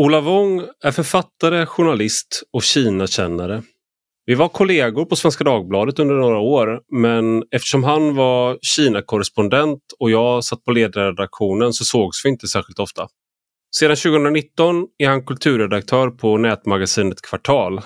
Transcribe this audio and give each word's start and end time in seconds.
Ola 0.00 0.20
Wong 0.20 0.62
är 0.84 0.90
författare, 0.90 1.66
journalist 1.66 2.42
och 2.52 2.62
Kina-kännare. 2.62 3.62
Vi 4.26 4.34
var 4.34 4.48
kollegor 4.48 5.04
på 5.04 5.16
Svenska 5.16 5.44
Dagbladet 5.44 5.98
under 5.98 6.14
några 6.14 6.38
år 6.38 6.80
men 6.92 7.42
eftersom 7.50 7.84
han 7.84 8.14
var 8.14 8.58
Kina-korrespondent 8.62 9.80
och 9.98 10.10
jag 10.10 10.44
satt 10.44 10.64
på 10.64 10.70
ledarredaktionen 10.70 11.72
så 11.72 11.84
sågs 11.84 12.24
vi 12.24 12.28
inte 12.28 12.48
särskilt 12.48 12.78
ofta. 12.78 13.08
Sedan 13.76 13.96
2019 13.96 14.86
är 14.98 15.08
han 15.08 15.24
kulturredaktör 15.24 16.10
på 16.10 16.38
nätmagasinet 16.38 17.22
Kvartal 17.22 17.78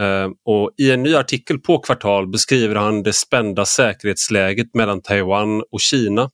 eh, 0.00 0.28
och 0.44 0.70
i 0.78 0.90
en 0.90 1.02
ny 1.02 1.14
artikel 1.14 1.58
på 1.58 1.78
Kvartal 1.78 2.28
beskriver 2.28 2.74
han 2.74 3.02
det 3.02 3.12
spända 3.12 3.64
säkerhetsläget 3.64 4.74
mellan 4.74 5.02
Taiwan 5.02 5.62
och 5.72 5.80
Kina. 5.80 6.30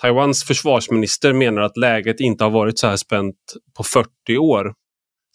Taiwans 0.00 0.44
försvarsminister 0.44 1.32
menar 1.32 1.62
att 1.62 1.76
läget 1.76 2.20
inte 2.20 2.44
har 2.44 2.50
varit 2.50 2.78
så 2.78 2.86
här 2.86 2.96
spänt 2.96 3.36
på 3.76 3.82
40 3.82 4.38
år. 4.38 4.74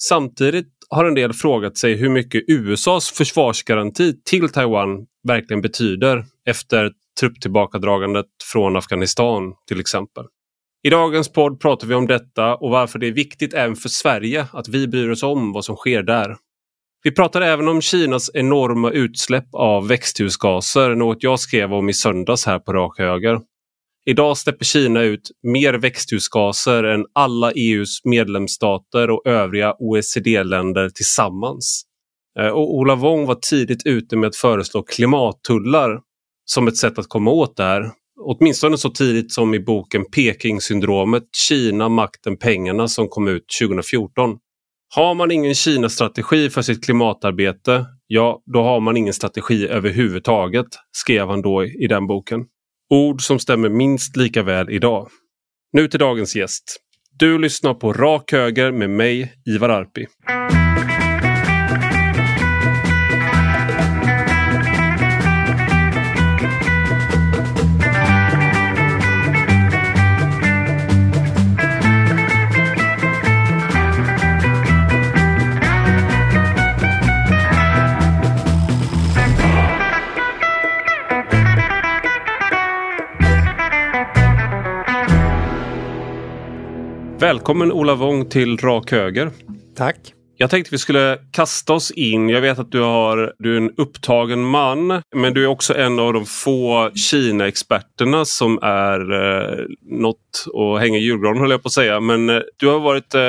Samtidigt 0.01 0.67
har 0.89 1.05
en 1.05 1.15
del 1.15 1.33
frågat 1.33 1.77
sig 1.77 1.95
hur 1.95 2.09
mycket 2.09 2.43
USAs 2.47 3.11
försvarsgaranti 3.11 4.13
till 4.23 4.49
Taiwan 4.49 5.05
verkligen 5.27 5.61
betyder 5.61 6.25
efter 6.47 6.91
trupptillbakadragandet 7.19 8.25
från 8.51 8.75
Afghanistan 8.75 9.53
till 9.67 9.79
exempel. 9.79 10.25
I 10.83 10.89
dagens 10.89 11.31
podd 11.31 11.59
pratar 11.59 11.87
vi 11.87 11.95
om 11.95 12.07
detta 12.07 12.55
och 12.55 12.69
varför 12.69 12.99
det 12.99 13.07
är 13.07 13.11
viktigt 13.11 13.53
även 13.53 13.75
för 13.75 13.89
Sverige 13.89 14.47
att 14.53 14.67
vi 14.67 14.87
bryr 14.87 15.09
oss 15.09 15.23
om 15.23 15.53
vad 15.53 15.65
som 15.65 15.75
sker 15.75 16.03
där. 16.03 16.35
Vi 17.03 17.11
pratar 17.11 17.41
även 17.41 17.67
om 17.67 17.81
Kinas 17.81 18.31
enorma 18.33 18.91
utsläpp 18.91 19.47
av 19.53 19.87
växthusgaser, 19.87 20.95
något 20.95 21.23
jag 21.23 21.39
skrev 21.39 21.73
om 21.73 21.89
i 21.89 21.93
söndags 21.93 22.45
här 22.45 22.59
på 22.59 22.73
Rak 22.73 22.99
Höger. 22.99 23.39
Idag 24.05 24.37
släpper 24.37 24.65
Kina 24.65 25.01
ut 25.01 25.31
mer 25.43 25.73
växthusgaser 25.73 26.83
än 26.83 27.05
alla 27.13 27.51
EUs 27.51 28.05
medlemsstater 28.05 29.09
och 29.09 29.27
övriga 29.27 29.75
OECD-länder 29.79 30.89
tillsammans. 30.89 31.83
Eh, 32.39 32.47
och 32.47 32.75
Ola 32.75 32.95
Wong 32.95 33.25
var 33.25 33.35
tidigt 33.35 33.85
ute 33.85 34.17
med 34.17 34.27
att 34.27 34.35
föreslå 34.35 34.83
klimattullar 34.83 35.99
som 36.45 36.67
ett 36.67 36.77
sätt 36.77 36.99
att 36.99 37.09
komma 37.09 37.31
åt 37.31 37.57
det 37.57 37.63
här. 37.63 37.91
Åtminstone 38.21 38.77
så 38.77 38.89
tidigt 38.89 39.33
som 39.33 39.53
i 39.53 39.59
boken 39.59 40.05
Pekingsyndromet, 40.05 41.23
Kina, 41.47 41.89
makten, 41.89 42.37
pengarna 42.37 42.87
som 42.87 43.07
kom 43.07 43.27
ut 43.27 43.45
2014. 43.61 44.37
Har 44.95 45.15
man 45.15 45.31
ingen 45.31 45.55
Kina-strategi 45.55 46.49
för 46.49 46.61
sitt 46.61 46.83
klimatarbete, 46.85 47.85
ja 48.07 48.41
då 48.53 48.63
har 48.63 48.79
man 48.79 48.97
ingen 48.97 49.13
strategi 49.13 49.67
överhuvudtaget, 49.67 50.67
skrev 50.97 51.27
han 51.27 51.41
då 51.41 51.65
i 51.65 51.87
den 51.89 52.07
boken. 52.07 52.45
Ord 52.93 53.21
som 53.21 53.39
stämmer 53.39 53.69
minst 53.69 54.17
lika 54.17 54.43
väl 54.43 54.69
idag. 54.69 55.07
Nu 55.73 55.87
till 55.87 55.99
dagens 55.99 56.35
gäst. 56.35 56.63
Du 57.19 57.39
lyssnar 57.39 57.73
på 57.73 57.93
Rak 57.93 58.31
Höger 58.31 58.71
med 58.71 58.89
mig, 58.89 59.33
Ivar 59.45 59.69
Arpi. 59.69 60.07
Välkommen 87.31 87.71
Ola 87.71 87.95
Wong 87.95 88.29
till 88.29 88.57
Rak 88.57 88.91
Höger. 88.91 89.31
Tack. 89.75 89.97
Jag 90.37 90.49
tänkte 90.49 90.71
vi 90.71 90.77
skulle 90.77 91.17
kasta 91.31 91.73
oss 91.73 91.91
in. 91.91 92.29
Jag 92.29 92.41
vet 92.41 92.59
att 92.59 92.71
du, 92.71 92.81
har, 92.81 93.33
du 93.39 93.53
är 93.53 93.57
en 93.57 93.71
upptagen 93.77 94.43
man 94.43 95.01
men 95.15 95.33
du 95.33 95.43
är 95.43 95.47
också 95.47 95.77
en 95.77 95.99
av 95.99 96.13
de 96.13 96.25
få 96.25 96.91
Kina-experterna 96.95 98.25
som 98.25 98.59
är 98.61 99.13
eh, 99.13 99.65
något 99.81 100.45
att 100.53 100.81
hänga 100.81 100.97
i 100.97 101.01
julgranen 101.01 101.41
höll 101.41 101.51
jag 101.51 101.63
på 101.63 101.67
att 101.67 101.73
säga. 101.73 101.99
Men 101.99 102.29
eh, 102.29 102.39
du 102.57 102.67
har 102.67 102.79
varit 102.79 103.15
eh, 103.15 103.21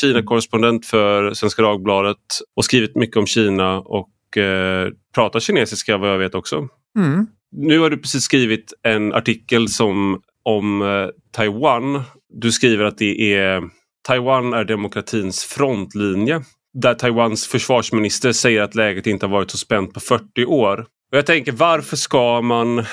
Kina-korrespondent 0.00 0.86
för 0.86 1.34
Svenska 1.34 1.62
Dagbladet 1.62 2.16
och 2.56 2.64
skrivit 2.64 2.96
mycket 2.96 3.16
om 3.16 3.26
Kina 3.26 3.80
och 3.80 4.36
eh, 4.36 4.88
pratar 5.14 5.40
kinesiska 5.40 5.96
vad 5.96 6.10
jag 6.10 6.18
vet 6.18 6.34
också. 6.34 6.68
Mm. 6.98 7.26
Nu 7.52 7.78
har 7.78 7.90
du 7.90 7.96
precis 7.96 8.22
skrivit 8.22 8.72
en 8.82 9.12
artikel 9.12 9.68
som 9.68 10.20
om 10.42 10.82
eh, 10.82 11.08
Taiwan 11.32 12.02
du 12.32 12.52
skriver 12.52 12.84
att 12.84 12.98
det 12.98 13.34
är 13.34 13.62
Taiwan 14.02 14.52
är 14.52 14.64
demokratins 14.64 15.44
frontlinje. 15.44 16.42
Där 16.74 16.94
Taiwans 16.94 17.46
försvarsminister 17.46 18.32
säger 18.32 18.62
att 18.62 18.74
läget 18.74 19.06
inte 19.06 19.26
har 19.26 19.30
varit 19.32 19.50
så 19.50 19.58
spänt 19.58 19.94
på 19.94 20.00
40 20.00 20.44
år. 20.44 20.80
Och 21.12 21.18
jag 21.18 21.26
tänker 21.26 21.52
varför 21.52 21.96
ska 21.96 22.40
man 22.40 22.84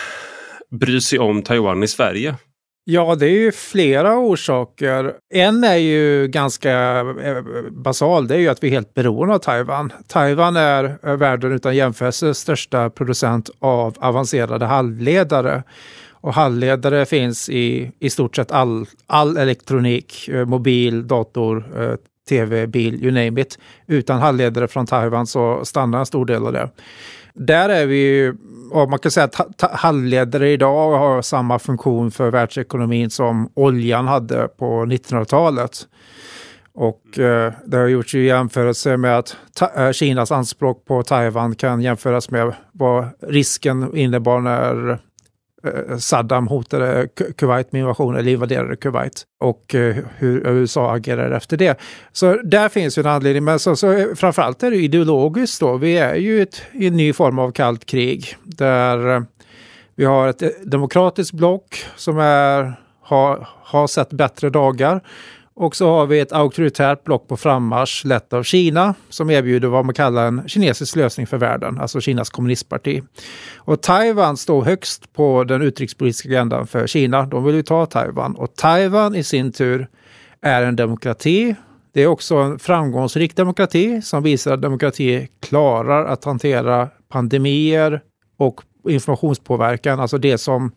bry 0.71 1.01
sig 1.01 1.19
om 1.19 1.41
Taiwan 1.41 1.83
i 1.83 1.87
Sverige? 1.87 2.35
Ja, 2.89 3.15
det 3.15 3.25
är 3.25 3.39
ju 3.39 3.51
flera 3.51 4.17
orsaker. 4.17 5.13
En 5.33 5.63
är 5.63 5.75
ju 5.75 6.27
ganska 6.27 6.99
eh, 6.99 7.43
basal, 7.71 8.27
det 8.27 8.35
är 8.35 8.39
ju 8.39 8.47
att 8.47 8.63
vi 8.63 8.67
är 8.67 8.71
helt 8.71 8.93
beroende 8.93 9.35
av 9.35 9.39
Taiwan. 9.39 9.93
Taiwan 10.07 10.55
är 10.55 10.97
eh, 11.03 11.15
världen 11.15 11.51
utan 11.51 11.75
jämförelse 11.75 12.33
största 12.33 12.89
producent 12.89 13.49
av 13.59 13.95
avancerade 13.99 14.65
halvledare. 14.65 15.63
Och 16.21 16.33
halvledare 16.33 17.05
finns 17.05 17.49
i 17.49 17.91
i 17.99 18.09
stort 18.09 18.35
sett 18.35 18.51
all, 18.51 18.85
all 19.07 19.37
elektronik, 19.37 20.27
eh, 20.27 20.45
mobil, 20.45 21.07
dator, 21.07 21.81
eh, 21.81 21.95
tv, 22.29 22.67
bil, 22.67 23.03
you 23.03 23.11
name 23.11 23.41
it. 23.41 23.59
Utan 23.87 24.19
halvledare 24.19 24.67
från 24.67 24.85
Taiwan 24.85 25.27
så 25.27 25.65
stannar 25.65 25.99
en 25.99 26.05
stor 26.05 26.25
del 26.25 26.45
av 26.45 26.53
det. 26.53 26.69
Där 27.33 27.69
är 27.69 27.85
vi 27.85 28.33
och 28.71 28.89
man 28.89 28.99
kan 28.99 29.11
säga 29.11 29.23
att 29.23 29.61
halvledare 29.71 30.49
idag 30.49 30.97
har 30.97 31.21
samma 31.21 31.59
funktion 31.59 32.11
för 32.11 32.31
världsekonomin 32.31 33.09
som 33.09 33.49
oljan 33.53 34.07
hade 34.07 34.47
på 34.47 34.85
1900-talet. 34.85 35.87
Och 36.73 37.19
eh, 37.19 37.53
det 37.65 37.77
har 37.77 37.87
gjorts 37.87 38.15
ju 38.15 38.25
jämförelse 38.25 38.97
med 38.97 39.17
att 39.17 39.37
eh, 39.75 39.91
Kinas 39.91 40.31
anspråk 40.31 40.85
på 40.85 41.03
Taiwan 41.03 41.55
kan 41.55 41.81
jämföras 41.81 42.29
med 42.29 42.53
vad 42.71 43.07
risken 43.21 43.97
innebar 43.97 44.39
när 44.39 44.99
Eh, 45.63 45.97
Saddam 45.97 46.47
hotade 46.47 47.07
Kuwait 47.37 47.71
med 47.71 47.79
invasion 47.79 48.15
eller 48.15 48.31
invaderade 48.31 48.75
Kuwait 48.75 49.23
och 49.39 49.75
eh, 49.75 49.95
hur 50.17 50.47
USA 50.47 50.95
agerade 50.95 51.35
efter 51.35 51.57
det. 51.57 51.79
Så 52.11 52.37
där 52.43 52.69
finns 52.69 52.97
ju 52.97 52.99
en 52.99 53.07
anledning, 53.07 53.43
men 53.43 53.59
så, 53.59 53.75
så, 53.75 53.91
eh, 53.91 54.07
framförallt 54.15 54.63
är 54.63 54.71
det 54.71 54.77
ideologiskt 54.77 55.59
då. 55.59 55.77
Vi 55.77 55.97
är 55.97 56.15
ju 56.15 56.41
ett, 56.41 56.61
i 56.73 56.87
en 56.87 56.97
ny 56.97 57.13
form 57.13 57.39
av 57.39 57.51
kallt 57.51 57.85
krig 57.85 58.37
där 58.43 59.25
vi 59.95 60.05
har 60.05 60.27
ett 60.27 60.71
demokratiskt 60.71 61.31
block 61.31 61.85
som 61.95 62.19
är, 62.19 62.73
har, 63.01 63.47
har 63.63 63.87
sett 63.87 64.09
bättre 64.09 64.49
dagar 64.49 65.01
och 65.59 65.75
så 65.75 65.89
har 65.89 66.05
vi 66.05 66.19
ett 66.19 66.31
auktoritärt 66.31 67.03
block 67.03 67.27
på 67.27 67.37
frammarsch 67.37 68.05
lett 68.05 68.33
av 68.33 68.43
Kina 68.43 68.95
som 69.09 69.29
erbjuder 69.29 69.67
vad 69.67 69.85
man 69.85 69.93
kallar 69.93 70.27
en 70.27 70.47
kinesisk 70.47 70.95
lösning 70.95 71.27
för 71.27 71.37
världen, 71.37 71.79
alltså 71.79 72.01
Kinas 72.01 72.29
kommunistparti. 72.29 73.03
Och 73.55 73.81
Taiwan 73.81 74.37
står 74.37 74.63
högst 74.63 75.13
på 75.13 75.43
den 75.43 75.61
utrikespolitiska 75.61 76.29
agendan 76.29 76.67
för 76.67 76.87
Kina. 76.87 77.25
De 77.25 77.43
vill 77.43 77.55
ju 77.55 77.63
ta 77.63 77.85
Taiwan 77.85 78.35
och 78.35 78.55
Taiwan 78.55 79.15
i 79.15 79.23
sin 79.23 79.51
tur 79.51 79.87
är 80.41 80.63
en 80.63 80.75
demokrati. 80.75 81.55
Det 81.93 82.03
är 82.03 82.07
också 82.07 82.35
en 82.35 82.59
framgångsrik 82.59 83.35
demokrati 83.35 84.01
som 84.01 84.23
visar 84.23 84.53
att 84.53 84.61
demokrati 84.61 85.27
klarar 85.39 86.05
att 86.05 86.23
hantera 86.23 86.89
pandemier 87.09 88.01
och 88.37 88.61
informationspåverkan, 88.89 89.99
alltså 89.99 90.17
det 90.17 90.37
som 90.37 90.71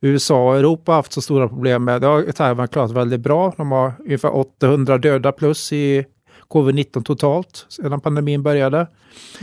USA 0.00 0.48
och 0.48 0.56
Europa 0.56 0.92
haft 0.92 1.12
så 1.12 1.20
stora 1.20 1.48
problem 1.48 1.84
med. 1.84 2.00
Det 2.00 2.06
har 2.06 2.32
Taiwan 2.32 2.68
klarat 2.68 2.90
väldigt 2.90 3.20
bra. 3.20 3.52
De 3.56 3.72
har 3.72 3.92
ungefär 3.98 4.36
800 4.36 4.98
döda 4.98 5.32
plus 5.32 5.72
i 5.72 6.04
covid-19 6.48 7.02
totalt 7.02 7.66
sedan 7.68 8.00
pandemin 8.00 8.42
började. 8.42 8.86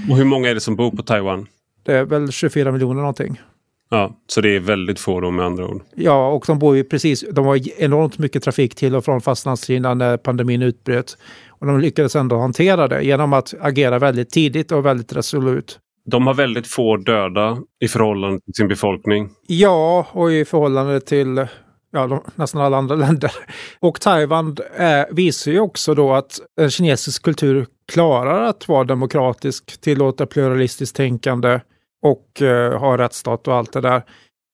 Och 0.09 0.17
hur 0.17 0.25
många 0.25 0.49
är 0.49 0.53
det 0.53 0.59
som 0.59 0.75
bor 0.75 0.91
på 0.91 1.03
Taiwan? 1.03 1.47
Det 1.83 1.93
är 1.93 2.05
väl 2.05 2.31
24 2.31 2.71
miljoner 2.71 3.01
någonting. 3.01 3.41
Ja, 3.89 4.15
så 4.27 4.41
det 4.41 4.55
är 4.55 4.59
väldigt 4.59 4.99
få 4.99 5.19
då 5.21 5.31
med 5.31 5.45
andra 5.45 5.67
ord. 5.67 5.81
Ja, 5.95 6.27
och 6.27 6.43
de 6.47 6.59
bor 6.59 6.75
ju 6.75 6.83
precis, 6.83 7.25
de 7.31 7.45
har 7.45 7.81
enormt 7.81 8.17
mycket 8.17 8.43
trafik 8.43 8.75
till 8.75 8.95
och 8.95 9.05
från 9.05 9.21
fastlandskina 9.21 9.93
när 9.93 10.17
pandemin 10.17 10.61
utbröt. 10.61 11.17
Och 11.49 11.67
de 11.67 11.79
lyckades 11.79 12.15
ändå 12.15 12.37
hantera 12.37 12.87
det 12.87 13.03
genom 13.03 13.33
att 13.33 13.53
agera 13.59 13.99
väldigt 13.99 14.29
tidigt 14.29 14.71
och 14.71 14.85
väldigt 14.85 15.13
resolut. 15.13 15.79
De 16.05 16.27
har 16.27 16.33
väldigt 16.33 16.67
få 16.67 16.97
döda 16.97 17.57
i 17.79 17.87
förhållande 17.87 18.39
till 18.39 18.53
sin 18.53 18.67
befolkning. 18.67 19.29
Ja, 19.47 20.07
och 20.11 20.31
i 20.31 20.45
förhållande 20.45 21.01
till 21.01 21.47
ja, 21.91 22.07
de, 22.07 22.21
nästan 22.35 22.61
alla 22.61 22.77
andra 22.77 22.95
länder. 23.05 23.31
Och 23.79 24.01
Taiwan 24.01 24.57
är, 24.75 25.07
visar 25.11 25.51
ju 25.51 25.59
också 25.59 25.93
då 25.93 26.13
att 26.13 26.39
en 26.61 26.69
kinesisk 26.69 27.23
kultur 27.23 27.65
klarar 27.91 28.43
att 28.43 28.67
vara 28.67 28.83
demokratisk, 28.83 29.81
tillåta 29.81 30.25
pluralistiskt 30.25 30.95
tänkande 30.95 31.59
och 32.01 32.41
uh, 32.41 32.77
ha 32.77 32.97
rättsstat 32.97 33.47
och 33.47 33.55
allt 33.55 33.73
det 33.73 33.81
där. 33.81 34.03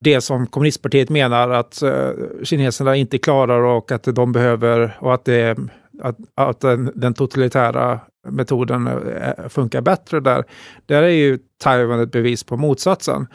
Det 0.01 0.21
som 0.21 0.47
kommunistpartiet 0.47 1.09
menar 1.09 1.49
att 1.49 1.83
uh, 1.83 2.09
kineserna 2.43 2.95
inte 2.95 3.17
klarar 3.17 3.61
och 3.61 3.91
att 3.91 4.03
de 4.03 4.31
behöver 4.31 4.97
och 4.99 5.13
att 5.13 5.25
det 5.25 5.57
att, 6.01 6.17
att 6.35 6.59
den, 6.59 6.91
den 6.95 7.13
totalitära 7.13 7.99
metoden 8.27 8.87
eh, 8.87 9.49
funkar 9.49 9.81
bättre 9.81 10.19
där. 10.19 10.43
Där 10.85 11.03
är 11.03 11.07
ju 11.07 11.39
Taiwan 11.63 11.99
ett 11.99 12.11
bevis 12.11 12.43
på 12.43 12.57
motsatsen. 12.57 13.27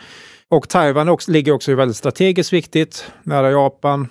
Och 0.51 0.69
Taiwan 0.69 1.09
också, 1.09 1.33
ligger 1.33 1.53
också 1.53 1.75
väldigt 1.75 1.97
strategiskt 1.97 2.53
viktigt, 2.53 3.13
nära 3.23 3.51
Japan. 3.51 4.09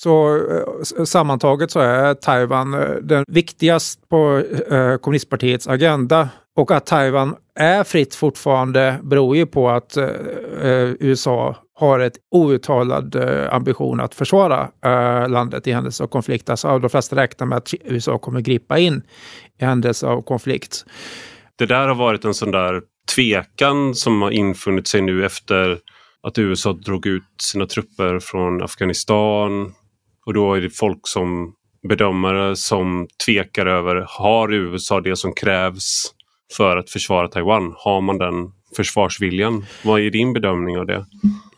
Så 0.00 0.36
eh, 0.36 1.04
sammantaget 1.04 1.70
så 1.70 1.80
är 1.80 2.14
Taiwan 2.14 2.74
eh, 2.74 2.94
den 3.02 3.24
viktigast 3.28 4.08
på 4.08 4.42
eh, 4.70 4.96
kommunistpartiets 4.96 5.68
agenda. 5.68 6.28
Och 6.56 6.70
att 6.70 6.86
Taiwan 6.86 7.36
är 7.54 7.84
fritt 7.84 8.14
fortfarande 8.14 8.98
beror 9.02 9.36
ju 9.36 9.46
på 9.46 9.70
att 9.70 9.96
eh, 9.96 10.08
USA 11.00 11.56
har 11.78 11.98
ett 11.98 12.16
outtalad 12.30 13.14
eh, 13.14 13.54
ambition 13.54 14.00
att 14.00 14.14
försvara 14.14 14.70
eh, 14.84 15.28
landet 15.28 15.66
i 15.66 15.72
händelse 15.72 16.02
av 16.02 16.06
konflikt. 16.06 16.50
Alltså 16.50 16.78
de 16.78 16.90
flesta 16.90 17.16
räknar 17.16 17.46
med 17.46 17.58
att 17.58 17.74
USA 17.84 18.18
kommer 18.18 18.40
gripa 18.40 18.78
in 18.78 19.02
i 19.60 19.64
händelse 19.64 20.06
av 20.06 20.22
konflikt. 20.22 20.84
Det 21.56 21.66
där 21.66 21.88
har 21.88 21.94
varit 21.94 22.24
en 22.24 22.34
sån 22.34 22.50
där 22.50 22.82
tvekan 23.14 23.94
som 23.94 24.22
har 24.22 24.30
infunnit 24.30 24.88
sig 24.88 25.02
nu 25.02 25.26
efter 25.26 25.78
att 26.22 26.38
USA 26.38 26.72
drog 26.72 27.06
ut 27.06 27.22
sina 27.42 27.66
trupper 27.66 28.18
från 28.18 28.62
Afghanistan. 28.62 29.72
Och 30.26 30.34
då 30.34 30.54
är 30.54 30.60
det 30.60 30.70
folk 30.70 31.00
som 31.02 31.54
bedömare 31.88 32.56
som 32.56 33.08
tvekar 33.26 33.66
över, 33.66 34.06
har 34.08 34.52
USA 34.52 35.00
det 35.00 35.16
som 35.16 35.32
krävs 35.32 36.12
för 36.56 36.76
att 36.76 36.90
försvara 36.90 37.28
Taiwan? 37.28 37.74
Har 37.76 38.00
man 38.00 38.18
den 38.18 38.52
försvarsviljan? 38.76 39.66
Vad 39.84 40.00
är 40.00 40.10
din 40.10 40.32
bedömning 40.32 40.78
av 40.78 40.86
det? 40.86 41.06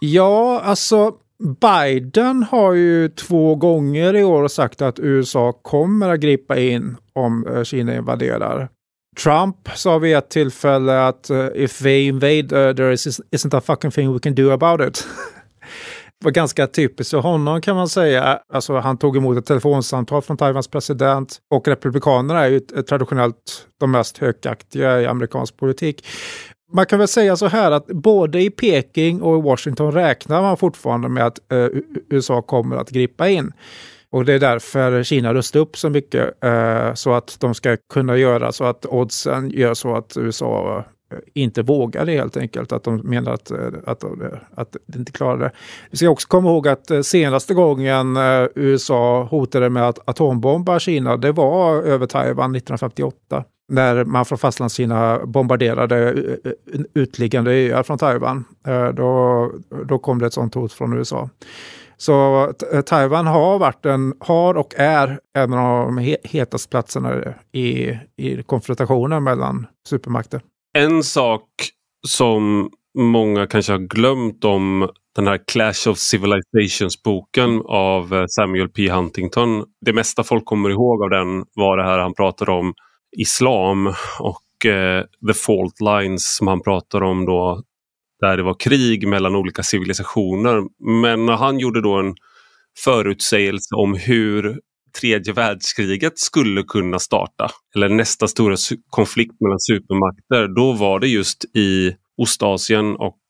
Ja, 0.01 0.61
alltså 0.61 1.13
Biden 1.61 2.43
har 2.43 2.73
ju 2.73 3.09
två 3.09 3.55
gånger 3.55 4.17
i 4.17 4.25
år 4.25 4.49
sagt 4.49 4.83
att 4.83 4.99
USA 4.99 5.53
kommer 5.53 6.09
att 6.09 6.21
gripa 6.21 6.59
in 6.59 6.97
om 7.13 7.47
eh, 7.47 7.63
Kina 7.63 7.97
invaderar. 7.97 8.69
Trump 9.23 9.57
sa 9.75 9.99
vid 9.99 10.17
ett 10.17 10.31
tillfälle 10.31 11.07
att 11.07 11.31
uh, 11.31 11.47
if 11.55 11.79
they 11.79 12.07
invade 12.07 12.69
uh, 12.69 12.77
there 12.77 12.93
is, 12.93 13.21
isn't 13.31 13.57
a 13.57 13.61
fucking 13.61 13.91
thing 13.91 14.13
we 14.13 14.19
can 14.19 14.35
do 14.35 14.51
about 14.51 14.81
it. 14.89 15.07
Det 16.21 16.25
var 16.25 16.31
ganska 16.31 16.67
typiskt 16.67 17.11
för 17.11 17.19
honom 17.19 17.61
kan 17.61 17.77
man 17.77 17.89
säga. 17.89 18.41
Alltså, 18.53 18.79
han 18.79 18.99
tog 18.99 19.17
emot 19.17 19.39
ett 19.39 19.47
telefonsamtal 19.47 20.23
från 20.23 20.37
Taiwans 20.37 20.69
president 20.69 21.39
och 21.51 21.69
Republikanerna 21.69 22.45
är 22.45 22.49
ju 22.49 22.61
traditionellt 22.61 23.67
de 23.81 23.91
mest 23.91 24.19
hökaktiga 24.19 25.01
i 25.01 25.07
amerikansk 25.07 25.57
politik. 25.57 26.07
Man 26.73 26.87
kan 26.87 26.99
väl 26.99 27.09
säga 27.09 27.37
så 27.37 27.47
här 27.47 27.71
att 27.71 27.87
både 27.87 28.41
i 28.41 28.51
Peking 28.51 29.23
och 29.23 29.39
i 29.39 29.43
Washington 29.43 29.93
räknar 29.93 30.43
man 30.43 30.57
fortfarande 30.57 31.09
med 31.09 31.27
att 31.27 31.53
eh, 31.53 31.67
USA 32.11 32.43
kommer 32.43 32.77
att 32.77 32.91
gripa 32.91 33.29
in. 33.29 33.53
Och 34.11 34.25
det 34.25 34.33
är 34.33 34.39
därför 34.39 35.03
Kina 35.03 35.35
rustar 35.35 35.61
upp 35.61 35.77
så 35.77 35.91
mycket 35.91 36.45
eh, 36.45 36.95
så 36.95 37.13
att 37.13 37.37
de 37.41 37.55
ska 37.55 37.77
kunna 37.93 38.17
göra 38.17 38.53
så 38.53 38.65
att 38.65 38.87
oddsen 38.87 39.51
gör 39.51 39.75
så 39.75 39.97
att 39.97 40.17
USA 40.17 40.85
eh, 41.13 41.19
inte 41.35 41.63
vågar 41.63 42.07
det 42.07 42.13
helt 42.13 42.37
enkelt. 42.37 42.73
Att 42.73 42.85
de 42.85 42.97
menar 42.97 43.33
att, 43.33 43.51
eh, 43.51 43.59
att, 43.87 44.03
eh, 44.05 44.11
att, 44.55 44.59
att 44.59 44.77
de 44.87 44.99
inte 44.99 45.13
klarar 45.13 45.39
det. 45.39 45.51
Vi 45.91 45.97
ska 45.97 46.11
också 46.11 46.29
komma 46.29 46.51
ihåg 46.51 46.69
att 46.69 46.91
senaste 47.03 47.55
gången 47.55 48.17
USA 48.55 49.23
hotade 49.23 49.71
med 49.71 49.89
att 49.89 50.09
atombomba 50.09 50.79
Kina, 50.79 51.17
det 51.17 51.33
var 51.33 51.83
över 51.83 52.07
Taiwan 52.07 52.55
1958 52.55 53.45
när 53.69 54.05
man 54.05 54.25
från 54.25 54.39
Fastlandskina 54.39 55.27
bombarderade 55.27 56.13
eh, 56.13 56.51
eh, 56.75 56.81
utliggande 56.95 57.51
öar 57.51 57.83
från 57.83 57.99
Taiwan. 57.99 58.45
Eh, 58.67 58.89
då, 58.89 59.53
då 59.85 59.99
kom 59.99 60.19
det 60.19 60.27
ett 60.27 60.33
sånt 60.33 60.55
hot 60.55 60.73
från 60.73 60.93
USA. 60.93 61.31
Så 61.97 62.53
Taiwan 62.87 63.27
har 63.27 63.59
varit 63.59 63.87
en, 63.87 64.15
har 64.21 64.55
och 64.55 64.75
är 64.77 65.21
en 65.39 65.53
av 65.53 65.87
de 65.87 66.17
hetaste 66.25 66.69
platserna 66.69 67.35
i, 67.53 67.99
i 68.17 68.43
konfrontationen 68.47 69.25
mellan 69.25 69.67
supermakter. 69.89 70.41
En 70.79 71.03
sak 71.03 71.45
som 72.07 72.71
många 72.99 73.47
kanske 73.47 73.73
har 73.73 73.79
glömt 73.79 74.45
om 74.45 74.89
den 75.17 75.27
här 75.27 75.41
Clash 75.47 75.91
of 75.91 75.99
Civilizations-boken 75.99 77.63
av 77.69 78.27
Samuel 78.29 78.69
P. 78.69 78.91
Huntington. 78.91 79.65
Det 79.87 79.93
mesta 79.93 80.25
folk 80.25 80.45
kommer 80.45 80.71
ihåg 80.71 81.03
av 81.03 81.11
den 81.11 81.45
var 81.55 81.77
det 81.77 81.85
här 81.85 81.99
han 81.99 82.15
pratade 82.15 82.53
om 82.53 82.75
islam 83.17 83.95
och 84.21 84.67
eh, 84.67 85.05
the 85.29 85.35
fault 85.35 85.81
lines 85.81 86.37
som 86.37 86.47
han 86.47 86.63
pratar 86.63 87.03
om 87.03 87.27
då 87.27 87.63
där 88.21 88.37
det 88.37 88.43
var 88.43 88.55
krig 88.61 89.09
mellan 89.09 89.37
olika 89.37 89.63
civilisationer. 89.63 90.63
Men 91.03 91.27
när 91.27 91.37
han 91.37 91.59
gjorde 91.59 91.83
då 91.83 91.95
en 91.95 92.15
förutsägelse 92.85 93.75
om 93.75 93.95
hur 93.95 94.61
tredje 95.01 95.33
världskriget 95.33 96.19
skulle 96.19 96.63
kunna 96.63 96.99
starta, 96.99 97.51
eller 97.75 97.89
nästa 97.89 98.29
stora 98.29 98.57
konflikt 98.91 99.41
mellan 99.41 99.61
supermakter, 99.61 100.55
då 100.55 100.73
var 100.73 101.01
det 101.01 101.09
just 101.09 101.45
i 101.45 101.97
Ostasien 102.17 102.97
och 102.97 103.21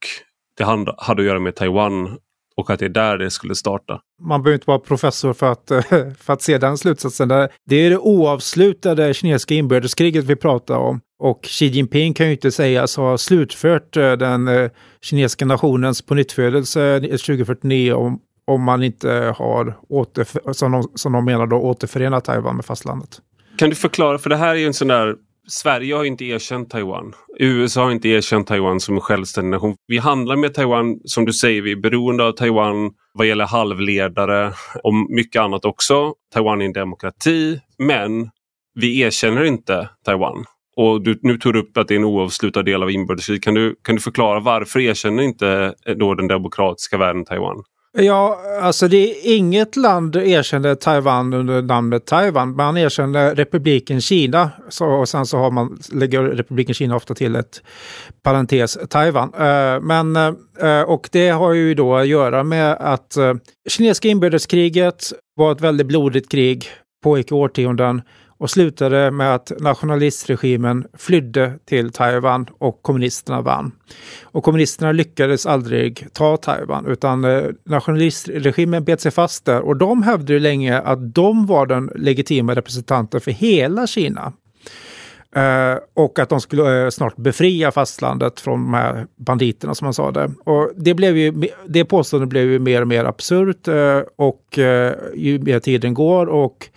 det 0.56 0.64
hade 0.64 0.92
att 0.92 1.24
göra 1.24 1.40
med 1.40 1.56
Taiwan 1.56 2.18
och 2.58 2.70
att 2.70 2.78
det 2.78 2.84
är 2.84 2.88
där 2.88 3.18
det 3.18 3.30
skulle 3.30 3.54
starta. 3.54 4.00
Man 4.22 4.42
behöver 4.42 4.54
inte 4.54 4.66
vara 4.66 4.78
professor 4.78 5.32
för 5.32 5.52
att, 5.52 5.68
för 6.18 6.32
att 6.32 6.42
se 6.42 6.58
den 6.58 6.78
slutsatsen. 6.78 7.28
Det 7.28 7.76
är 7.76 7.90
det 7.90 7.98
oavslutade 7.98 9.14
kinesiska 9.14 9.54
inbördeskriget 9.54 10.24
vi 10.24 10.36
pratar 10.36 10.76
om. 10.76 11.00
Och 11.18 11.44
Xi 11.44 11.66
Jinping 11.66 12.14
kan 12.14 12.26
ju 12.26 12.32
inte 12.32 12.50
sägas 12.50 12.96
ha 12.96 13.18
slutfört 13.18 13.96
eh, 13.96 14.12
den 14.12 14.48
eh, 14.48 14.70
kinesiska 15.02 15.46
nationens 15.46 16.02
pånyttfödelse 16.02 17.00
2049 17.00 17.92
om, 17.92 18.20
om 18.46 18.62
man 18.62 18.82
inte 18.82 19.34
har, 19.36 19.76
återf- 19.88 20.52
som, 20.52 20.72
de, 20.72 20.90
som 20.94 21.12
de 21.12 21.24
menar, 21.24 21.46
då, 21.46 21.56
återförenat 21.56 22.24
Taiwan 22.24 22.56
med 22.56 22.64
fastlandet. 22.64 23.20
Kan 23.58 23.70
du 23.70 23.76
förklara, 23.76 24.18
för 24.18 24.30
det 24.30 24.36
här 24.36 24.48
är 24.48 24.54
ju 24.54 24.66
en 24.66 24.74
sån 24.74 24.88
där 24.88 25.16
Sverige 25.50 25.94
har 25.94 26.04
inte 26.04 26.24
erkänt 26.24 26.70
Taiwan. 26.70 27.12
USA 27.38 27.84
har 27.84 27.90
inte 27.90 28.08
erkänt 28.08 28.46
Taiwan 28.46 28.80
som 28.80 28.94
en 28.94 29.00
självständig 29.00 29.50
nation. 29.50 29.76
Vi 29.86 29.98
handlar 29.98 30.36
med 30.36 30.54
Taiwan, 30.54 31.00
som 31.04 31.24
du 31.24 31.32
säger, 31.32 31.62
vi 31.62 31.72
är 31.72 31.76
beroende 31.76 32.24
av 32.24 32.32
Taiwan 32.32 32.90
vad 33.14 33.26
gäller 33.26 33.46
halvledare 33.46 34.52
och 34.84 34.94
mycket 34.94 35.42
annat 35.42 35.64
också. 35.64 36.14
Taiwan 36.34 36.62
är 36.62 36.66
en 36.66 36.72
demokrati, 36.72 37.60
men 37.78 38.30
vi 38.74 39.00
erkänner 39.00 39.44
inte 39.44 39.88
Taiwan. 40.04 40.44
Och 40.76 41.02
du, 41.02 41.18
nu 41.22 41.38
tog 41.38 41.52
du 41.52 41.60
upp 41.60 41.76
att 41.76 41.88
det 41.88 41.94
är 41.94 41.98
en 41.98 42.04
oavslutad 42.04 42.62
del 42.62 42.82
av 42.82 42.90
inbördeskriget. 42.90 43.42
Kan 43.42 43.54
du, 43.54 43.76
kan 43.84 43.94
du 43.94 44.00
förklara 44.00 44.40
varför 44.40 44.80
erkänner 44.80 45.22
inte 45.22 45.74
då 45.96 46.14
den 46.14 46.28
demokratiska 46.28 46.98
världen 46.98 47.24
Taiwan? 47.24 47.62
Ja, 47.92 48.40
alltså 48.60 48.88
det 48.88 48.96
är 48.96 49.36
inget 49.36 49.76
land 49.76 50.16
erkände 50.16 50.76
Taiwan 50.76 51.34
under 51.34 51.62
namnet 51.62 52.06
Taiwan. 52.06 52.56
Man 52.56 52.76
erkände 52.76 53.34
republiken 53.34 54.00
Kina 54.00 54.50
så, 54.68 54.86
och 54.86 55.08
sen 55.08 55.26
så 55.26 55.38
har 55.38 55.50
man, 55.50 55.78
lägger 55.92 56.22
republiken 56.22 56.74
Kina 56.74 56.96
ofta 56.96 57.14
till 57.14 57.36
ett 57.36 57.62
parentes 58.22 58.78
Taiwan. 58.88 59.34
Uh, 59.34 59.80
men, 59.80 60.16
uh, 60.62 60.82
och 60.86 61.08
det 61.12 61.28
har 61.28 61.52
ju 61.52 61.74
då 61.74 61.96
att 61.96 62.06
göra 62.06 62.44
med 62.44 62.76
att 62.80 63.16
uh, 63.18 63.34
kinesiska 63.68 64.08
inbördeskriget 64.08 65.12
var 65.36 65.52
ett 65.52 65.60
väldigt 65.60 65.86
blodigt 65.86 66.30
krig, 66.30 66.66
pågick 67.02 67.30
i 67.30 67.34
årtionden 67.34 68.02
och 68.38 68.50
slutade 68.50 69.10
med 69.10 69.34
att 69.34 69.52
nationalistregimen 69.60 70.86
flydde 70.94 71.52
till 71.64 71.92
Taiwan 71.92 72.46
och 72.58 72.82
kommunisterna 72.82 73.40
vann. 73.40 73.72
Och 74.22 74.44
kommunisterna 74.44 74.92
lyckades 74.92 75.46
aldrig 75.46 76.06
ta 76.12 76.36
Taiwan 76.36 76.86
utan 76.86 77.24
eh, 77.24 77.44
nationalistregimen 77.64 78.84
bet 78.84 79.00
sig 79.00 79.12
fast 79.12 79.44
där 79.44 79.60
och 79.60 79.76
de 79.76 80.02
hävdade 80.02 80.38
länge 80.38 80.78
att 80.78 81.14
de 81.14 81.46
var 81.46 81.66
den 81.66 81.90
legitima 81.94 82.54
representanten 82.54 83.20
för 83.20 83.30
hela 83.30 83.86
Kina. 83.86 84.32
Uh, 85.36 85.78
och 85.94 86.18
att 86.18 86.28
de 86.28 86.40
skulle 86.40 86.84
uh, 86.84 86.90
snart 86.90 87.16
befria 87.16 87.70
fastlandet 87.70 88.40
från 88.40 88.62
de 88.62 88.74
här 88.74 89.06
banditerna 89.16 89.74
som 89.74 89.86
man 89.86 89.94
sa 89.94 90.10
det. 90.10 90.30
Och 90.44 90.70
det, 90.76 90.94
blev 90.94 91.16
ju, 91.16 91.48
det 91.66 91.84
påståendet 91.84 92.28
blev 92.28 92.50
ju 92.50 92.58
mer 92.58 92.80
och 92.80 92.88
mer 92.88 93.04
absurt 93.04 93.68
uh, 93.68 94.00
och 94.16 94.58
ju 95.14 95.38
mer 95.38 95.58
tiden 95.58 95.94
går 95.94 96.26
och 96.26 96.68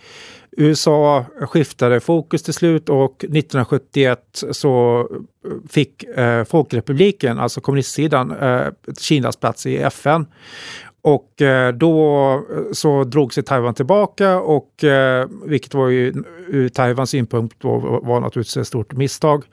USA 0.56 1.24
skiftade 1.40 2.00
fokus 2.00 2.42
till 2.42 2.54
slut 2.54 2.88
och 2.88 3.24
1971 3.24 4.44
så 4.50 5.00
eh, 5.46 5.50
fick 5.68 6.02
eh, 6.02 6.44
Folkrepubliken, 6.44 7.38
alltså 7.38 7.60
kommunistsidan, 7.60 8.30
eh, 8.30 8.66
Kinas 8.98 9.36
plats 9.36 9.66
i 9.66 9.76
FN. 9.76 10.26
Och 11.02 11.42
eh, 11.42 11.72
då 11.72 12.30
eh, 12.32 12.72
så 12.72 13.04
drog 13.04 13.34
sig 13.34 13.42
Taiwan 13.42 13.74
tillbaka 13.74 14.40
och 14.40 14.84
eh, 14.84 15.28
vilket 15.44 15.74
var 15.74 15.88
ju 15.88 16.12
ur 16.48 16.68
Taiwans 16.68 17.10
synpunkt 17.10 17.56
då 17.60 18.00
var 18.02 18.20
naturligtvis 18.20 18.56
ett 18.56 18.66
stort 18.66 18.92
misstag. 18.92 19.44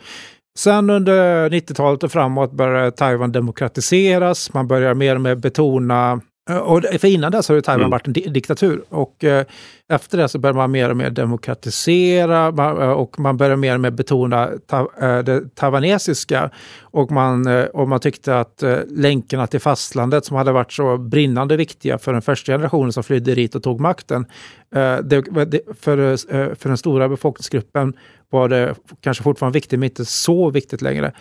Sen 0.60 0.90
under 0.90 1.50
90-talet 1.50 2.04
och 2.04 2.12
framåt 2.12 2.52
började 2.52 2.92
Taiwan 2.92 3.32
demokratiseras. 3.32 4.54
Man 4.54 4.68
börjar 4.68 4.94
mer 4.94 5.16
och 5.16 5.22
mer 5.22 5.36
betona 5.36 6.22
och 6.62 6.84
för 7.00 7.08
innan 7.08 7.32
dess 7.32 7.50
har 7.50 7.62
Taiwan 7.62 7.82
Mm. 7.82 7.92
varit 7.92 8.08
en 8.08 8.14
di 8.14 8.22
diktatur 8.22 8.84
och 8.90 9.24
eh, 9.24 9.46
efter 9.90 10.18
det 10.18 10.30
så 10.30 10.40
börjar 10.40 10.54
man 10.54 10.72
mer 10.72 10.90
och 10.90 10.98
mer 10.98 11.10
demokratisera 11.10 12.52
man, 12.52 12.82
eh, 12.82 12.90
och 12.90 13.20
man 13.20 13.38
börjar 13.38 13.56
mer 13.56 13.74
och 13.74 13.80
mer 13.80 13.92
betona 13.92 14.50
ta, 14.68 14.92
eh, 15.02 15.20
det 15.20 15.56
taiwanesiska. 15.56 16.50
Och 16.82 17.12
man, 17.12 17.48
eh, 17.48 17.66
och 17.66 17.88
man 17.90 18.00
tyckte 18.00 18.40
att 18.40 18.64
eh, 18.64 18.78
länkarna 18.88 19.48
till 19.48 19.60
fastlandet 19.60 20.26
som 20.26 20.38
hade 20.38 20.52
varit 20.52 20.72
så 20.74 20.98
brinnande 20.98 21.58
viktiga 21.58 21.98
för 21.98 22.14
den 22.14 22.22
första 22.22 22.52
generationen 22.52 22.94
som 22.94 23.04
flydde 23.04 23.36
dit 23.36 23.56
och 23.56 23.64
tog 23.64 23.80
makten. 23.80 24.26
Eh, 24.76 24.98
det, 24.98 25.46
det, 25.46 25.62
för, 25.82 25.98
eh, 25.98 26.16
för 26.56 26.68
den 26.68 26.78
stora 26.78 27.10
befolkningsgruppen 27.10 27.94
var 28.30 28.50
det 28.50 28.76
kanske 29.02 29.24
fortfarande 29.24 29.58
viktigt 29.58 29.80
men 29.80 29.90
inte 29.90 30.06
så 30.06 30.50
viktigt 30.50 30.82
längre. 30.82 31.12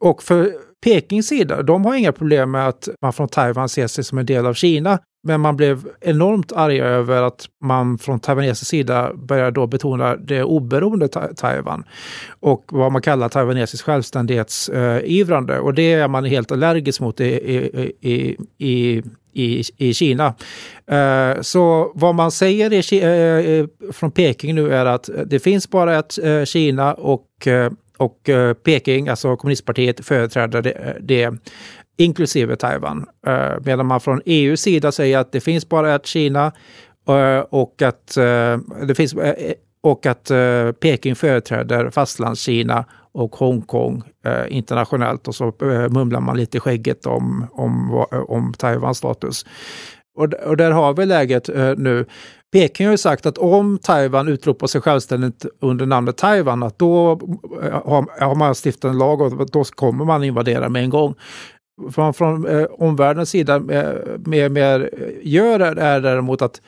Och 0.00 0.22
för 0.22 0.52
Pekings 0.84 1.26
sida, 1.28 1.62
de 1.62 1.84
har 1.84 1.94
inga 1.94 2.12
problem 2.12 2.50
med 2.50 2.68
att 2.68 2.88
man 3.02 3.12
från 3.12 3.28
Taiwan 3.28 3.68
ser 3.68 3.86
sig 3.86 4.04
som 4.04 4.18
en 4.18 4.26
del 4.26 4.46
av 4.46 4.54
Kina. 4.54 4.98
Men 5.24 5.40
man 5.40 5.56
blev 5.56 5.88
enormt 6.00 6.52
arga 6.52 6.84
över 6.84 7.22
att 7.22 7.46
man 7.64 7.98
från 7.98 8.20
taiwanesisk 8.20 8.70
sida 8.70 9.14
började 9.14 9.50
då 9.50 9.66
betona 9.66 10.16
det 10.16 10.42
oberoende 10.44 11.08
Ta- 11.08 11.34
Taiwan 11.34 11.84
och 12.40 12.64
vad 12.68 12.92
man 12.92 13.02
kallar 13.02 13.28
taiwanesisk 13.28 13.84
självständighetsivrande. 13.84 15.58
Och 15.60 15.74
det 15.74 15.92
är 15.92 16.08
man 16.08 16.24
helt 16.24 16.52
allergisk 16.52 17.00
mot 17.00 17.20
i, 17.20 17.24
i, 17.24 17.92
i, 18.00 18.36
i 18.58 19.02
i, 19.34 19.62
i 19.76 19.94
Kina. 19.94 20.34
Eh, 20.86 21.40
så 21.40 21.92
vad 21.94 22.14
man 22.14 22.30
säger 22.30 22.72
i, 22.72 23.02
eh, 23.02 23.08
eh, 23.54 23.66
från 23.92 24.10
Peking 24.10 24.54
nu 24.54 24.74
är 24.74 24.86
att 24.86 25.10
det 25.26 25.38
finns 25.38 25.70
bara 25.70 25.98
ett 25.98 26.18
eh, 26.18 26.44
Kina 26.44 26.94
och, 26.94 27.46
eh, 27.46 27.72
och 28.02 28.28
eh, 28.28 28.54
Peking, 28.54 29.08
alltså 29.08 29.36
kommunistpartiet, 29.36 30.04
företräder 30.04 30.62
det, 30.62 30.70
eh, 30.70 30.94
det 31.00 31.32
inklusive 31.96 32.56
Taiwan. 32.56 33.06
Eh, 33.26 33.52
medan 33.64 33.86
man 33.86 34.00
från 34.00 34.20
EUs 34.26 34.60
sida 34.60 34.92
säger 34.92 35.18
att 35.18 35.32
det 35.32 35.40
finns 35.40 35.68
bara 35.68 35.94
ett 35.94 36.06
Kina 36.06 36.52
eh, 37.08 37.38
och 37.38 37.82
att 37.82 38.16
eh, 38.16 38.58
det 38.86 38.94
finns 38.96 39.14
eh, 39.14 39.52
och 39.82 40.06
att 40.06 40.30
eh, 40.30 40.72
Peking 40.72 41.14
företräder 41.14 41.90
fastlandskina 41.90 42.84
och 43.12 43.36
Hongkong 43.36 44.02
eh, 44.24 44.56
internationellt 44.56 45.28
och 45.28 45.34
så 45.34 45.46
eh, 45.48 45.88
mumlar 45.88 46.20
man 46.20 46.36
lite 46.36 46.56
i 46.56 46.60
skägget 46.60 47.06
om, 47.06 47.46
om, 47.52 48.06
om 48.28 48.54
Taiwans 48.58 48.98
status. 48.98 49.46
Och, 50.16 50.34
och 50.34 50.56
där 50.56 50.70
har 50.70 50.94
vi 50.94 51.06
läget 51.06 51.48
eh, 51.48 51.74
nu. 51.76 52.06
Peking 52.52 52.86
har 52.86 52.92
ju 52.92 52.98
sagt 52.98 53.26
att 53.26 53.38
om 53.38 53.78
Taiwan 53.78 54.28
utropar 54.28 54.66
sig 54.66 54.80
självständigt 54.80 55.46
under 55.60 55.86
namnet 55.86 56.16
Taiwan, 56.16 56.62
att 56.62 56.78
då 56.78 57.10
eh, 57.62 57.88
har, 58.18 58.34
man 58.34 58.54
stiftat 58.54 58.90
en 58.90 58.98
lag 58.98 59.20
och 59.20 59.50
då 59.50 59.64
kommer 59.64 60.04
man 60.04 60.24
invadera 60.24 60.68
med 60.68 60.82
en 60.82 60.90
gång. 60.90 61.14
Från, 61.92 62.14
från 62.14 62.46
eh, 62.46 62.64
omvärldens 62.64 63.30
sida 63.30 63.54
eh, 63.54 64.18
mer, 64.24 64.48
mer 64.48 64.90
gör 65.22 65.60
är, 65.60 65.76
är 65.76 66.00
däremot 66.00 66.42
att 66.42 66.60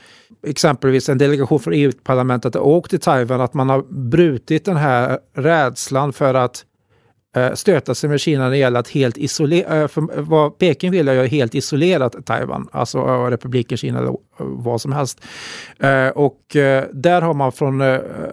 exempelvis 0.46 1.08
en 1.08 1.18
delegation 1.18 1.60
från 1.60 1.74
EU-parlamentet 1.74 2.54
har 2.54 2.62
åkt 2.62 2.90
till 2.90 3.00
Taiwan, 3.00 3.40
att 3.40 3.54
man 3.54 3.68
har 3.68 3.82
brutit 3.82 4.64
den 4.64 4.76
här 4.76 5.18
rädslan 5.34 6.12
för 6.12 6.34
att 6.34 6.64
Eh, 7.36 7.52
stöta 7.54 7.94
sig 7.94 8.10
med 8.10 8.20
Kina 8.20 8.42
när 8.42 8.50
det 8.50 8.56
gäller 8.56 8.80
att 8.80 8.88
helt 8.88 9.18
isolera, 9.18 9.82
eh, 9.82 9.88
vad 10.16 10.58
Peking 10.58 10.90
vill 10.90 11.08
är 11.08 11.22
ju 11.22 11.26
helt 11.26 11.54
isolerat 11.54 12.26
Taiwan, 12.26 12.68
alltså 12.72 12.98
eh, 12.98 13.24
republiken 13.24 13.78
Kina 13.78 13.98
eller 13.98 14.16
vad 14.38 14.80
som 14.80 14.92
helst. 14.92 15.24
Och 16.14 16.40
där 16.92 17.20
har 17.20 17.34
man 17.34 17.52
från, 17.52 17.78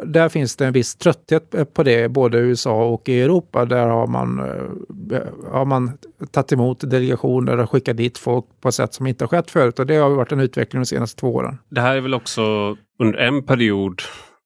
där 0.05 0.29
finns 0.29 0.55
det 0.55 0.65
en 0.65 0.74
viss 0.74 0.96
trötthet 0.96 1.74
på 1.74 1.84
det, 1.84 2.10
både 2.10 2.38
i 2.38 2.41
USA 2.41 2.86
och 2.86 3.10
i 3.10 3.22
Europa. 3.22 3.65
Där 3.65 3.88
har 3.88 4.08
man, 4.08 4.39
har 5.51 5.65
man 5.65 5.91
tagit 6.31 6.51
emot 6.51 6.79
delegationer 6.89 7.58
och 7.58 7.72
skickat 7.72 7.98
dit 7.98 8.17
folk 8.17 8.46
på 8.62 8.67
ett 8.67 8.75
sätt 8.75 8.93
som 8.93 9.08
inte 9.08 9.24
har 9.24 9.29
skett 9.29 9.51
förut. 9.51 9.79
Och 9.79 9.86
det 9.86 9.96
har 9.96 10.10
varit 10.10 10.31
en 10.31 10.39
utveckling 10.39 10.81
de 10.81 10.86
senaste 10.86 11.20
två 11.20 11.36
åren. 11.36 11.58
Det 11.70 11.81
här 11.81 11.96
är 11.96 12.01
väl 12.01 12.13
också 12.13 12.41
under 13.00 13.20
en 13.20 13.43
period 13.43 14.01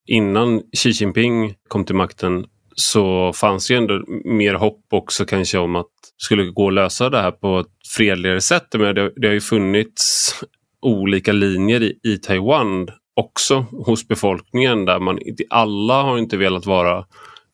innan 0.05 0.62
Xi 0.77 0.89
Jinping 0.89 1.53
kom 1.67 1.85
till 1.85 1.95
makten 1.95 2.45
så 2.75 3.34
fanns 3.34 3.72
ju 3.72 3.75
ändå 3.75 4.03
mer 4.25 4.53
hopp 4.53 4.86
också 4.91 5.25
kanske 5.25 5.58
om 5.58 5.75
att 5.75 5.86
det 5.86 6.24
skulle 6.24 6.44
gå 6.44 6.67
att 6.67 6.74
lösa 6.74 7.10
det 7.10 7.22
här 7.22 7.32
på 7.32 7.60
ett 7.60 7.67
fredligare 7.96 8.41
sätt. 8.41 8.67
Men 8.74 8.96
det, 8.96 9.12
det 9.15 9.27
har 9.27 9.34
ju 9.34 9.41
funnits 9.41 10.36
olika 10.82 11.32
linjer 11.32 11.84
i, 11.84 12.00
i 12.03 12.17
Taiwan 12.17 12.88
också 13.15 13.65
hos 13.72 14.08
befolkningen 14.08 14.86
där 14.86 15.00
man 15.00 15.20
alla 15.50 16.01
har 16.01 16.17
inte 16.17 16.38
velat 16.38 16.65
vara 16.65 17.05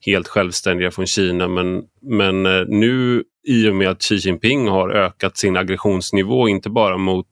helt 0.05 0.27
självständiga 0.27 0.91
från 0.91 1.07
Kina 1.07 1.47
men, 1.47 1.83
men 2.01 2.45
eh, 2.45 2.65
nu 2.67 3.23
i 3.47 3.69
och 3.69 3.75
med 3.75 3.89
att 3.89 4.01
Xi 4.01 4.15
Jinping 4.15 4.67
har 4.67 4.89
ökat 4.89 5.37
sin 5.37 5.57
aggressionsnivå 5.57 6.47
inte 6.47 6.69
bara 6.69 6.97
mot 6.97 7.27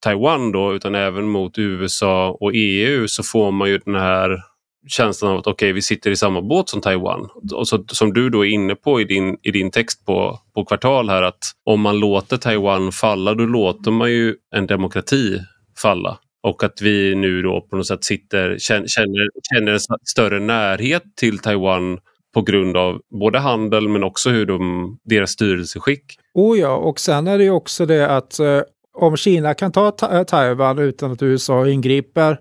Taiwan 0.00 0.52
då 0.52 0.74
utan 0.74 0.94
även 0.94 1.28
mot 1.28 1.58
USA 1.58 2.36
och 2.40 2.50
EU 2.54 3.08
så 3.08 3.22
får 3.22 3.50
man 3.50 3.68
ju 3.68 3.78
den 3.78 3.94
här 3.94 4.42
känslan 4.86 5.32
av 5.32 5.38
att 5.38 5.46
okej, 5.46 5.72
vi 5.72 5.82
sitter 5.82 6.10
i 6.10 6.16
samma 6.16 6.42
båt 6.42 6.68
som 6.68 6.80
Taiwan. 6.80 7.28
Och 7.52 7.68
så, 7.68 7.84
som 7.86 8.12
du 8.12 8.30
då 8.30 8.46
är 8.46 8.50
inne 8.50 8.74
på 8.74 9.00
i 9.00 9.04
din, 9.04 9.36
i 9.42 9.50
din 9.50 9.70
text 9.70 10.06
på, 10.06 10.38
på 10.54 10.64
kvartal 10.64 11.08
här 11.08 11.22
att 11.22 11.38
om 11.64 11.80
man 11.80 11.98
låter 11.98 12.36
Taiwan 12.36 12.92
falla 12.92 13.34
då 13.34 13.44
låter 13.44 13.90
man 13.90 14.10
ju 14.10 14.36
en 14.54 14.66
demokrati 14.66 15.40
falla. 15.82 16.18
Och 16.42 16.64
att 16.64 16.82
vi 16.82 17.14
nu 17.14 17.42
då 17.42 17.60
på 17.70 17.76
något 17.76 17.86
sätt 17.86 18.04
sitter, 18.04 18.58
känner, 18.58 19.28
känner 19.52 19.72
en 19.72 19.80
större 20.04 20.40
närhet 20.40 21.02
till 21.16 21.38
Taiwan 21.38 21.98
på 22.34 22.42
grund 22.42 22.76
av 22.76 23.00
både 23.20 23.38
handel 23.38 23.88
men 23.88 24.04
också 24.04 24.30
hur 24.30 24.46
de, 24.46 24.98
deras 25.04 25.30
styrelseskick. 25.30 26.04
Oh 26.34 26.58
ja, 26.58 26.76
och 26.76 27.00
sen 27.00 27.26
är 27.26 27.38
det 27.38 27.44
ju 27.44 27.50
också 27.50 27.86
det 27.86 28.08
att 28.08 28.38
eh, 28.38 28.60
om 28.94 29.16
Kina 29.16 29.54
kan 29.54 29.72
ta 29.72 29.90
ta 29.90 30.24
Taiwan 30.24 30.78
utan 30.78 31.12
att 31.12 31.22
USA 31.22 31.68
ingriper, 31.68 32.38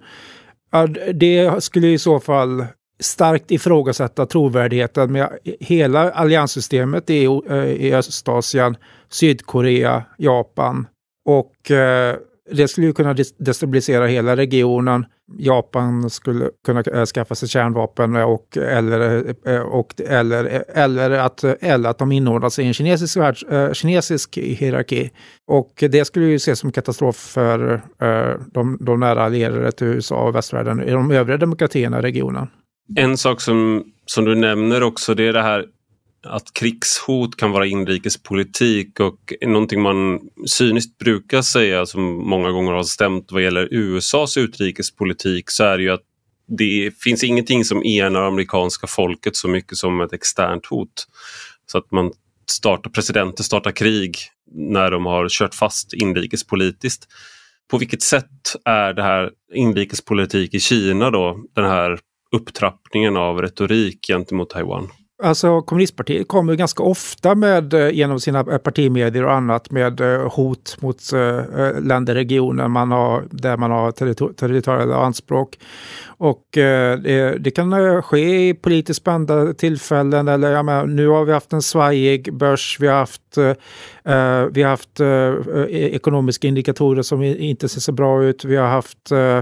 det 1.14 1.64
skulle 1.64 1.88
i 1.88 1.98
så 1.98 2.20
fall 2.20 2.66
starkt 3.00 3.52
ifrågasätta 3.52 4.26
trovärdigheten 4.26 5.12
med 5.12 5.38
hela 5.60 6.12
allianssystemet 6.12 7.10
i, 7.10 7.26
eh, 7.50 7.58
i 7.58 7.94
Östasien, 7.94 8.78
Sydkorea, 9.10 10.04
Japan 10.18 10.88
och 11.26 11.72
eh, 11.72 12.16
det 12.52 12.68
skulle 12.68 12.88
ju 12.88 12.94
kunna 12.94 13.16
destabilisera 13.38 14.08
hela 14.08 14.36
regionen. 14.36 15.06
Japan 15.38 16.10
skulle 16.10 16.50
kunna 16.66 16.82
eh, 16.82 17.06
skaffa 17.06 17.36
sig 17.36 17.50
kärnvapen 17.50 18.16
eh, 18.16 18.24
och, 18.24 18.58
eller, 18.58 19.34
eh, 19.48 19.60
och, 19.62 20.02
eller, 20.02 20.64
eller, 20.68 21.12
att, 21.12 21.44
eller 21.44 21.90
att 21.90 21.98
de 21.98 22.12
inordnar 22.12 22.50
sig 22.50 22.66
i 22.66 22.68
en 22.68 22.74
kinesisk, 22.74 23.18
världs, 23.18 23.44
kinesisk 23.78 24.38
hierarki. 24.38 25.10
Och 25.48 25.84
det 25.90 26.06
skulle 26.06 26.26
ju 26.26 26.36
ses 26.36 26.60
som 26.60 26.72
katastrof 26.72 27.16
för 27.16 27.82
de, 28.54 28.78
de 28.82 29.00
nära 29.00 29.24
allierade 29.24 29.72
till 29.72 29.88
USA 29.88 30.28
och 30.28 30.36
västvärlden 30.36 30.84
i 30.84 30.92
de 30.92 31.12
övriga 31.12 31.38
demokratierna 31.38 32.00
i 32.00 32.02
regionen. 32.02 32.48
En 32.96 33.18
sak 33.18 33.42
som, 33.42 33.84
som 34.06 34.26
du 34.26 34.36
nämner 34.36 34.84
också 34.84 35.14
det 35.14 35.28
är 35.28 35.34
det 35.34 35.42
här 35.42 35.66
att 36.24 36.54
krigshot 36.54 37.36
kan 37.38 37.52
vara 37.52 37.66
inrikespolitik 37.66 39.00
och 39.00 39.34
någonting 39.42 39.82
man 39.82 40.20
cyniskt 40.50 40.98
brukar 40.98 41.42
säga 41.42 41.86
som 41.86 42.30
många 42.30 42.52
gånger 42.52 42.72
har 42.72 42.84
stämt 42.84 43.32
vad 43.32 43.44
gäller 43.44 43.68
USAs 43.72 44.38
utrikespolitik 44.38 45.52
så 45.52 45.64
är 45.64 45.78
det 45.78 45.84
ju 45.84 45.90
att 45.90 46.04
det 46.58 46.92
finns 47.04 47.24
ingenting 47.24 47.66
som 47.66 47.84
enar 47.84 48.22
amerikanska 48.22 48.88
folket 48.88 49.36
så 49.36 49.48
mycket 49.48 49.78
som 49.78 50.02
ett 50.02 50.14
externt 50.14 50.66
hot. 50.66 51.08
Så 51.72 51.78
att 51.78 51.92
man 51.92 52.12
startar, 52.50 52.90
presidenter 52.90 53.44
startar 53.44 53.72
krig 53.72 54.18
när 54.52 54.92
de 54.92 55.06
har 55.06 55.30
kört 55.30 55.56
fast 55.56 55.94
inrikespolitiskt. 55.94 57.08
På 57.72 57.78
vilket 57.78 58.02
sätt 58.02 58.56
är 58.66 58.94
det 58.94 59.04
här 59.04 59.32
inrikespolitik 59.54 60.54
i 60.54 60.60
Kina 60.60 61.12
då, 61.12 61.44
den 61.56 61.66
här 61.66 62.00
upptrappningen 62.32 63.18
av 63.18 63.42
retorik 63.42 64.08
gentemot 64.08 64.50
Taiwan? 64.50 64.90
Alltså 65.24 65.62
kommunistpartiet 65.62 66.28
kommer 66.28 66.56
ganska 66.56 66.84
ofta 66.84 67.36
med, 67.36 67.74
eh, 67.74 67.90
genom 67.90 68.20
sina 68.20 68.40
eh, 68.40 68.58
partimedier 68.58 69.26
och 69.26 69.34
annat, 69.34 69.72
med 69.72 70.02
eh, 70.02 70.34
hot 70.36 70.78
mot 70.80 71.12
länder, 71.80 72.16
regioner 72.16 72.68
man 72.68 72.92
har, 72.92 73.24
där 73.32 73.58
man 73.58 73.72
har 73.72 73.92
territoriella 74.34 74.96
anspråk. 74.96 75.60
Och 76.08 76.44
det, 76.54 77.38
det 77.40 77.52
kan 77.52 78.02
ske 78.02 78.50
i 78.50 78.54
politiskt 78.54 79.02
spända 79.02 79.54
tillfällen 79.54 80.28
eller 80.28 80.52
jag 80.52 80.66
menar, 80.66 80.86
nu 80.86 81.08
har 81.08 81.26
vi 81.26 81.34
haft 81.34 81.54
en 81.54 81.62
svajig 81.62 82.34
börs, 82.34 82.78
vi 82.80 82.88
har 82.88 82.96
haft, 82.96 83.38
eh, 83.38 84.46
vi 84.52 84.64
har 84.64 84.70
haft 84.70 85.00
eh, 85.00 85.96
ekonomiska 85.96 86.48
indikatorer 86.48 87.02
som 87.02 87.24
inte 87.24 87.70
ser 87.70 87.82
så 87.82 87.92
bra 87.92 88.24
ut, 88.24 88.46
vi 88.46 88.56
har 88.56 88.68
haft 88.68 89.12
eh, 89.12 89.42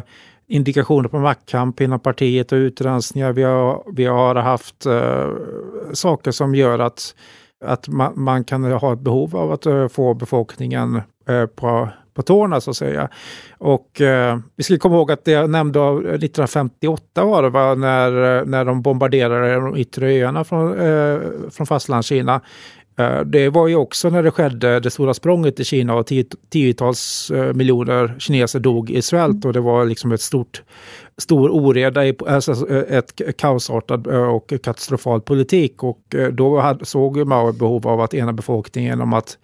indikationer 0.50 1.10
på 1.10 1.20
maktkamp 1.20 1.82
inom 1.82 2.00
partiet 2.00 2.51
och 2.51 2.56
utrensningar. 2.56 3.34
Vi 3.34 3.44
har, 3.44 3.84
vi 3.94 4.06
har 4.06 4.36
haft 4.36 4.86
uh, 4.86 5.27
saker 5.94 6.32
som 6.32 6.56
gör 6.56 6.79
att, 6.79 7.15
att 7.65 7.88
man, 7.88 8.13
man 8.15 8.44
kan 8.44 8.63
ha 8.63 8.94
ett 8.94 9.00
behov 9.00 9.36
av 9.36 9.51
att 9.51 9.68
uh, 9.68 9.88
få 9.88 10.13
befolkningen 10.13 11.01
uh, 11.29 11.46
på, 11.46 11.89
på 12.13 12.22
tårna 12.22 12.62
så 12.62 12.70
att 12.70 12.77
säga. 12.77 13.10
Och 13.58 14.01
vi 14.56 14.63
ska 14.63 14.77
komma 14.77 14.96
ihåg 14.96 15.12
att 15.12 15.25
det 15.25 15.32
jag 15.32 15.50
nämnde 15.50 15.79
1958 15.79 17.25
var 17.25 17.44
det 17.44 17.50
va, 17.50 17.75
när, 17.75 18.46
när 18.46 18.65
de 18.65 18.82
bombarderade 18.82 19.56
de 19.56 19.77
yttre 19.77 20.08
öarna 20.08 20.44
från, 20.44 20.79
eh, 20.79 21.20
från 21.51 21.68
fastlandskina. 21.68 22.41
Eh, 23.00 23.22
det 23.22 23.50
var 23.50 23.68
ju 23.68 23.75
också 23.75 24.10
när 24.10 24.24
det 24.24 24.32
skedde 24.32 24.79
det 24.79 24.89
stora 24.89 25.13
språnget 25.13 25.60
i 25.60 25.63
Kina 25.63 25.96
och 25.96 26.10
tiotals 26.50 27.32
eh, 27.32 27.53
miljoner 27.53 28.15
kineser 28.20 28.60
dog 28.60 28.91
i 28.91 29.01
svält 29.01 29.46
och 29.46 29.53
det 29.53 29.60
var 29.60 29.86
liksom 29.86 30.12
ett 30.12 30.22
stort 30.22 30.62
stor 31.18 31.50
oreda, 31.50 32.08
i, 32.08 32.15
alltså 32.27 32.70
ett 32.70 33.38
kaosartad 33.38 34.08
och 34.08 34.53
katastrofal 34.63 35.22
politik. 35.22 35.84
Och 35.84 36.15
då 36.32 36.77
såg 36.82 37.27
Mao 37.27 37.51
behov 37.51 37.88
av 37.88 38.01
att 38.01 38.13
ena 38.13 38.34
befolkningen 38.34 38.89
genom 38.89 39.13
att, 39.13 39.38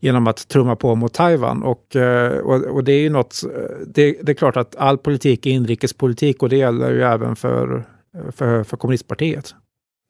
genom 0.00 0.26
att 0.26 0.48
trumma 0.48 0.76
på 0.76 0.94
mot 0.94 1.12
Taiwan. 1.12 1.62
Och, 1.62 1.96
och, 2.42 2.62
och 2.62 2.84
det 2.84 2.92
är 2.92 3.00
ju 3.00 3.10
något, 3.10 3.40
det, 3.86 4.16
det, 4.22 4.32
är 4.32 4.34
klart 4.34 4.56
att 4.56 4.76
all 4.76 4.98
politik 4.98 5.46
är 5.46 5.50
inrikespolitik 5.50 6.42
och 6.42 6.48
det 6.48 6.56
gäller 6.56 6.90
ju 6.90 7.02
även 7.02 7.36
för, 7.36 7.84
för, 8.32 8.64
för 8.64 8.76
kommunistpartiet. 8.76 9.54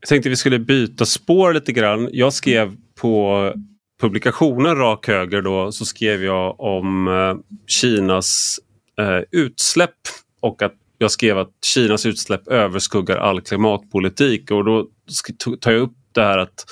Jag 0.00 0.08
tänkte 0.08 0.28
vi 0.28 0.36
skulle 0.36 0.58
byta 0.58 1.04
spår 1.04 1.52
lite 1.52 1.72
grann. 1.72 2.08
Jag 2.12 2.32
skrev 2.32 2.76
på 3.00 3.52
publikationen 4.00 4.76
Rak 4.76 5.08
Höger 5.08 5.42
då 5.42 5.72
så 5.72 5.84
skrev 5.84 6.24
jag 6.24 6.60
om 6.60 7.08
eh, 7.08 7.56
Kinas 7.66 8.58
eh, 8.98 9.20
utsläpp 9.30 9.90
och 10.40 10.62
att 10.62 10.74
jag 10.98 11.10
skrev 11.10 11.38
att 11.38 11.50
Kinas 11.74 12.06
utsläpp 12.06 12.48
överskuggar 12.48 13.16
all 13.16 13.40
klimatpolitik 13.40 14.50
och 14.50 14.64
då 14.64 14.86
tar 15.60 15.72
jag 15.72 15.80
upp 15.80 15.96
det 16.12 16.22
här 16.22 16.38
att 16.38 16.64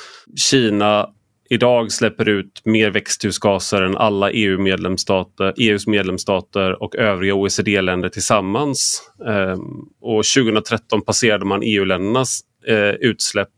Kina 0.51 1.09
idag 1.51 1.93
släpper 1.93 2.29
ut 2.29 2.63
mer 2.65 2.91
växthusgaser 2.91 3.83
än 3.83 3.97
alla 3.97 4.31
EU-medlemsstater, 4.31 5.55
EUs 5.57 5.87
medlemsstater 5.87 6.83
och 6.83 6.97
övriga 6.97 7.35
OECD-länder 7.35 8.09
tillsammans. 8.09 9.03
Ehm, 9.29 9.61
och 10.01 10.25
2013 10.37 11.03
passerade 11.03 11.45
man 11.45 11.61
EU-ländernas 11.63 12.41
eh, 12.67 12.91
utsläpp 12.91 13.49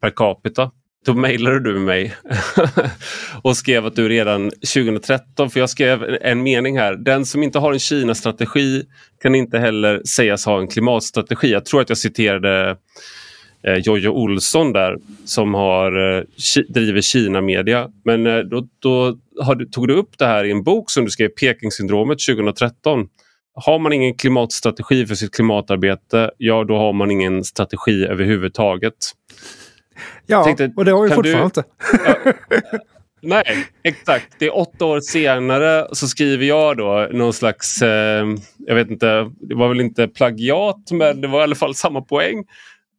per 0.00 0.10
capita. 0.10 0.70
Då 1.06 1.14
mejlade 1.14 1.60
du 1.60 1.78
mig 1.78 2.14
och 3.42 3.56
skrev 3.56 3.86
att 3.86 3.96
du 3.96 4.08
redan 4.08 4.50
2013, 4.50 5.50
för 5.50 5.60
jag 5.60 5.70
skrev 5.70 6.18
en 6.20 6.42
mening 6.42 6.78
här. 6.78 6.96
Den 6.96 7.26
som 7.26 7.42
inte 7.42 7.58
har 7.58 7.72
en 7.72 7.78
Kina-strategi 7.78 8.82
kan 9.22 9.34
inte 9.34 9.58
heller 9.58 10.02
sägas 10.04 10.46
ha 10.46 10.60
en 10.60 10.68
klimatstrategi. 10.68 11.52
Jag 11.52 11.64
tror 11.64 11.80
att 11.80 11.88
jag 11.88 11.98
citerade 11.98 12.76
eh, 13.62 13.74
Jojo 13.74 14.10
Olsson 14.10 14.72
där 14.72 14.96
som 15.24 15.54
har, 15.54 16.16
eh, 16.16 16.22
driver 16.68 17.00
Kina-media. 17.00 17.88
Men 18.04 18.26
eh, 18.26 18.38
då, 18.38 18.68
då 18.78 19.18
har, 19.40 19.64
tog 19.64 19.88
du 19.88 19.94
upp 19.94 20.18
det 20.18 20.26
här 20.26 20.44
i 20.44 20.50
en 20.50 20.62
bok 20.62 20.90
som 20.90 21.04
du 21.04 21.10
skrev, 21.10 21.28
Pekingsyndromet 21.28 22.18
2013. 22.28 23.08
Har 23.54 23.78
man 23.78 23.92
ingen 23.92 24.14
klimatstrategi 24.14 25.06
för 25.06 25.14
sitt 25.14 25.34
klimatarbete, 25.34 26.30
ja 26.38 26.64
då 26.64 26.76
har 26.76 26.92
man 26.92 27.10
ingen 27.10 27.44
strategi 27.44 28.04
överhuvudtaget. 28.04 28.94
Ja, 30.26 30.44
Tänkte, 30.44 30.72
och 30.76 30.84
det 30.84 30.92
har 30.92 31.02
vi 31.02 31.14
fortfarande 31.14 31.44
inte. 31.44 31.64
Ja, 32.04 32.32
nej, 33.22 33.66
exakt. 33.82 34.26
Det 34.38 34.46
är 34.46 34.56
åtta 34.56 34.84
år 34.84 35.00
senare 35.00 35.86
så 35.92 36.08
skriver 36.08 36.44
jag 36.44 36.76
då 36.76 37.08
någon 37.12 37.32
slags, 37.32 37.82
eh, 37.82 38.26
jag 38.58 38.74
vet 38.74 38.90
inte, 38.90 39.30
det 39.40 39.54
var 39.54 39.68
väl 39.68 39.80
inte 39.80 40.08
plagiat 40.08 40.90
men 40.90 41.20
det 41.20 41.28
var 41.28 41.40
i 41.40 41.42
alla 41.42 41.54
fall 41.54 41.74
samma 41.74 42.02
poäng. 42.02 42.44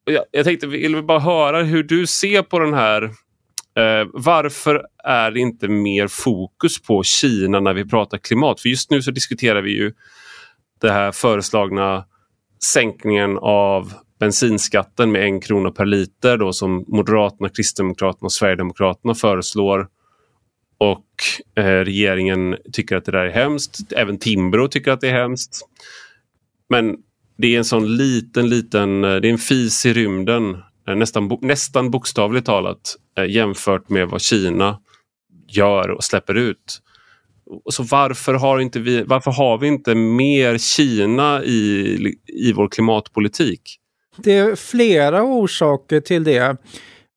Jag, 0.06 0.24
jag 0.32 0.46
tänkte, 0.46 0.68
vill 0.68 1.04
bara 1.04 1.20
höra 1.20 1.64
hur 1.64 1.84
du 1.84 2.08
ser 2.08 2.42
på 2.42 2.60
den 2.60 2.74
här 2.74 3.04
eh, 3.78 4.08
varför 4.14 4.86
är 5.04 5.32
det 5.32 5.40
inte 5.40 5.68
mer 5.68 6.08
fokus 6.08 6.82
på 6.82 7.04
Kina 7.04 7.60
när 7.60 7.74
vi 7.74 7.86
pratar 7.86 8.18
klimat? 8.18 8.62
För 8.62 8.70
just 8.70 8.92
nu 8.92 9.02
så 9.02 9.12
diskuterar 9.12 9.62
vi 9.62 9.72
ju 9.72 9.94
det 10.82 10.92
här 10.92 11.12
föreslagna 11.12 12.06
sänkningen 12.64 13.38
av 13.42 13.94
bensinskatten 14.20 15.12
med 15.12 15.24
en 15.24 15.42
krona 15.42 15.72
per 15.72 15.86
liter 15.86 16.38
då 16.38 16.54
som 16.54 16.86
Moderaterna, 16.88 17.50
Kristdemokraterna 17.50 18.26
och 18.26 18.34
Sverigedemokraterna 18.34 19.16
föreslår. 19.16 19.88
Och 20.78 21.06
eh, 21.56 21.64
regeringen 21.64 22.58
tycker 22.74 22.96
att 22.96 23.06
det 23.06 23.12
där 23.12 23.26
är 23.26 23.32
hemskt. 23.32 23.80
Även 23.92 24.20
Timbro 24.20 24.68
tycker 24.68 24.92
att 24.92 25.02
det 25.02 25.10
är 25.10 25.22
hemskt. 25.22 25.62
Men 26.70 26.98
det 27.38 27.54
är 27.54 27.58
en 27.58 27.66
sån 27.66 27.98
liten, 27.98 28.50
liten, 28.50 29.04
eh, 29.04 29.16
det 29.16 29.28
är 29.28 29.32
en 29.32 29.38
fis 29.38 29.86
i 29.86 29.94
rymden 29.94 30.58
eh, 30.88 30.96
nästan, 30.96 31.38
nästan 31.42 31.92
bokstavligt 31.92 32.46
talat 32.46 32.96
eh, 33.18 33.26
jämfört 33.26 33.90
med 33.90 34.08
vad 34.08 34.22
Kina 34.22 34.80
gör 35.48 35.90
och 35.90 36.04
släpper 36.04 36.36
ut. 36.36 36.82
Så 37.72 37.84
varför 37.84 38.34
har, 38.34 38.60
inte 38.60 38.80
vi, 38.80 39.04
varför 39.04 39.32
har 39.32 39.58
vi 39.58 39.68
inte 39.68 39.96
mer 39.96 40.58
Kina 40.58 41.44
i, 41.44 42.16
i 42.28 42.54
vår 42.54 42.68
klimatpolitik? 42.68 43.80
Det 44.18 44.38
är 44.38 44.56
flera 44.56 45.24
orsaker 45.24 46.00
till 46.00 46.24
det. 46.24 46.58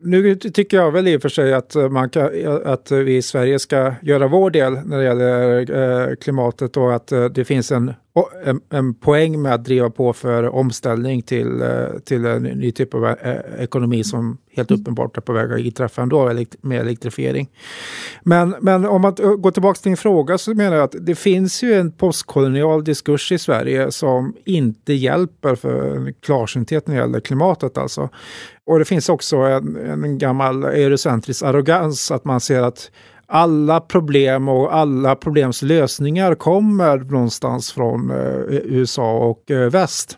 Nu 0.02 0.34
tycker 0.34 0.76
jag 0.76 0.90
väl 0.90 1.08
i 1.08 1.16
och 1.16 1.22
för 1.22 1.28
sig 1.28 1.54
att, 1.54 1.74
man 1.90 2.10
kan, 2.10 2.30
att 2.64 2.90
vi 2.90 3.16
i 3.16 3.22
Sverige 3.22 3.58
ska 3.58 3.94
göra 4.02 4.28
vår 4.28 4.50
del 4.50 4.72
när 4.84 4.98
det 4.98 5.04
gäller 5.04 6.10
eh, 6.10 6.14
klimatet 6.16 6.76
och 6.76 6.94
att 6.94 7.12
eh, 7.12 7.24
det 7.24 7.44
finns 7.44 7.72
en, 7.72 7.94
en, 8.44 8.60
en, 8.70 8.94
poäng 8.94 9.42
med 9.42 9.54
att 9.54 9.64
driva 9.64 9.90
på 9.90 10.12
för 10.12 10.48
omställning 10.48 11.22
till, 11.22 11.62
eh, 11.62 11.98
till 12.04 12.24
en 12.26 12.42
ny 12.42 12.72
typ 12.72 12.94
av 12.94 13.06
eh, 13.06 13.36
ekonomi 13.58 14.04
som 14.04 14.38
helt 14.56 14.70
uppenbart 14.70 15.16
är 15.16 15.20
på 15.20 15.32
väg 15.32 15.52
att 15.52 15.60
inträffa 15.60 16.02
ändå 16.02 16.34
med 16.60 16.80
elektrifiering. 16.80 17.50
Men, 18.22 18.54
men 18.60 18.86
om 18.86 19.02
man 19.02 19.14
går 19.14 19.50
tillbaka 19.50 19.80
till 19.80 19.90
din 19.90 19.96
fråga 19.96 20.38
så 20.38 20.54
menar 20.54 20.76
jag 20.76 20.84
att 20.84 20.94
det 21.00 21.14
finns 21.14 21.62
ju 21.62 21.74
en 21.74 21.92
postkolonial 21.92 22.84
diskurs 22.84 23.32
i 23.32 23.38
Sverige 23.38 23.92
som 23.92 24.34
inte 24.44 24.92
hjälper 24.92 25.54
för 25.54 26.12
klarsynthet 26.20 26.86
när 26.86 26.94
det 26.94 27.00
gäller 27.00 27.20
klimatet 27.20 27.78
alltså. 27.78 28.08
Och 28.64 28.78
det 28.78 28.84
finns 28.84 29.08
också 29.08 29.36
en, 29.36 29.76
en 29.76 30.18
gammal 30.18 30.64
eurocentrisk 30.64 31.42
arrogans 31.42 32.10
att 32.10 32.24
man 32.24 32.40
ser 32.40 32.62
att 32.62 32.90
alla 33.30 33.80
problem 33.80 34.48
och 34.48 34.74
alla 34.74 35.16
problems 35.16 35.62
lösningar 35.62 36.34
kommer 36.34 36.98
någonstans 36.98 37.72
från 37.72 38.10
eh, 38.10 38.16
USA 38.48 39.12
och 39.12 39.50
eh, 39.50 39.70
väst. 39.70 40.16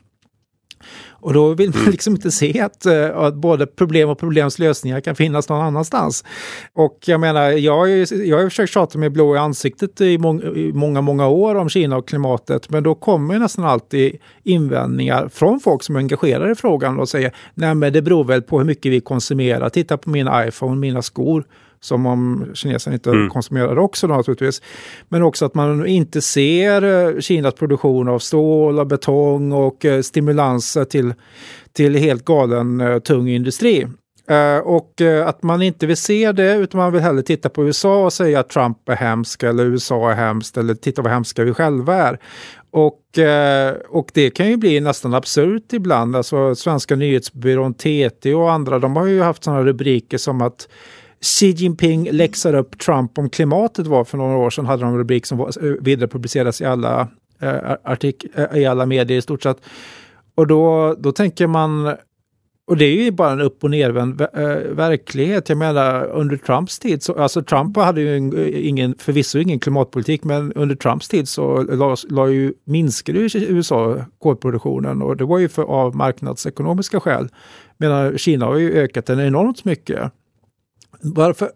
Och 1.23 1.35
då 1.35 1.55
vill 1.55 1.71
man 1.71 1.81
mm. 1.81 1.91
liksom 1.91 2.13
inte 2.15 2.31
se 2.31 2.61
att, 2.61 2.87
eh, 2.87 3.19
att 3.19 3.35
både 3.35 3.67
problem 3.67 4.09
och 4.09 4.19
problems 4.19 4.59
lösningar 4.59 5.01
kan 5.01 5.17
finnas 5.17 5.49
någon 5.49 5.61
annanstans. 5.61 6.25
Och 6.73 6.99
jag 7.07 7.21
menar, 7.21 7.51
jag 7.51 7.89
jag 8.11 8.39
har 8.39 8.49
försökt 8.49 8.73
tjata 8.73 8.99
mig 8.99 9.11
blå 9.11 9.37
i 9.37 9.39
ansiktet 9.39 10.01
i, 10.01 10.19
mång, 10.19 10.41
i 10.41 10.73
många, 10.73 11.01
många 11.01 11.29
år 11.29 11.55
om 11.55 11.69
Kina 11.69 11.97
och 11.97 12.09
klimatet, 12.09 12.71
men 12.71 12.83
då 12.83 12.95
kommer 12.95 13.39
nästan 13.39 13.65
alltid 13.65 14.17
invändningar 14.43 15.29
från 15.29 15.61
folk 15.61 15.83
som 15.83 15.97
är 15.97 16.01
engagerade 16.01 16.53
i 16.53 16.55
frågan 16.55 17.01
och 17.01 17.09
säger 17.09 17.35
nej 17.55 17.75
men 17.75 17.93
det 17.93 18.03
beror 18.03 18.25
väl 18.25 18.43
på 18.43 18.59
hur 18.59 18.67
mycket 18.67 18.93
vi 18.93 19.01
konsumerar. 19.01 19.69
Titta 19.69 19.97
på 19.97 20.11
min 20.11 20.29
iPhone, 20.47 20.77
mina 20.77 21.03
skor 21.03 21.45
som 21.83 22.07
om 22.07 22.47
kineserna 22.55 22.95
inte 22.95 23.11
mm. 23.11 23.31
konsumerar 23.31 23.79
också 23.79 24.07
då, 24.07 24.15
naturligtvis. 24.15 24.63
Men 25.09 25.23
också 25.23 25.45
att 25.45 25.55
man 25.55 25.87
inte 25.87 26.21
ser 26.21 26.83
eh, 26.83 27.21
Kinas 27.21 27.55
produktion 27.55 28.09
av 28.09 28.19
stål 28.19 28.79
och 28.79 28.87
betong 28.87 29.53
och 29.53 29.85
eh, 29.85 30.03
stimulanser 30.03 30.85
till, 30.85 31.15
till 31.73 31.95
helt 31.95 32.25
galen 32.25 32.81
eh, 32.81 32.99
tung 32.99 33.29
industri. 33.29 33.87
och 34.65 35.01
att 35.27 35.43
man 35.43 35.63
inte 35.63 35.87
vill 35.87 35.97
se 35.97 36.33
det 36.33 36.55
utan 36.57 36.79
man 36.79 36.93
vill 36.93 37.03
hellre 37.03 37.23
titta 37.23 37.49
på 37.49 37.67
USA 37.67 38.05
och 38.05 38.13
säga 38.13 38.41
att 38.41 38.49
Trump 38.49 38.89
är 38.89 38.97
hemsk 38.97 39.43
eller 39.43 39.65
USA 39.65 40.11
är 40.11 40.15
hemskt 40.15 40.57
eller 40.57 40.75
titta 40.75 41.03
vad 41.03 41.13
hemska 41.13 41.45
vi 41.45 41.55
själva 41.55 41.95
är. 41.95 42.19
Och, 42.71 43.01
och 43.89 44.11
det 44.15 44.31
kan 44.31 44.49
ju 44.49 44.57
bli 44.57 44.81
nästan 44.81 45.15
absurt 45.15 45.73
ibland. 45.73 46.17
Alltså 46.17 46.55
svenska 46.55 46.97
nyhetsbyrån 46.97 47.75
TT 47.75 48.35
och 48.35 48.53
andra, 48.53 48.79
de 48.79 48.97
har 48.97 49.07
ju 49.07 49.21
haft 49.21 49.45
sådana 49.45 49.63
rubriker 49.63 50.19
som 50.19 50.43
att 50.43 50.69
Xi 51.23 51.47
Jinping 51.47 52.09
läxar 52.13 52.55
upp 52.55 52.79
Trump 52.79 53.19
om 53.19 53.31
klimatet 53.31 53.87
var 53.87 54.05
för 54.05 54.19
några 54.19 54.37
år 54.37 54.51
sedan, 54.51 54.67
hade 54.67 54.83
de 54.83 54.93
en 54.93 54.99
rubrik 54.99 55.27
som 55.27 55.41
eh, 55.41 55.47
vidarepubliceras 55.81 56.61
i 56.61 56.65
alla, 56.65 57.09
eh, 57.41 57.77
artik 57.85 58.25
eh, 58.35 58.59
i 58.59 58.67
alla 58.67 58.87
medier 58.87 59.19
i 59.19 59.23
stort 59.23 59.43
sett. 59.43 59.57
Och 60.35 60.47
då, 60.47 60.95
då 60.99 61.13
tänker 61.13 61.47
man, 61.47 61.97
och 62.67 62.77
det 62.77 62.85
är 62.85 63.05
ju 63.05 63.11
bara 63.11 63.33
en 63.33 63.41
upp 63.41 63.65
och 63.65 63.71
nervänd 63.71 64.21
eh, 64.21 64.29
verklighet. 64.71 65.49
Jag 65.49 65.59
menar 65.59 66.05
under 66.05 66.37
Trumps 66.37 66.79
tid, 66.79 67.03
så, 67.03 67.15
alltså 67.15 67.43
Trump 67.43 67.77
hade 67.77 68.01
ju 68.01 68.17
eh, 68.17 68.69
ingen, 68.69 68.95
förvisso 68.99 69.39
ingen 69.39 69.61
klimatpolitik, 69.61 70.25
men 70.25 70.53
under 70.53 70.77
Trumps 70.77 71.09
tid 71.09 71.29
så 71.29 71.63
la, 71.63 71.97
la 72.09 72.29
ju, 72.29 72.55
minskade 72.65 73.19
ju 73.19 73.29
USA 73.35 73.97
kolproduktionen 74.19 75.03
och 75.03 75.17
det 75.17 75.25
var 75.25 75.39
ju 75.39 75.49
för, 75.49 75.63
av 75.63 75.97
marknadsekonomiska 75.97 77.01
skäl. 77.01 77.29
Medan 77.77 78.19
Kina 78.19 78.47
har 78.47 78.57
ju 78.57 78.73
ökat 78.73 79.07
den 79.07 79.21
enormt 79.21 79.65
mycket. 79.65 80.13
Varför? 81.03 81.51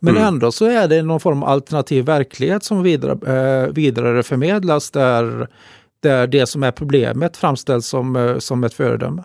Men 0.00 0.16
mm. 0.16 0.28
ändå 0.28 0.52
så 0.52 0.64
är 0.64 0.88
det 0.88 1.02
någon 1.02 1.20
form 1.20 1.42
av 1.42 1.48
alternativ 1.48 2.04
verklighet 2.04 2.64
som 2.64 2.82
vidare, 2.82 3.12
eh, 3.12 3.72
vidare 3.72 4.22
förmedlas 4.22 4.90
där, 4.90 5.48
där 6.02 6.26
det 6.26 6.46
som 6.46 6.62
är 6.62 6.70
problemet 6.70 7.36
framställs 7.36 7.86
som, 7.86 8.16
eh, 8.16 8.38
som 8.38 8.64
ett 8.64 8.74
föredöme. 8.74 9.24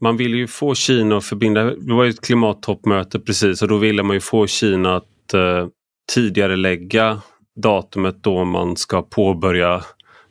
Man 0.00 0.16
vill 0.16 0.34
ju 0.34 0.46
få 0.46 0.74
Kina 0.74 1.16
att 1.16 1.24
förbinda, 1.24 1.64
det 1.64 1.94
var 1.94 2.04
ju 2.04 2.10
ett 2.10 2.20
klimattoppmöte 2.20 3.20
precis 3.20 3.62
och 3.62 3.68
då 3.68 3.76
ville 3.76 4.02
man 4.02 4.16
ju 4.16 4.20
få 4.20 4.46
Kina 4.46 4.96
att 4.96 5.34
eh, 5.34 5.66
tidigare 6.12 6.56
lägga 6.56 7.20
datumet 7.62 8.22
då 8.22 8.44
man 8.44 8.76
ska 8.76 9.02
påbörja 9.02 9.82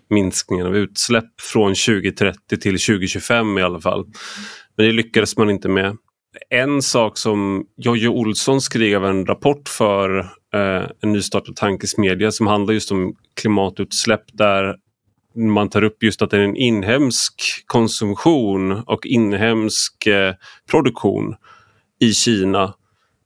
minskningen 0.09 0.67
av 0.67 0.75
utsläpp 0.75 1.41
från 1.41 1.75
2030 1.75 2.57
till 2.61 2.79
2025 2.79 3.57
i 3.57 3.61
alla 3.61 3.79
fall. 3.79 4.05
Men 4.77 4.85
det 4.85 4.91
lyckades 4.91 5.37
man 5.37 5.49
inte 5.49 5.69
med. 5.69 5.97
En 6.49 6.81
sak 6.81 7.17
som 7.17 7.65
Jojje 7.77 8.07
Olsson 8.07 8.61
skrev 8.61 9.05
en 9.05 9.25
rapport 9.25 9.69
för 9.69 10.19
eh, 10.53 10.89
en 11.01 11.13
nystartad 11.13 11.55
tankesmedja 11.55 12.31
som 12.31 12.47
handlar 12.47 12.73
just 12.73 12.91
om 12.91 13.15
klimatutsläpp 13.41 14.23
där 14.33 14.75
man 15.35 15.69
tar 15.69 15.83
upp 15.83 16.03
just 16.03 16.21
att 16.21 16.29
det 16.29 16.37
är 16.37 16.41
en 16.41 16.55
inhemsk 16.55 17.63
konsumtion 17.65 18.71
och 18.71 19.05
inhemsk 19.05 20.07
eh, 20.07 20.33
produktion 20.71 21.35
i 21.99 22.13
Kina 22.13 22.73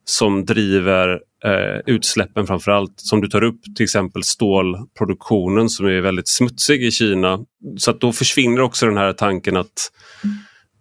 som 0.06 0.46
driver 0.46 1.22
eh, 1.46 1.82
utsläppen 1.86 2.48
framförallt. 2.48 2.94
Som 2.98 3.22
du 3.22 3.28
tar 3.28 3.44
upp 3.44 3.60
till 3.76 3.84
exempel 3.84 4.24
stålproduktionen 4.24 5.70
som 5.70 5.86
är 5.86 6.02
väldigt 6.02 6.30
smutsig 6.30 6.84
i 6.84 6.92
Kina. 6.92 7.40
Så 7.78 7.92
att 7.92 8.02
då 8.02 8.12
försvinner 8.12 8.62
också 8.62 8.86
den 8.86 8.98
här 8.98 9.14
tanken 9.14 9.58
att 9.58 9.92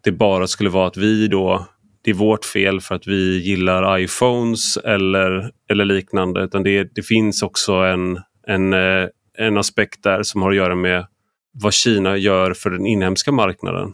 det 0.04 0.12
bara 0.12 0.46
skulle 0.46 0.70
vara 0.70 0.86
att 0.86 0.96
vi 0.96 1.28
då 1.28 1.66
det 2.06 2.12
är 2.12 2.14
vårt 2.14 2.44
fel 2.44 2.80
för 2.80 2.94
att 2.94 3.06
vi 3.06 3.38
gillar 3.38 3.98
iPhones 3.98 4.76
eller, 4.76 5.50
eller 5.70 5.84
liknande. 5.84 6.44
Utan 6.44 6.62
det, 6.62 6.94
det 6.94 7.02
finns 7.02 7.42
också 7.42 7.72
en, 7.72 8.20
en, 8.46 8.72
eh, 8.72 9.08
en 9.38 9.58
aspekt 9.58 10.02
där 10.02 10.22
som 10.22 10.42
har 10.42 10.50
att 10.50 10.56
göra 10.56 10.74
med 10.74 11.06
vad 11.52 11.72
Kina 11.72 12.16
gör 12.16 12.54
för 12.54 12.70
den 12.70 12.86
inhemska 12.86 13.32
marknaden. 13.32 13.92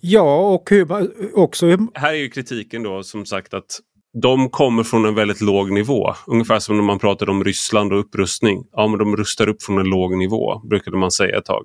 Ja, 0.00 0.54
och 0.54 0.70
hur, 0.70 0.86
också... 1.34 1.66
Här 1.94 2.12
är 2.12 2.16
ju 2.16 2.28
kritiken 2.28 2.82
då 2.82 3.02
som 3.02 3.26
sagt 3.26 3.54
att 3.54 3.80
de 4.22 4.50
kommer 4.50 4.82
från 4.82 5.04
en 5.04 5.14
väldigt 5.14 5.40
låg 5.40 5.72
nivå. 5.72 6.14
Ungefär 6.26 6.58
som 6.58 6.76
när 6.76 6.84
man 6.84 6.98
pratade 6.98 7.30
om 7.30 7.44
Ryssland 7.44 7.92
och 7.92 8.00
upprustning. 8.00 8.64
Ja, 8.72 8.86
men 8.86 8.98
de 8.98 9.16
rustar 9.16 9.48
upp 9.48 9.62
från 9.62 9.78
en 9.78 9.86
låg 9.86 10.16
nivå, 10.16 10.58
brukade 10.58 10.96
man 10.96 11.10
säga 11.10 11.38
ett 11.38 11.44
tag. 11.44 11.64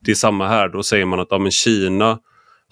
Det 0.00 0.10
är 0.10 0.14
samma 0.14 0.48
här, 0.48 0.68
då 0.68 0.82
säger 0.82 1.04
man 1.04 1.20
att 1.20 1.28
ja, 1.30 1.38
men 1.38 1.50
Kina 1.50 2.18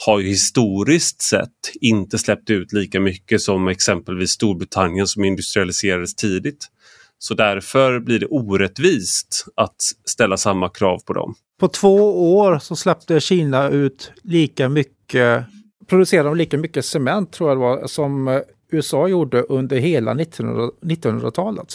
har 0.07 0.21
ju 0.21 0.29
historiskt 0.29 1.23
sett 1.23 1.51
inte 1.81 2.19
släppt 2.19 2.51
ut 2.51 2.73
lika 2.73 3.01
mycket 3.01 3.41
som 3.41 3.69
exempelvis 3.69 4.31
Storbritannien 4.31 5.07
som 5.07 5.25
industrialiserades 5.25 6.15
tidigt. 6.15 6.67
Så 7.19 7.35
därför 7.35 8.01
blir 8.01 8.19
det 8.19 8.27
orättvist 8.27 9.45
att 9.57 9.77
ställa 10.05 10.37
samma 10.37 10.69
krav 10.69 10.99
på 11.07 11.13
dem. 11.13 11.35
På 11.61 11.69
två 11.69 12.35
år 12.37 12.59
så 12.59 12.77
släppte 12.77 13.21
Kina 13.21 13.69
ut 13.69 14.13
lika 14.23 14.69
mycket, 14.69 15.45
producerade 15.87 16.29
de 16.29 16.37
lika 16.37 16.59
mycket 16.59 16.85
cement 16.85 17.33
tror 17.33 17.51
jag 17.51 17.59
det 17.59 17.61
var, 17.61 17.87
som 17.87 18.29
eh, 18.29 18.41
USA 18.73 19.09
gjorde 19.09 19.43
under 19.43 19.77
hela 19.77 20.15
1900-talet. 20.15 21.75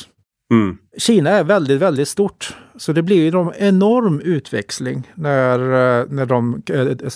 Mm. 0.54 0.78
Kina 0.98 1.30
är 1.30 1.44
väldigt, 1.44 1.80
väldigt 1.80 2.08
stort. 2.08 2.56
Så 2.80 2.94
det 2.94 3.02
blir 3.02 3.36
en 3.36 3.54
enorm 3.58 4.20
utväxling 4.20 5.12
när, 5.16 5.60
eh, 5.60 6.06
när 6.10 6.26
de 6.26 6.64
eh, 6.70 7.10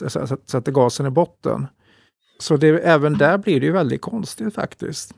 sätter 0.45 0.71
gasen 0.71 1.05
i 1.05 1.09
botten. 1.09 1.67
Så 2.39 2.57
det, 2.57 2.67
även 2.67 3.17
där 3.17 3.37
blir 3.37 3.59
det 3.59 3.65
ju 3.65 3.71
väldigt 3.71 4.01
konstigt 4.01 4.53
faktiskt. 4.53 5.13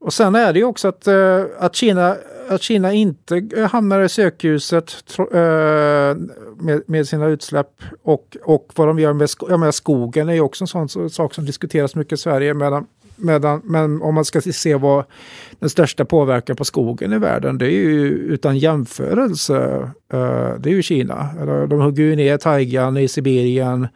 Och 0.00 0.12
sen 0.12 0.34
är 0.34 0.52
det 0.52 0.58
ju 0.58 0.64
också 0.64 0.88
att, 0.88 1.06
eh, 1.06 1.44
att, 1.58 1.76
Kina, 1.76 2.16
att 2.48 2.62
Kina 2.62 2.92
inte 2.92 3.48
hamnar 3.70 4.00
i 4.00 4.08
sökljuset 4.08 4.92
med, 6.56 6.82
med 6.86 7.08
sina 7.08 7.26
utsläpp 7.26 7.82
och, 8.02 8.36
och 8.42 8.72
vad 8.76 8.88
de 8.88 8.98
gör 8.98 9.12
med, 9.12 9.30
sko 9.30 9.56
med 9.56 9.74
skogen 9.74 10.28
är 10.28 10.34
ju 10.34 10.40
också 10.40 10.64
en 10.64 10.88
sån 10.88 11.10
sak 11.10 11.34
som 11.34 11.44
diskuteras 11.44 11.94
mycket 11.94 12.12
i 12.12 12.16
Sverige. 12.16 12.54
Medan, 12.54 12.86
medan, 13.20 13.60
men 13.64 14.02
om 14.02 14.14
man 14.14 14.24
ska 14.24 14.40
se 14.40 14.74
vad 14.74 15.04
den 15.58 15.70
största 15.70 16.04
påverkan 16.04 16.56
på 16.56 16.64
skogen 16.64 17.12
i 17.12 17.18
världen, 17.18 17.58
det 17.58 17.66
är 17.66 17.70
ju 17.70 18.08
utan 18.08 18.58
jämförelse, 18.58 19.90
uh, 20.14 20.54
det 20.58 20.70
är 20.70 20.74
ju 20.74 20.82
Kina. 20.82 21.28
De 21.66 21.80
hugger 21.80 22.04
ju 22.04 22.16
ner 22.16 22.36
taigan 22.36 22.96
i 22.96 23.08
Sibirien, 23.08 23.88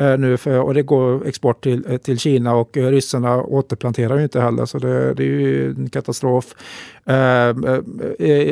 uh, 0.00 0.18
nu 0.18 0.36
för, 0.36 0.60
och 0.60 0.74
det 0.74 0.82
går 0.82 1.26
export 1.26 1.62
till, 1.62 1.84
eh, 1.88 1.96
till 1.96 2.18
Kina 2.18 2.54
och 2.54 2.76
ryssarna 2.76 3.42
återplanterar 3.42 4.16
ju 4.16 4.22
inte 4.22 4.40
heller 4.40 4.66
så 4.66 4.78
det, 4.78 5.14
det 5.14 5.22
är 5.22 5.26
ju 5.26 5.70
en 5.70 5.90
katastrof. 5.90 6.54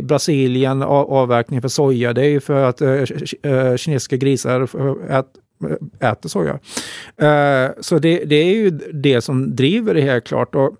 Brasilien 0.03 0.83
avverkning 0.83 1.61
för 1.61 1.69
soja 1.69 2.13
det 2.13 2.21
är 2.21 2.29
ju 2.29 2.41
för 2.41 2.65
att 2.65 2.79
kinesiska 3.81 4.17
grisar 4.17 4.69
ät, 5.11 5.27
äter 6.01 6.29
soja. 6.29 6.59
Eh, 7.17 7.71
så 7.81 7.99
det, 7.99 8.25
det, 8.25 8.37
är 8.37 8.55
ju 8.55 8.71
det 8.93 9.21
som 9.21 9.57
driver 9.57 9.95
det 9.95 10.01
helt 10.01 10.25
klart. 10.25 10.55
Och 10.55 10.77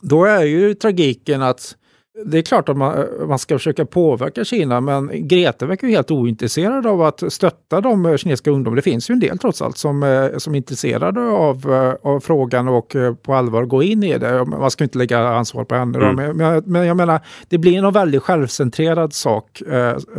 då 0.00 0.24
är 0.24 0.44
ju 0.44 0.74
tragiken 0.74 1.42
att 1.42 1.76
det 2.24 2.38
är 2.38 2.42
klart 2.42 2.68
att 2.68 2.76
man, 2.76 3.06
man 3.28 3.38
ska 3.38 3.58
försöka 3.58 3.84
påverka 3.84 4.44
Kina, 4.44 4.80
men 4.80 5.28
Greta 5.28 5.66
verkar 5.66 5.88
ju 5.88 5.94
helt 5.94 6.10
ointresserad 6.10 6.86
av 6.86 7.02
att 7.02 7.32
stötta 7.32 7.80
de 7.80 8.18
kinesiska 8.18 8.50
ungdomarna. 8.50 8.76
Det 8.76 8.82
finns 8.82 9.10
ju 9.10 9.12
en 9.12 9.20
del 9.20 9.38
trots 9.38 9.62
allt 9.62 9.78
som, 9.78 10.02
eh, 10.02 10.38
som 10.38 10.54
är 10.54 10.56
intresserade 10.56 11.20
av, 11.20 11.72
eh, 11.72 12.10
av 12.10 12.20
frågan 12.20 12.68
och 12.68 12.96
på 13.22 13.34
allvar 13.34 13.64
gå 13.64 13.82
in 13.82 14.02
i 14.02 14.18
det. 14.18 14.44
Man 14.44 14.70
ska 14.70 14.84
inte 14.84 14.98
lägga 14.98 15.18
ansvar 15.18 15.64
på 15.64 15.74
henne. 15.74 15.98
Mm. 15.98 16.36
Men, 16.36 16.62
men 16.66 16.86
jag 16.86 16.96
menar, 16.96 17.20
det 17.48 17.58
blir 17.58 17.84
en 17.84 17.92
väldigt 17.92 18.22
självcentrerad 18.22 19.12
sak. 19.12 19.62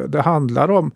Det 0.08 0.22
handlar 0.22 0.72
om 0.72 0.92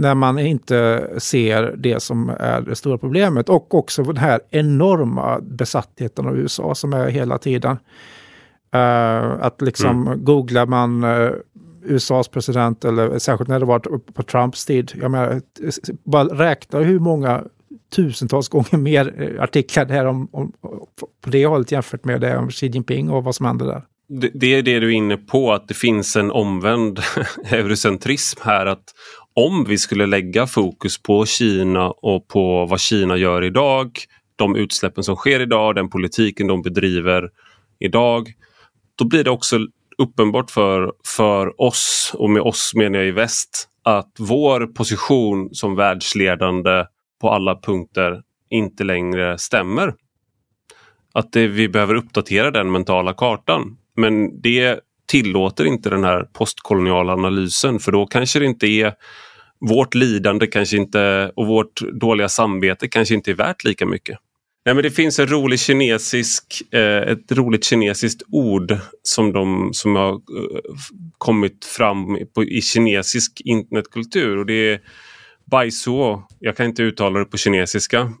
när 0.00 0.14
man 0.14 0.38
inte 0.38 1.08
ser 1.18 1.74
det 1.76 2.02
som 2.02 2.32
är 2.38 2.60
det 2.60 2.76
stora 2.76 2.98
problemet 2.98 3.48
och 3.48 3.74
också 3.74 4.02
den 4.02 4.16
här 4.16 4.40
enorma 4.50 5.40
besattheten 5.40 6.26
av 6.26 6.38
USA 6.38 6.74
som 6.74 6.92
är 6.92 7.08
hela 7.08 7.38
tiden. 7.38 7.76
Uh, 8.74 9.32
att 9.40 9.62
liksom 9.62 10.06
mm. 10.06 10.24
googlar 10.24 10.66
man 10.66 11.04
uh, 11.04 11.32
USAs 11.84 12.28
president, 12.28 12.84
eller 12.84 13.18
särskilt 13.18 13.48
när 13.48 13.60
det 13.60 13.66
var 13.66 13.78
på 14.12 14.22
Trumps 14.22 14.66
tid, 14.66 14.92
jag 15.00 15.10
menar, 15.10 15.40
bara 16.04 16.24
räkna 16.24 16.78
hur 16.78 16.98
många 16.98 17.44
tusentals 17.96 18.48
gånger 18.48 18.76
mer 18.76 19.14
eh, 19.22 19.42
artiklar 19.42 19.84
det 19.84 19.94
är 19.94 20.06
om, 20.06 20.28
om, 20.32 20.52
på 21.24 21.30
det 21.30 21.46
hållet 21.46 21.72
jämfört 21.72 22.04
med 22.04 22.20
det 22.20 22.36
om 22.36 22.50
Xi 22.50 22.66
Jinping 22.66 23.10
och 23.10 23.24
vad 23.24 23.34
som 23.34 23.46
händer 23.46 23.66
där. 23.66 23.82
Det, 24.12 24.30
det 24.34 24.54
är 24.54 24.62
det 24.62 24.80
du 24.80 24.86
är 24.86 24.96
inne 24.96 25.16
på, 25.16 25.52
att 25.52 25.68
det 25.68 25.74
finns 25.74 26.16
en 26.16 26.30
omvänd 26.30 27.00
eurocentrism 27.44 28.40
här. 28.44 28.66
att 28.66 28.84
om 29.34 29.64
vi 29.64 29.78
skulle 29.78 30.06
lägga 30.06 30.46
fokus 30.46 31.02
på 31.02 31.26
Kina 31.26 31.90
och 31.90 32.28
på 32.28 32.66
vad 32.66 32.80
Kina 32.80 33.16
gör 33.16 33.44
idag, 33.44 33.90
de 34.36 34.56
utsläppen 34.56 35.04
som 35.04 35.16
sker 35.16 35.40
idag, 35.40 35.74
den 35.74 35.90
politiken 35.90 36.46
de 36.46 36.62
bedriver 36.62 37.30
idag, 37.78 38.28
då 38.94 39.04
blir 39.04 39.24
det 39.24 39.30
också 39.30 39.58
uppenbart 39.98 40.50
för, 40.50 40.92
för 41.06 41.60
oss, 41.60 42.14
och 42.14 42.30
med 42.30 42.42
oss 42.42 42.72
menar 42.74 42.98
jag 42.98 43.08
i 43.08 43.10
väst, 43.10 43.68
att 43.82 44.12
vår 44.18 44.66
position 44.66 45.54
som 45.54 45.76
världsledande 45.76 46.84
på 47.20 47.30
alla 47.30 47.60
punkter 47.60 48.22
inte 48.50 48.84
längre 48.84 49.38
stämmer. 49.38 49.94
Att 51.12 51.32
det, 51.32 51.46
vi 51.46 51.68
behöver 51.68 51.94
uppdatera 51.94 52.50
den 52.50 52.72
mentala 52.72 53.12
kartan. 53.12 53.76
Men 53.96 54.40
det 54.40 54.80
tillåter 55.10 55.64
inte 55.64 55.90
den 55.90 56.04
här 56.04 56.22
postkoloniala 56.32 57.12
analysen 57.12 57.78
för 57.78 57.92
då 57.92 58.06
kanske 58.06 58.38
det 58.38 58.44
inte 58.44 58.66
är 58.66 58.92
vårt 59.60 59.94
lidande 59.94 60.46
kanske 60.46 60.76
inte 60.76 61.32
och 61.36 61.46
vårt 61.46 61.80
dåliga 62.00 62.28
samvete 62.28 62.88
kanske 62.88 63.14
inte 63.14 63.30
är 63.30 63.34
värt 63.34 63.64
lika 63.64 63.86
mycket. 63.86 64.18
Nej, 64.64 64.74
men 64.74 64.82
det 64.84 64.90
finns 64.90 65.18
en 65.18 65.26
rolig 65.26 65.60
kinesisk, 65.60 66.62
eh, 66.74 67.02
ett 67.02 67.32
roligt 67.32 67.64
kinesiskt 67.64 68.22
ord 68.28 68.76
som, 69.02 69.32
de, 69.32 69.70
som 69.72 69.96
har 69.96 70.12
eh, 70.12 70.18
kommit 71.18 71.64
fram 71.64 72.18
på, 72.34 72.44
i 72.44 72.60
kinesisk 72.60 73.40
internetkultur 73.44 74.36
och 74.36 74.46
det 74.46 74.72
är 74.72 74.80
Baizuo. 75.50 76.22
Jag 76.38 76.56
kan 76.56 76.66
inte 76.66 76.82
uttala 76.82 77.18
det 77.18 77.24
på 77.24 77.36
kinesiska. 77.36 78.12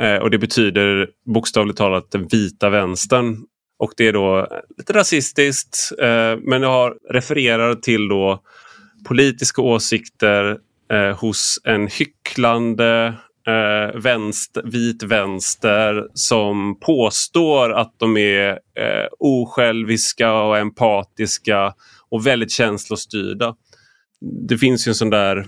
Eh, 0.00 0.16
och 0.16 0.30
det 0.30 0.38
betyder 0.38 1.08
bokstavligt 1.34 1.78
talat 1.78 2.10
den 2.10 2.26
vita 2.26 2.70
vänstern. 2.70 3.36
Och 3.78 3.92
det 3.96 4.08
är 4.08 4.12
då 4.12 4.48
lite 4.78 4.92
rasistiskt 4.92 5.92
eh, 5.98 6.36
men 6.42 6.60
det 6.60 6.66
har, 6.66 6.96
refererar 7.10 7.74
till 7.74 8.08
då 8.08 8.42
politiska 9.08 9.62
åsikter 9.62 10.58
eh, 10.92 11.20
hos 11.20 11.60
en 11.64 11.86
hycklande 11.86 13.14
eh, 13.46 14.00
vänster, 14.00 14.62
vit 14.64 15.02
vänster 15.02 16.08
som 16.14 16.80
påstår 16.80 17.72
att 17.72 17.94
de 17.96 18.16
är 18.16 18.50
eh, 18.50 19.06
osjälviska 19.18 20.32
och 20.32 20.58
empatiska 20.58 21.74
och 22.08 22.26
väldigt 22.26 22.50
känslostyrda. 22.50 23.56
Det 24.48 24.58
finns 24.58 24.86
ju 24.86 24.90
en 24.90 24.94
sån 24.94 25.10
där, 25.10 25.46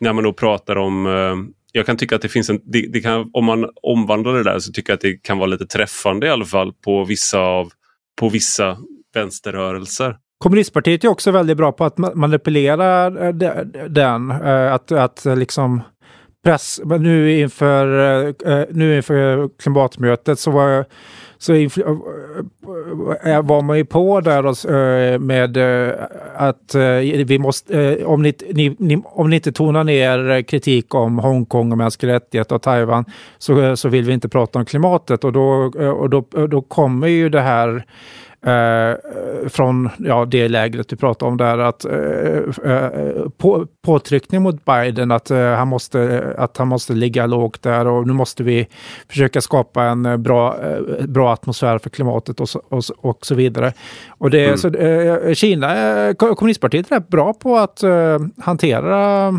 när 0.00 0.12
man 0.12 0.24
då 0.24 0.32
pratar 0.32 0.76
om 0.76 1.06
eh, 1.06 1.36
jag 1.72 1.86
kan 1.86 1.96
tycka 1.96 2.16
att 2.16 2.22
det 2.22 2.28
finns 2.28 2.50
en, 2.50 2.60
det, 2.64 2.86
det, 2.92 3.00
kan, 3.00 3.30
om 3.32 3.44
man 3.44 3.70
omvandlar 3.82 4.32
det 4.34 4.42
där 4.42 4.58
så 4.58 4.72
tycker 4.72 4.92
jag 4.92 4.94
att 4.96 5.00
det 5.00 5.22
kan 5.22 5.38
vara 5.38 5.46
lite 5.46 5.66
träffande 5.66 6.26
i 6.26 6.30
alla 6.30 6.44
fall 6.44 6.72
på 6.72 7.04
vissa, 7.04 7.38
av, 7.38 7.72
på 8.20 8.28
vissa 8.28 8.76
vänsterrörelser. 9.14 10.16
Kommunistpartiet 10.38 11.04
är 11.04 11.08
också 11.08 11.30
väldigt 11.30 11.56
bra 11.56 11.72
på 11.72 11.84
att 11.84 11.98
manipulera 11.98 13.06
eh, 13.06 13.34
den. 13.88 14.30
Eh, 14.30 14.72
att, 14.72 14.92
att 14.92 15.24
liksom 15.24 15.80
press, 16.44 16.80
nu 16.84 17.40
inför, 17.40 17.98
eh, 17.98 18.52
eh, 18.52 18.64
nu 18.70 18.96
inför 18.96 19.48
klimatmötet 19.58 20.38
så 20.38 20.50
var 20.50 20.84
så 21.38 21.54
eh, 21.54 21.68
var 23.42 23.62
man 23.62 23.78
ju 23.78 23.84
på 23.84 24.20
där 24.20 25.18
med 25.18 25.56
att 26.34 26.74
vi 27.26 27.38
måste, 27.38 28.04
om 28.04 28.22
ni, 28.22 28.34
ni, 28.78 29.02
om 29.04 29.30
ni 29.30 29.36
inte 29.36 29.52
tonar 29.52 29.84
ner 29.84 30.42
kritik 30.42 30.94
om 30.94 31.18
Hongkong 31.18 31.72
och 31.72 31.78
mänskliga 31.78 32.14
rättigheter 32.14 32.54
och 32.54 32.62
Taiwan 32.62 33.04
så, 33.38 33.76
så 33.76 33.88
vill 33.88 34.04
vi 34.04 34.12
inte 34.12 34.28
prata 34.28 34.58
om 34.58 34.64
klimatet 34.64 35.24
och 35.24 35.32
då, 35.32 35.48
och 35.98 36.10
då, 36.10 36.24
då 36.50 36.62
kommer 36.62 37.08
ju 37.08 37.28
det 37.28 37.40
här 37.40 37.84
Eh, 38.46 38.96
från 39.48 39.90
ja, 39.98 40.24
det 40.24 40.48
lägret 40.48 40.88
du 40.88 40.96
pratade 40.96 41.30
om 41.30 41.36
där, 41.36 41.58
att 41.58 41.84
eh, 41.84 42.72
eh, 42.72 43.28
på, 43.36 43.66
påtryckning 43.82 44.42
mot 44.42 44.64
Biden 44.64 45.10
att, 45.10 45.30
eh, 45.30 45.52
han 45.52 45.68
måste, 45.68 46.34
att 46.38 46.56
han 46.56 46.68
måste 46.68 46.92
ligga 46.92 47.26
lågt 47.26 47.62
där 47.62 47.86
och 47.86 48.06
nu 48.06 48.12
måste 48.12 48.42
vi 48.42 48.68
försöka 49.08 49.40
skapa 49.40 49.84
en 49.84 50.06
eh, 50.06 50.16
bra, 50.16 50.56
eh, 50.62 51.06
bra 51.06 51.32
atmosfär 51.32 51.78
för 51.78 51.90
klimatet 51.90 52.40
och 52.40 52.48
så, 52.48 52.62
och, 52.68 52.82
och 52.96 53.26
så 53.26 53.34
vidare. 53.34 53.72
Och 54.08 54.30
det, 54.30 54.44
mm. 54.44 54.58
så, 54.58 55.34
Kina, 55.34 56.14
kommunistpartiet 56.14 56.90
är 56.90 56.94
rätt 56.94 57.08
bra 57.08 57.34
på 57.34 57.56
att 57.56 57.84
hantera, 58.38 59.32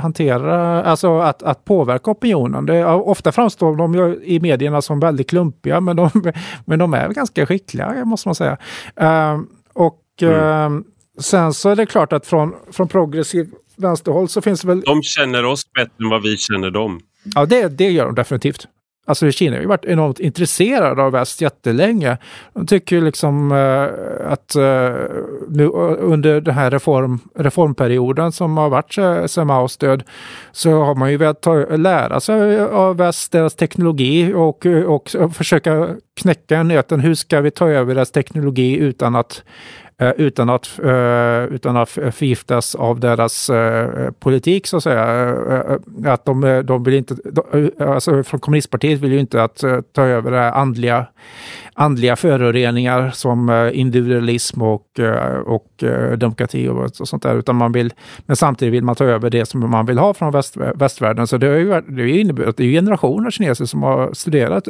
hantera, 0.00 0.82
alltså 0.82 1.18
att, 1.18 1.42
att 1.42 1.64
påverka 1.64 2.10
opinionen. 2.10 2.66
Det, 2.66 2.84
ofta 2.84 3.32
framstår 3.32 3.76
de 3.76 4.18
i 4.24 4.40
medierna 4.40 4.82
som 4.82 5.00
väldigt 5.00 5.30
klumpiga, 5.30 5.80
men 5.80 5.96
de, 5.96 6.10
men 6.64 6.78
de 6.78 6.94
är 6.94 7.08
ganska 7.08 7.46
skickliga 7.46 8.03
måste 8.04 8.28
man 8.28 8.34
säga. 8.34 8.58
Uh, 9.02 9.42
och 9.72 10.02
mm. 10.20 10.76
uh, 10.76 10.82
sen 11.20 11.54
så 11.54 11.70
är 11.70 11.76
det 11.76 11.86
klart 11.86 12.12
att 12.12 12.26
från, 12.26 12.54
från 12.72 12.88
progressiv 12.88 13.50
vänsterhåll 13.76 14.28
så 14.28 14.42
finns 14.42 14.60
det 14.60 14.68
väl... 14.68 14.80
De 14.80 15.02
känner 15.02 15.44
oss 15.44 15.72
bättre 15.72 16.04
än 16.04 16.10
vad 16.10 16.22
vi 16.22 16.36
känner 16.36 16.70
dem. 16.70 17.00
Ja, 17.34 17.46
det, 17.46 17.68
det 17.68 17.90
gör 17.90 18.06
de 18.06 18.14
definitivt. 18.14 18.68
Alltså 19.06 19.30
Kina 19.30 19.56
har 19.56 19.60
ju 19.60 19.66
varit 19.66 19.84
enormt 19.84 20.20
intresserade 20.20 21.02
av 21.02 21.12
väst 21.12 21.40
jättelänge. 21.40 22.18
De 22.52 22.66
tycker 22.66 22.96
ju 22.96 23.04
liksom 23.04 23.52
eh, 23.52 24.32
att 24.32 24.54
eh, 24.54 24.62
nu 25.48 25.64
eh, 25.64 25.96
under 25.98 26.40
den 26.40 26.54
här 26.54 26.70
reform, 26.70 27.18
reformperioden 27.34 28.32
som 28.32 28.56
har 28.56 28.68
varit 28.68 28.92
sedan 29.30 29.46
Maos 29.46 29.76
död 29.76 30.02
så 30.52 30.84
har 30.84 30.94
man 30.94 31.10
ju 31.10 31.16
velat 31.16 31.40
ta, 31.40 31.54
lära 31.76 32.20
sig 32.20 32.60
av 32.60 32.96
väst, 32.96 33.32
deras 33.32 33.54
teknologi 33.54 34.32
och, 34.34 34.66
och, 34.66 35.14
och 35.14 35.36
försöka 35.36 35.88
knäcka 36.20 36.62
nöten. 36.62 37.00
Hur 37.00 37.14
ska 37.14 37.40
vi 37.40 37.50
ta 37.50 37.68
över 37.68 37.94
deras 37.94 38.10
teknologi 38.10 38.76
utan 38.76 39.14
att 39.14 39.42
Eh, 39.98 40.10
utan 40.16 40.50
att, 40.50 40.78
eh, 40.84 41.54
utan 41.54 41.76
att 41.76 41.90
förgiftas 41.90 42.74
av 42.74 43.00
deras 43.00 43.50
eh, 43.50 44.10
politik 44.10 44.66
så 44.66 44.76
att 44.76 44.82
säga. 44.82 45.04
Att 46.06 46.24
de, 46.24 46.62
de 46.64 46.84
vill 46.84 46.94
inte, 46.94 47.16
alltså 47.78 48.22
från 48.22 48.40
kommunistpartiet 48.40 49.00
vill 49.00 49.12
ju 49.12 49.20
inte 49.20 49.42
att 49.42 49.64
ta 49.92 50.02
över 50.02 50.30
det 50.30 50.52
andliga, 50.52 51.06
andliga 51.74 52.16
föroreningar 52.16 53.10
som 53.10 53.70
individualism 53.74 54.62
och, 54.62 55.00
och 55.44 55.84
demokrati 56.16 56.68
och, 56.68 57.00
och 57.00 57.08
sånt 57.08 57.22
där. 57.22 57.34
Utan 57.34 57.56
man 57.56 57.72
vill, 57.72 57.92
men 58.26 58.36
samtidigt 58.36 58.74
vill 58.74 58.84
man 58.84 58.94
ta 58.94 59.04
över 59.04 59.30
det 59.30 59.46
som 59.46 59.70
man 59.70 59.86
vill 59.86 59.98
ha 59.98 60.14
från 60.14 60.32
väst, 60.32 60.56
västvärlden. 60.74 61.26
Så 61.26 61.36
det 61.36 61.46
har 61.46 61.56
ju 61.56 61.80
det 61.80 62.02
är 62.02 62.06
inneburit, 62.06 62.56
det 62.56 62.64
är 62.64 62.70
generationer 62.70 63.30
kineser 63.30 63.64
som 63.64 63.82
har 63.82 64.12
studerat 64.12 64.68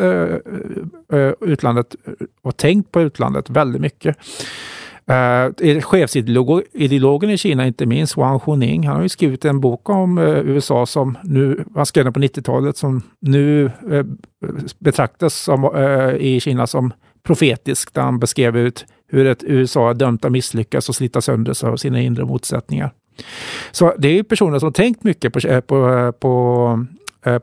utlandet 1.40 1.94
och 2.42 2.56
tänkt 2.56 2.92
på 2.92 3.00
utlandet 3.00 3.50
väldigt 3.50 3.80
mycket. 3.80 4.16
Eh, 5.06 5.76
uh, 5.76 5.80
chefsideologen 5.80 7.30
i 7.30 7.38
Kina, 7.38 7.66
inte 7.66 7.86
minst 7.86 8.16
Wang 8.16 8.40
Chuning, 8.40 8.86
han 8.86 8.96
har 8.96 9.02
ju 9.02 9.08
skrivit 9.08 9.44
en 9.44 9.60
bok 9.60 9.88
om 9.88 10.18
uh, 10.18 10.38
USA 10.38 10.86
som 10.86 11.18
nu, 11.24 11.64
han 11.74 11.86
skrev 11.86 12.04
den 12.04 12.12
på 12.12 12.20
90-talet, 12.20 12.76
som 12.76 13.02
nu 13.20 13.70
uh, 13.92 14.04
betraktas 14.78 15.34
som, 15.34 15.64
uh, 15.64 16.14
i 16.14 16.40
Kina 16.40 16.66
som 16.66 16.92
profetisk, 17.22 17.94
där 17.94 18.02
han 18.02 18.18
beskrev 18.18 18.56
ut 18.56 18.86
hur 19.08 19.26
ett 19.26 19.44
USA 19.44 19.90
är 19.90 19.94
dömt 19.94 20.24
att 20.24 20.32
misslyckas 20.32 20.88
och 20.88 20.94
slita 20.94 21.20
sönder 21.20 21.64
av 21.66 21.76
sina 21.76 22.00
inre 22.00 22.24
motsättningar. 22.24 22.92
Så 23.72 23.94
det 23.98 24.18
är 24.18 24.22
personer 24.22 24.58
som 24.58 24.72
tänkt 24.72 25.04
mycket 25.04 25.32
på, 25.32 25.40
på, 25.62 26.12
på, 26.12 26.86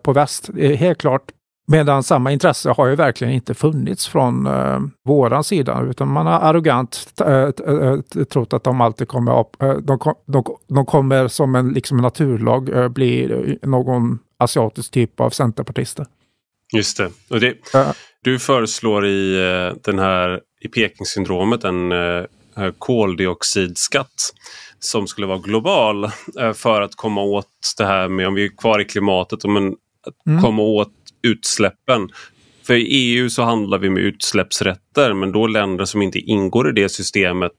på 0.03 0.13
väst, 0.13 0.49
helt 0.57 0.97
klart. 0.97 1.31
Medan 1.71 2.03
samma 2.03 2.31
intresse 2.31 2.69
har 2.69 2.87
ju 2.87 2.95
verkligen 2.95 3.33
inte 3.33 3.53
funnits 3.53 4.07
från 4.07 4.47
uh, 4.47 4.79
våran 5.05 5.43
sida, 5.43 5.81
utan 5.89 6.07
man 6.07 6.25
har 6.25 6.39
arrogant 6.39 7.13
uh, 7.27 8.01
trott 8.25 8.53
att 8.53 8.63
de 8.63 8.81
alltid 8.81 9.07
kommer 9.07 9.39
upp, 9.39 9.63
uh, 9.63 9.77
de, 9.77 10.15
de, 10.25 10.43
de, 10.67 10.85
kommer 10.85 11.27
som 11.27 11.55
en 11.55 11.69
liksom 11.69 11.97
naturlag 11.97 12.91
bli 12.91 13.57
någon 13.61 14.19
asiatisk 14.37 14.91
typ 14.91 15.19
av 15.19 15.29
centerpartister. 15.29 16.05
Just 16.73 16.97
det. 16.97 17.09
Och 17.29 17.39
det 17.39 17.57
du 18.23 18.39
föreslår 18.39 19.05
i 19.07 19.35
den 19.83 19.99
här 19.99 20.39
i 20.61 20.67
Peking-syndromet 20.67 21.63
en 21.63 21.91
koldioxidskatt 22.79 24.33
som 24.79 25.07
skulle 25.07 25.27
vara 25.27 25.37
global 25.37 26.11
för 26.55 26.81
att 26.81 26.95
komma 26.95 27.21
åt 27.21 27.47
det 27.77 27.85
här 27.85 28.07
med 28.07 28.27
om 28.27 28.33
vi 28.33 28.45
är 28.45 28.57
kvar 28.57 28.81
i 28.81 28.85
klimatet, 28.85 29.43
men 29.43 29.75
mm. 30.27 30.41
komma 30.41 30.61
åt 30.61 30.93
utsläppen. 31.23 32.09
För 32.67 32.73
i 32.73 32.85
EU 32.85 33.29
så 33.29 33.43
handlar 33.43 33.77
vi 33.77 33.89
med 33.89 34.03
utsläppsrätter 34.03 35.13
men 35.13 35.31
då 35.31 35.47
länder 35.47 35.85
som 35.85 36.01
inte 36.01 36.19
ingår 36.19 36.69
i 36.69 36.81
det 36.81 36.89
systemet 36.89 37.51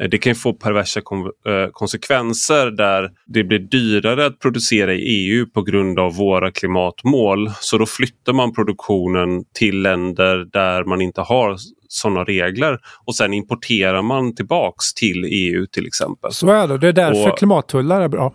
eh, 0.00 0.08
det 0.08 0.18
kan 0.18 0.34
få 0.34 0.52
perversa 0.52 1.00
eh, 1.00 1.68
konsekvenser 1.72 2.70
där 2.70 3.10
det 3.26 3.44
blir 3.44 3.58
dyrare 3.58 4.26
att 4.26 4.38
producera 4.38 4.94
i 4.94 4.98
EU 4.98 5.46
på 5.46 5.62
grund 5.62 5.98
av 5.98 6.16
våra 6.16 6.50
klimatmål. 6.50 7.50
Så 7.60 7.78
då 7.78 7.86
flyttar 7.86 8.32
man 8.32 8.54
produktionen 8.54 9.44
till 9.58 9.82
länder 9.82 10.48
där 10.52 10.84
man 10.84 11.00
inte 11.00 11.20
har 11.20 11.56
sådana 11.88 12.24
regler 12.24 12.78
och 13.06 13.14
sen 13.14 13.34
importerar 13.34 14.02
man 14.02 14.34
tillbaks 14.34 14.94
till 14.94 15.24
EU 15.24 15.66
till 15.66 15.86
exempel. 15.86 16.32
Så 16.32 16.50
är 16.50 16.68
det, 16.68 16.78
det 16.78 16.88
är 16.88 16.92
därför 16.92 17.30
och, 17.30 17.38
klimattullar 17.38 18.00
är 18.00 18.08
bra. 18.08 18.34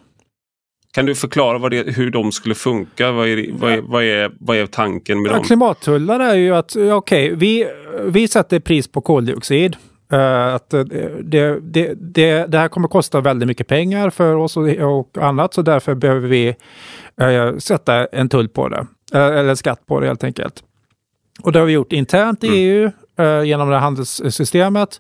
Kan 0.94 1.06
du 1.06 1.16
förklara 1.16 1.70
det, 1.70 1.96
hur 1.96 2.12
de 2.12 2.32
skulle 2.32 2.56
funka? 2.56 3.12
Vad 3.12 3.28
är, 3.28 3.52
vad 3.52 3.72
är, 3.72 3.82
vad 3.82 4.04
är, 4.04 4.32
vad 4.40 4.58
är 4.58 4.66
tanken 4.66 5.22
med 5.22 5.30
ja, 5.30 5.36
dem? 5.36 5.44
Klimattullar 5.44 6.20
är 6.20 6.36
ju 6.36 6.56
att, 6.56 6.76
okej, 6.76 6.94
okay, 6.94 7.36
vi, 7.36 7.68
vi 8.06 8.28
sätter 8.28 8.60
pris 8.60 8.88
på 8.88 9.02
koldioxid. 9.02 9.76
Uh, 10.14 10.56
att 10.56 10.70
det, 10.70 10.84
det, 11.24 11.60
det, 11.96 12.46
det, 12.46 12.58
här 12.58 12.68
kommer 12.68 12.88
kosta 12.88 13.22
väldigt 13.22 13.48
mycket 13.48 13.68
pengar 13.68 14.10
för 14.10 14.36
oss 14.36 14.58
och, 14.58 14.68
och 14.70 15.18
annat, 15.18 15.54
så 15.54 15.62
därför 15.62 15.96
behöver 15.96 16.28
vi 16.28 16.56
uh, 17.22 17.58
sätta 17.58 18.06
en 18.06 18.30
tull 18.30 18.50
på 18.50 18.70
det. 18.70 18.88
Uh, 19.16 19.38
eller 19.40 19.56
skatt 19.56 19.88
på 19.88 20.00
det 20.00 20.08
helt 20.08 20.24
enkelt. 20.24 20.64
Och 21.42 21.52
det 21.52 21.60
har 21.60 21.66
vi 21.66 21.74
gjort 21.74 21.94
internt 21.94 22.44
i 22.44 22.48
mm. 22.48 22.60
EU 22.60 22.92
genom 23.46 23.70
det 23.70 23.76
här 23.76 23.82
handelssystemet. 23.82 25.00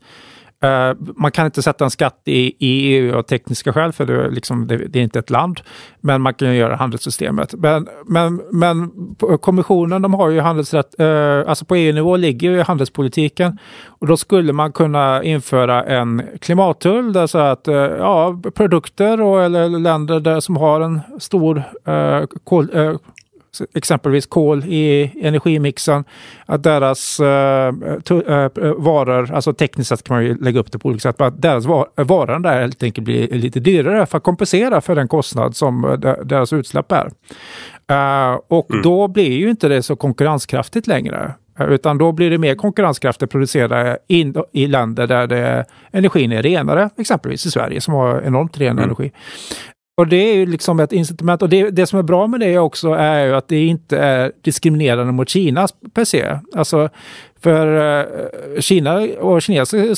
Eh, 0.63 0.95
man 1.15 1.31
kan 1.31 1.45
inte 1.45 1.61
sätta 1.61 1.83
en 1.83 1.91
skatt 1.91 2.21
i, 2.25 2.55
EU 2.59 3.15
av 3.15 3.21
tekniska 3.21 3.73
skäl, 3.73 3.91
för 3.91 4.05
det, 4.05 4.29
liksom, 4.29 4.67
det, 4.67 4.77
det, 4.77 4.99
är 4.99 5.03
inte 5.03 5.19
ett 5.19 5.29
land. 5.29 5.61
Men 6.01 6.21
man 6.21 6.33
kan 6.33 6.55
göra 6.55 6.75
handelssystemet. 6.75 7.53
Men, 7.57 7.87
men, 8.05 8.41
men 8.51 8.91
kommissionen, 9.41 10.01
de 10.01 10.13
har 10.13 10.29
ju 10.29 10.39
handelsrätt, 10.39 10.99
eh, 10.99 11.49
alltså 11.49 11.65
på 11.65 11.75
EU-nivå 11.75 12.17
ligger 12.17 12.51
ju 12.51 12.61
handelspolitiken. 12.61 13.57
Och 13.85 14.07
då 14.07 14.17
skulle 14.17 14.53
man 14.53 14.71
kunna 14.71 15.23
införa 15.23 15.83
en 15.83 16.21
klimattull, 16.41 17.13
där 17.13 17.27
så 17.27 17.37
att 17.37 17.67
eh, 17.67 17.75
ja, 17.75 18.39
produkter 18.55 19.21
och, 19.21 19.43
eller 19.43 19.69
länder 19.69 20.19
där 20.19 20.39
som 20.39 20.57
har 20.57 20.81
en 20.81 21.01
stor 21.19 21.63
eh, 21.85 22.23
kol, 22.43 22.69
eh, 22.73 22.95
exempelvis 23.73 24.25
kol 24.25 24.63
i 24.63 25.11
energimixen, 25.21 26.03
att 26.45 26.63
deras 26.63 27.19
uh, 27.19 27.25
uh, 27.27 28.73
varor, 28.77 29.31
alltså 29.33 29.53
tekniskt 29.53 29.89
sett 29.89 30.03
kan 30.03 30.15
man 30.15 30.25
ju 30.25 30.37
lägga 30.37 30.59
upp 30.59 30.71
det 30.71 30.79
på 30.79 30.89
olika 30.89 31.01
sätt, 31.01 31.21
att 31.21 31.41
deras 31.41 31.65
var 31.65 31.87
varor 31.95 32.39
där 32.39 32.61
helt 32.61 32.83
enkelt 32.83 33.05
blir 33.05 33.27
lite 33.27 33.59
dyrare 33.59 34.05
för 34.05 34.17
att 34.17 34.23
kompensera 34.23 34.81
för 34.81 34.95
den 34.95 35.07
kostnad 35.07 35.55
som 35.55 35.99
deras 36.23 36.53
utsläpp 36.53 36.91
är. 36.91 37.05
Uh, 37.91 38.39
och 38.47 38.71
mm. 38.71 38.81
då 38.83 39.07
blir 39.07 39.31
ju 39.31 39.49
inte 39.49 39.67
det 39.67 39.83
så 39.83 39.95
konkurrenskraftigt 39.95 40.87
längre. 40.87 41.33
Utan 41.59 41.97
då 41.97 42.11
blir 42.11 42.29
det 42.31 42.37
mer 42.37 42.55
konkurrenskraftigt 42.55 43.23
att 43.23 43.29
producera 43.29 43.97
in, 44.07 44.35
i 44.51 44.67
länder 44.67 45.07
där 45.07 45.27
det, 45.27 45.65
energin 45.91 46.31
är 46.31 46.41
renare, 46.41 46.89
exempelvis 46.97 47.45
i 47.45 47.51
Sverige 47.51 47.81
som 47.81 47.93
har 47.93 48.21
enormt 48.21 48.57
ren 48.57 48.71
mm. 48.71 48.83
energi. 48.83 49.11
Och 49.95 50.07
det 50.07 50.15
är 50.15 50.35
ju 50.35 50.45
liksom 50.45 50.79
ett 50.79 50.91
incitament. 50.91 51.41
Och 51.41 51.49
det, 51.49 51.69
det 51.69 51.87
som 51.87 51.99
är 51.99 52.03
bra 52.03 52.27
med 52.27 52.39
det 52.39 52.59
också 52.59 52.89
är 52.93 53.25
ju 53.25 53.35
att 53.35 53.47
det 53.47 53.65
inte 53.65 53.97
är 53.97 54.31
diskriminerande 54.41 55.13
mot 55.13 55.29
Kina 55.29 55.67
per 55.93 56.05
se. 56.05 56.39
Alltså, 56.55 56.89
för 57.41 57.67
uh, 57.67 58.59
Kina 58.59 58.95
och 59.19 59.41
kineser 59.41 59.95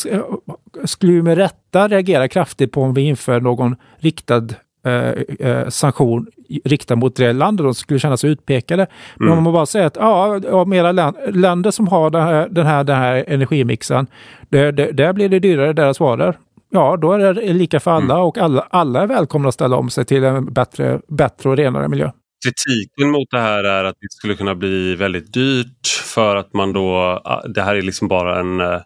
skulle 0.87 1.13
ju 1.13 1.23
med 1.23 1.37
rätta 1.37 1.87
reagera 1.87 2.27
kraftigt 2.27 2.71
på 2.71 2.81
om 2.81 2.93
vi 2.93 3.01
inför 3.01 3.41
någon 3.41 3.75
riktad 3.99 4.43
uh, 4.87 5.47
uh, 5.47 5.69
sanktion 5.69 6.27
riktad 6.65 6.95
mot 6.95 7.15
det 7.15 7.33
landet. 7.33 7.63
De 7.63 7.73
skulle 7.73 7.99
känna 7.99 8.17
sig 8.17 8.29
utpekade. 8.29 8.87
Men 9.15 9.27
mm. 9.27 9.37
om 9.37 9.43
man 9.43 9.53
bara 9.53 9.65
säger 9.65 9.85
att 9.85 9.95
ja, 9.95 10.41
av 10.51 10.67
mera 10.67 10.91
länder 11.31 11.71
som 11.71 11.87
har 11.87 12.09
den 12.09 12.21
här, 12.21 12.47
den 12.51 12.65
här, 12.65 12.83
den 12.83 12.97
här 12.97 13.25
energimixen, 13.27 14.07
det, 14.49 14.71
det, 14.71 14.91
där 14.91 15.13
blir 15.13 15.29
det 15.29 15.39
dyrare 15.39 15.73
deras 15.73 15.99
varor 15.99 16.35
ja, 16.75 16.97
då 16.97 17.11
är 17.11 17.33
det 17.33 17.53
lika 17.53 17.79
för 17.79 17.91
alla 17.91 18.13
mm. 18.13 18.25
och 18.25 18.37
alla, 18.37 18.67
alla 18.69 19.01
är 19.01 19.07
välkomna 19.07 19.47
att 19.47 19.53
ställa 19.53 19.75
om 19.75 19.89
sig 19.89 20.05
till 20.05 20.23
en 20.23 20.53
bättre, 20.53 21.01
bättre 21.07 21.49
och 21.49 21.57
renare 21.57 21.87
miljö. 21.87 22.11
kritiken 22.45 23.11
mot 23.11 23.27
det 23.31 23.39
här 23.39 23.63
är 23.63 23.83
att 23.83 23.95
det 23.99 24.07
skulle 24.09 24.35
kunna 24.35 24.55
bli 24.55 24.95
väldigt 24.95 25.33
dyrt 25.33 25.87
för 25.87 26.35
att 26.35 26.53
man 26.53 26.73
då, 26.73 27.21
det 27.55 27.61
här 27.61 27.75
är 27.75 27.81
liksom 27.81 28.07
bara 28.07 28.39
en 28.39 28.61
eh, 28.61 28.81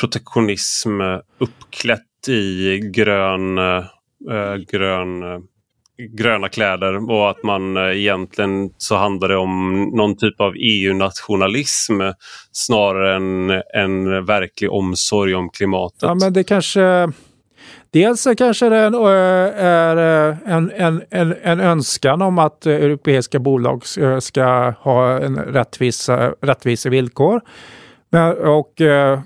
protektionism 0.00 1.00
uppklätt 1.38 2.28
i 2.28 2.78
grön, 2.78 3.58
äh, 3.58 4.56
grön 4.68 5.22
gröna 5.98 6.48
kläder 6.48 7.10
och 7.10 7.30
att 7.30 7.42
man 7.42 7.76
eh, 7.76 7.82
egentligen 7.82 8.70
så 8.78 8.96
handlar 8.96 9.28
det 9.28 9.36
om 9.36 9.82
någon 9.94 10.16
typ 10.16 10.40
av 10.40 10.54
EU-nationalism 10.56 12.00
snarare 12.52 13.16
än 13.16 13.50
en 13.74 14.24
verklig 14.24 14.72
omsorg 14.72 15.34
om 15.34 15.50
klimatet. 15.50 16.02
Ja 16.02 16.14
men 16.14 16.32
det 16.32 16.44
kanske 16.44 17.12
Dels 17.90 18.26
kanske 18.38 18.68
det 18.68 18.76
är 18.76 19.96
eh, 20.28 20.36
en, 20.46 20.72
en, 20.76 21.02
en, 21.10 21.34
en 21.42 21.60
önskan 21.60 22.22
om 22.22 22.38
att 22.38 22.66
eh, 22.66 22.74
europeiska 22.74 23.38
bolag 23.38 23.82
ska 24.20 24.74
ha 24.80 25.20
en 25.20 25.36
rättvisa, 25.38 26.34
rättvisa 26.40 26.88
villkor. 26.88 27.40
Och, 28.22 28.80
eh, 28.80 29.20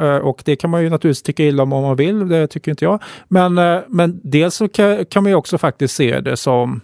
eh, 0.00 0.16
och 0.16 0.42
det 0.44 0.56
kan 0.56 0.70
man 0.70 0.82
ju 0.82 0.90
naturligtvis 0.90 1.22
tycka 1.22 1.42
illa 1.42 1.62
om 1.62 1.72
om 1.72 1.82
man 1.82 1.96
vill, 1.96 2.28
det 2.28 2.46
tycker 2.46 2.70
inte 2.70 2.84
jag. 2.84 3.02
Men, 3.28 3.58
eh, 3.58 3.80
men 3.88 4.20
dels 4.24 4.54
så 4.54 4.68
kan, 4.68 5.04
kan 5.04 5.22
man 5.22 5.32
ju 5.32 5.36
också 5.36 5.58
faktiskt 5.58 5.94
se 5.94 6.20
det 6.20 6.36
som 6.36 6.80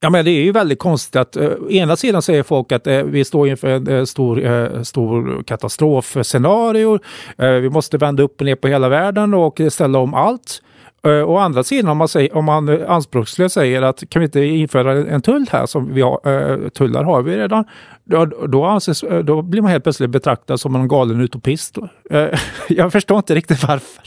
Ja, 0.00 0.10
men 0.10 0.24
det 0.24 0.30
är 0.30 0.42
ju 0.42 0.52
väldigt 0.52 0.78
konstigt 0.78 1.16
att 1.16 1.36
eh, 1.36 1.50
ena 1.70 1.96
sidan 1.96 2.22
säger 2.22 2.42
folk 2.42 2.72
att 2.72 2.86
eh, 2.86 3.02
vi 3.02 3.24
står 3.24 3.48
inför 3.48 3.68
en 3.68 3.88
eh, 3.88 4.04
stor, 4.04 4.44
eh, 4.44 4.82
stor 4.82 5.42
katastrofscenario. 5.42 6.98
vi 7.36 7.70
måste 7.70 7.98
vända 7.98 8.22
upp 8.22 8.40
och 8.40 8.44
ner 8.44 8.54
på 8.54 8.68
hela 8.68 8.88
världen 8.88 9.34
och 9.34 9.60
ställa 9.68 9.98
om 9.98 10.14
allt. 10.14 10.62
Eh, 11.02 11.10
å 11.10 11.36
andra 11.36 11.64
sidan 11.64 11.90
om 11.90 11.98
man, 11.98 12.08
säger, 12.08 12.36
om 12.36 12.44
man 12.44 12.68
eh, 12.68 12.90
anspråkslöst 12.90 13.54
säger 13.54 13.82
att 13.82 14.10
kan 14.10 14.20
vi 14.20 14.26
inte 14.26 14.40
införa 14.40 14.92
en 14.92 15.22
tull 15.22 15.46
här 15.50 15.66
som 15.66 15.94
vi 15.94 16.00
har, 16.00 16.20
eh, 16.24 16.68
tullar 16.68 17.04
har 17.04 17.22
vi 17.22 17.36
redan. 17.36 17.64
Då, 18.04 18.24
då, 18.24 18.64
anses, 18.64 19.04
då 19.24 19.42
blir 19.42 19.62
man 19.62 19.70
helt 19.70 19.84
plötsligt 19.84 20.10
betraktad 20.10 20.60
som 20.60 20.74
en 20.74 20.88
galen 20.88 21.20
utopist. 21.20 21.78
jag 22.68 22.92
förstår 22.92 23.16
inte 23.16 23.34
riktigt 23.34 23.62
varför. 23.62 24.04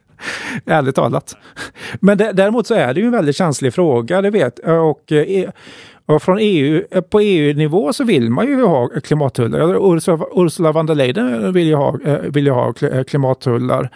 Ärligt 0.66 0.94
talat. 0.94 1.36
Men 2.00 2.18
däremot 2.18 2.66
så 2.66 2.74
är 2.74 2.94
det 2.94 3.00
ju 3.00 3.06
en 3.06 3.12
väldigt 3.12 3.36
känslig 3.36 3.74
fråga, 3.74 4.22
det 4.22 4.30
vet 4.30 4.58
och, 4.58 5.12
och 6.06 6.22
från 6.22 6.38
EU, 6.40 6.84
eh, 6.90 7.00
på 7.00 7.20
EU-nivå 7.20 7.92
så 7.92 8.04
vill 8.04 8.30
man 8.30 8.46
ju 8.46 8.64
ha 8.64 8.88
klimattullar. 8.88 9.94
Ursula, 9.94 10.26
Ursula 10.34 10.72
von 10.72 10.86
der 10.86 10.94
Leyen 10.94 11.44
eh, 11.44 11.50
vill 11.50 11.66
ju 11.66 11.74
ha, 11.74 11.98
eh, 12.04 12.18
vill 12.18 12.46
ju 12.46 12.52
ha 12.52 12.72
klimattullar. 13.06 13.90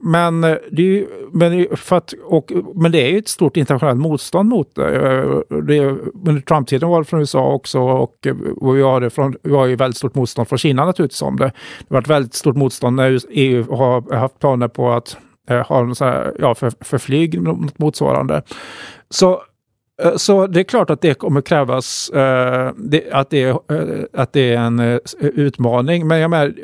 Men, 0.00 0.40
det 0.40 0.82
är, 0.82 1.06
men, 1.32 1.76
för 1.76 1.96
att, 1.96 2.14
och, 2.24 2.52
men 2.74 2.92
det 2.92 2.98
är 2.98 3.10
ju 3.10 3.18
ett 3.18 3.28
stort 3.28 3.56
internationellt 3.56 4.00
motstånd 4.00 4.48
mot 4.48 4.74
det. 4.74 4.90
Det 5.62 5.80
under 6.26 6.40
Trump-tiden 6.40 6.88
var 6.88 6.98
det 6.98 7.04
från 7.04 7.20
USA 7.20 7.52
också 7.52 7.80
och, 7.80 8.26
och 8.56 8.76
vi, 8.76 8.82
har 8.82 9.00
det 9.00 9.10
från, 9.10 9.34
vi 9.42 9.54
har 9.54 9.66
ju 9.66 9.76
väldigt 9.76 9.96
stort 9.96 10.14
motstånd 10.14 10.48
från 10.48 10.58
Kina 10.58 10.84
naturligtvis 10.84 11.22
om 11.22 11.36
det. 11.36 11.44
Det 11.44 11.94
har 11.94 11.96
varit 11.96 12.08
väldigt 12.08 12.34
stort 12.34 12.56
motstånd 12.56 12.96
när 12.96 13.20
EU 13.30 13.76
har 13.76 14.16
haft 14.16 14.38
planer 14.38 14.68
på 14.68 14.92
att 14.92 15.16
ha 15.68 15.82
någon 15.82 15.94
sån 15.94 16.08
här, 16.08 16.36
ja, 16.38 16.54
för, 16.54 16.72
för 16.80 16.98
flyg 16.98 17.42
något 17.42 17.78
motsvarande. 17.78 18.42
Så 19.10 19.42
Eh, 20.02 20.16
så 20.16 20.46
det 20.46 20.60
är 20.60 20.64
klart 20.64 20.90
att 20.90 21.00
det 21.00 21.14
kommer 21.14 21.40
krävas, 21.40 22.10
eh, 22.10 22.72
det, 22.76 23.10
att, 23.12 23.30
det, 23.30 23.42
eh, 23.42 23.56
att 24.12 24.32
det 24.32 24.54
är 24.54 24.58
en 24.58 25.00
utmaning. 25.20 26.06
Men 26.06 26.18
jag 26.18 26.30
menar, 26.30 26.54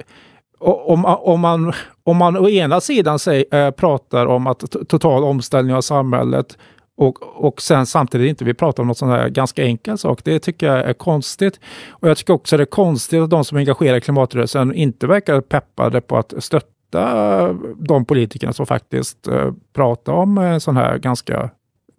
om, 0.58 1.04
om, 1.04 1.40
man, 1.40 1.72
om 2.04 2.16
man 2.16 2.36
å 2.36 2.48
ena 2.48 2.80
sidan 2.80 3.18
säger, 3.18 3.70
pratar 3.70 4.26
om 4.26 4.46
att 4.46 4.60
total 4.88 5.24
omställning 5.24 5.74
av 5.74 5.80
samhället 5.80 6.58
och, 6.96 7.44
och 7.44 7.62
sen 7.62 7.86
samtidigt 7.86 8.28
inte 8.28 8.44
vill 8.44 8.54
prata 8.54 8.82
om 8.82 8.88
något 8.88 8.98
sånt 8.98 9.12
här 9.12 9.28
ganska 9.28 9.64
enkel 9.64 9.98
sak. 9.98 10.20
Det 10.24 10.38
tycker 10.38 10.66
jag 10.66 10.88
är 10.88 10.92
konstigt. 10.92 11.60
Och 11.90 12.08
jag 12.08 12.16
tycker 12.16 12.32
också 12.32 12.56
det 12.56 12.62
är 12.62 12.64
konstigt 12.64 13.22
att 13.22 13.30
de 13.30 13.44
som 13.44 13.58
engagerar 13.58 13.96
i 13.96 14.00
klimatrörelsen 14.00 14.74
inte 14.74 15.06
verkar 15.06 15.40
peppade 15.40 16.00
på 16.00 16.16
att 16.16 16.34
stötta 16.38 17.52
de 17.76 18.04
politikerna 18.04 18.52
som 18.52 18.66
faktiskt 18.66 19.28
pratar 19.72 20.12
om 20.12 20.38
en 20.38 20.60
sån 20.60 20.76
här 20.76 20.98
ganska 20.98 21.50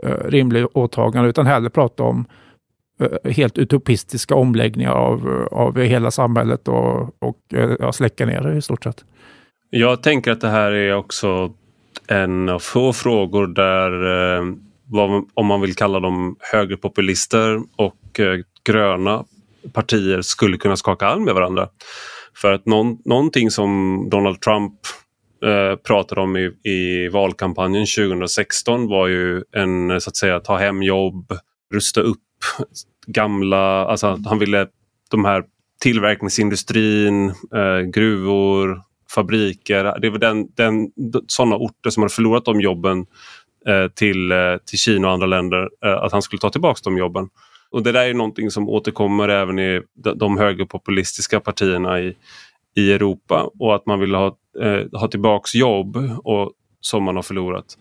Eh, 0.05 0.29
rimlig 0.29 0.65
åtagande, 0.73 1.29
utan 1.29 1.45
hellre 1.45 1.69
prata 1.69 2.03
om 2.03 2.25
eh, 2.99 3.31
helt 3.31 3.57
utopistiska 3.57 4.35
omläggningar 4.35 4.91
av, 4.91 5.47
av 5.51 5.79
hela 5.79 6.11
samhället 6.11 6.67
och, 6.67 7.01
och 7.19 7.39
eh, 7.53 7.75
ja, 7.79 7.91
släcka 7.91 8.25
ner 8.25 8.41
det 8.41 8.57
i 8.57 8.61
stort 8.61 8.83
sett. 8.83 9.05
Jag 9.69 10.03
tänker 10.03 10.31
att 10.31 10.41
det 10.41 10.49
här 10.49 10.71
är 10.71 10.95
också 10.95 11.53
en 12.07 12.49
av 12.49 12.59
få 12.59 12.93
frågor 12.93 13.47
där 13.47 13.91
om 15.33 15.45
man 15.45 15.61
vill 15.61 15.75
kalla 15.75 15.99
dem 15.99 16.35
högerpopulister 16.39 17.61
och 17.75 18.19
gröna 18.65 19.25
partier 19.73 20.21
skulle 20.21 20.57
kunna 20.57 20.75
skaka 20.75 21.07
arm 21.07 21.23
med 21.23 21.33
varandra. 21.33 21.67
För 22.35 22.53
att 22.53 22.65
någon, 22.65 22.97
någonting 23.05 23.51
som 23.51 24.03
Donald 24.09 24.41
Trump 24.41 24.73
eh, 25.43 25.75
pratade 25.75 26.21
om 26.21 26.37
i, 26.37 26.51
i 26.63 27.09
valkampanjen 27.09 27.85
2016 27.85 28.87
var 28.87 29.07
ju 29.07 29.43
en 29.51 29.91
eh, 29.91 29.97
så 29.97 30.09
att 30.09 30.15
säga 30.15 30.39
ta 30.39 30.57
hem 30.57 30.83
jobb, 30.83 31.33
rusta 31.73 32.01
upp 32.01 32.19
gamla, 33.07 33.85
alltså 33.85 34.19
han 34.25 34.39
ville 34.39 34.67
de 35.11 35.25
här 35.25 35.43
tillverkningsindustrin, 35.81 37.29
eh, 37.29 37.79
gruvor, 37.93 38.81
fabriker. 39.15 39.99
Det 39.99 40.09
var 40.09 40.17
den, 40.17 40.47
den, 40.55 40.91
sådana 41.27 41.55
orter 41.55 41.89
som 41.89 42.03
hade 42.03 42.13
förlorat 42.13 42.45
de 42.45 42.61
jobben 42.61 43.05
eh, 43.67 43.87
till, 43.87 44.31
eh, 44.31 44.57
till 44.65 44.79
Kina 44.79 45.07
och 45.07 45.13
andra 45.13 45.27
länder, 45.27 45.69
eh, 45.85 46.03
att 46.03 46.11
han 46.11 46.21
skulle 46.21 46.39
ta 46.39 46.49
tillbaka 46.49 46.79
de 46.83 46.97
jobben. 46.97 47.29
Och 47.71 47.83
det 47.83 47.91
där 47.91 48.05
är 48.05 48.13
någonting 48.13 48.51
som 48.51 48.69
återkommer 48.69 49.29
även 49.29 49.59
i 49.59 49.81
de, 49.93 50.17
de 50.17 50.37
högerpopulistiska 50.37 51.39
partierna 51.39 51.99
i, 51.99 52.15
i 52.75 52.93
Europa 52.93 53.49
och 53.59 53.75
att 53.75 53.85
man 53.85 53.99
vill 53.99 54.15
ha, 54.15 54.35
eh, 54.61 54.99
ha 54.99 55.07
tillbaks 55.07 55.55
jobb 55.55 55.97
och, 56.23 56.51
som 56.79 57.03
man 57.03 57.15
har 57.15 57.23
förlorat. 57.23 57.77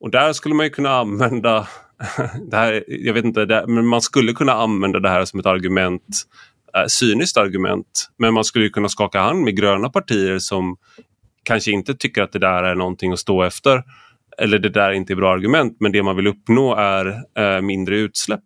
Och 0.00 0.10
där 0.10 0.32
skulle 0.32 0.54
man 0.54 0.70
kunna 0.70 0.90
använda 0.90 1.68
det 2.50 2.56
här, 2.56 2.84
jag 2.86 3.14
vet 3.14 3.24
inte, 3.24 3.44
det, 3.44 3.64
men 3.68 3.86
man 3.86 4.00
skulle 4.00 4.32
kunna 4.32 4.52
använda 4.52 5.00
det 5.00 5.08
här 5.08 5.24
som 5.24 5.40
ett 5.40 5.46
argument, 5.46 6.22
eh, 6.76 6.86
cyniskt 6.86 7.36
argument. 7.36 8.10
Men 8.18 8.34
man 8.34 8.44
skulle 8.44 8.68
kunna 8.68 8.88
skaka 8.88 9.20
hand 9.20 9.44
med 9.44 9.56
gröna 9.56 9.90
partier 9.90 10.38
som 10.38 10.76
kanske 11.42 11.70
inte 11.70 11.94
tycker 11.94 12.22
att 12.22 12.32
det 12.32 12.38
där 12.38 12.62
är 12.62 12.74
någonting 12.74 13.12
att 13.12 13.18
stå 13.18 13.42
efter. 13.42 13.82
Eller 14.38 14.58
det 14.58 14.68
där 14.68 14.92
inte 14.92 15.12
är 15.12 15.16
bra 15.16 15.32
argument, 15.32 15.76
men 15.80 15.92
det 15.92 16.02
man 16.02 16.16
vill 16.16 16.26
uppnå 16.26 16.74
är 16.74 17.06
eh, 17.38 17.60
mindre 17.60 17.96
utsläpp. 17.96 18.44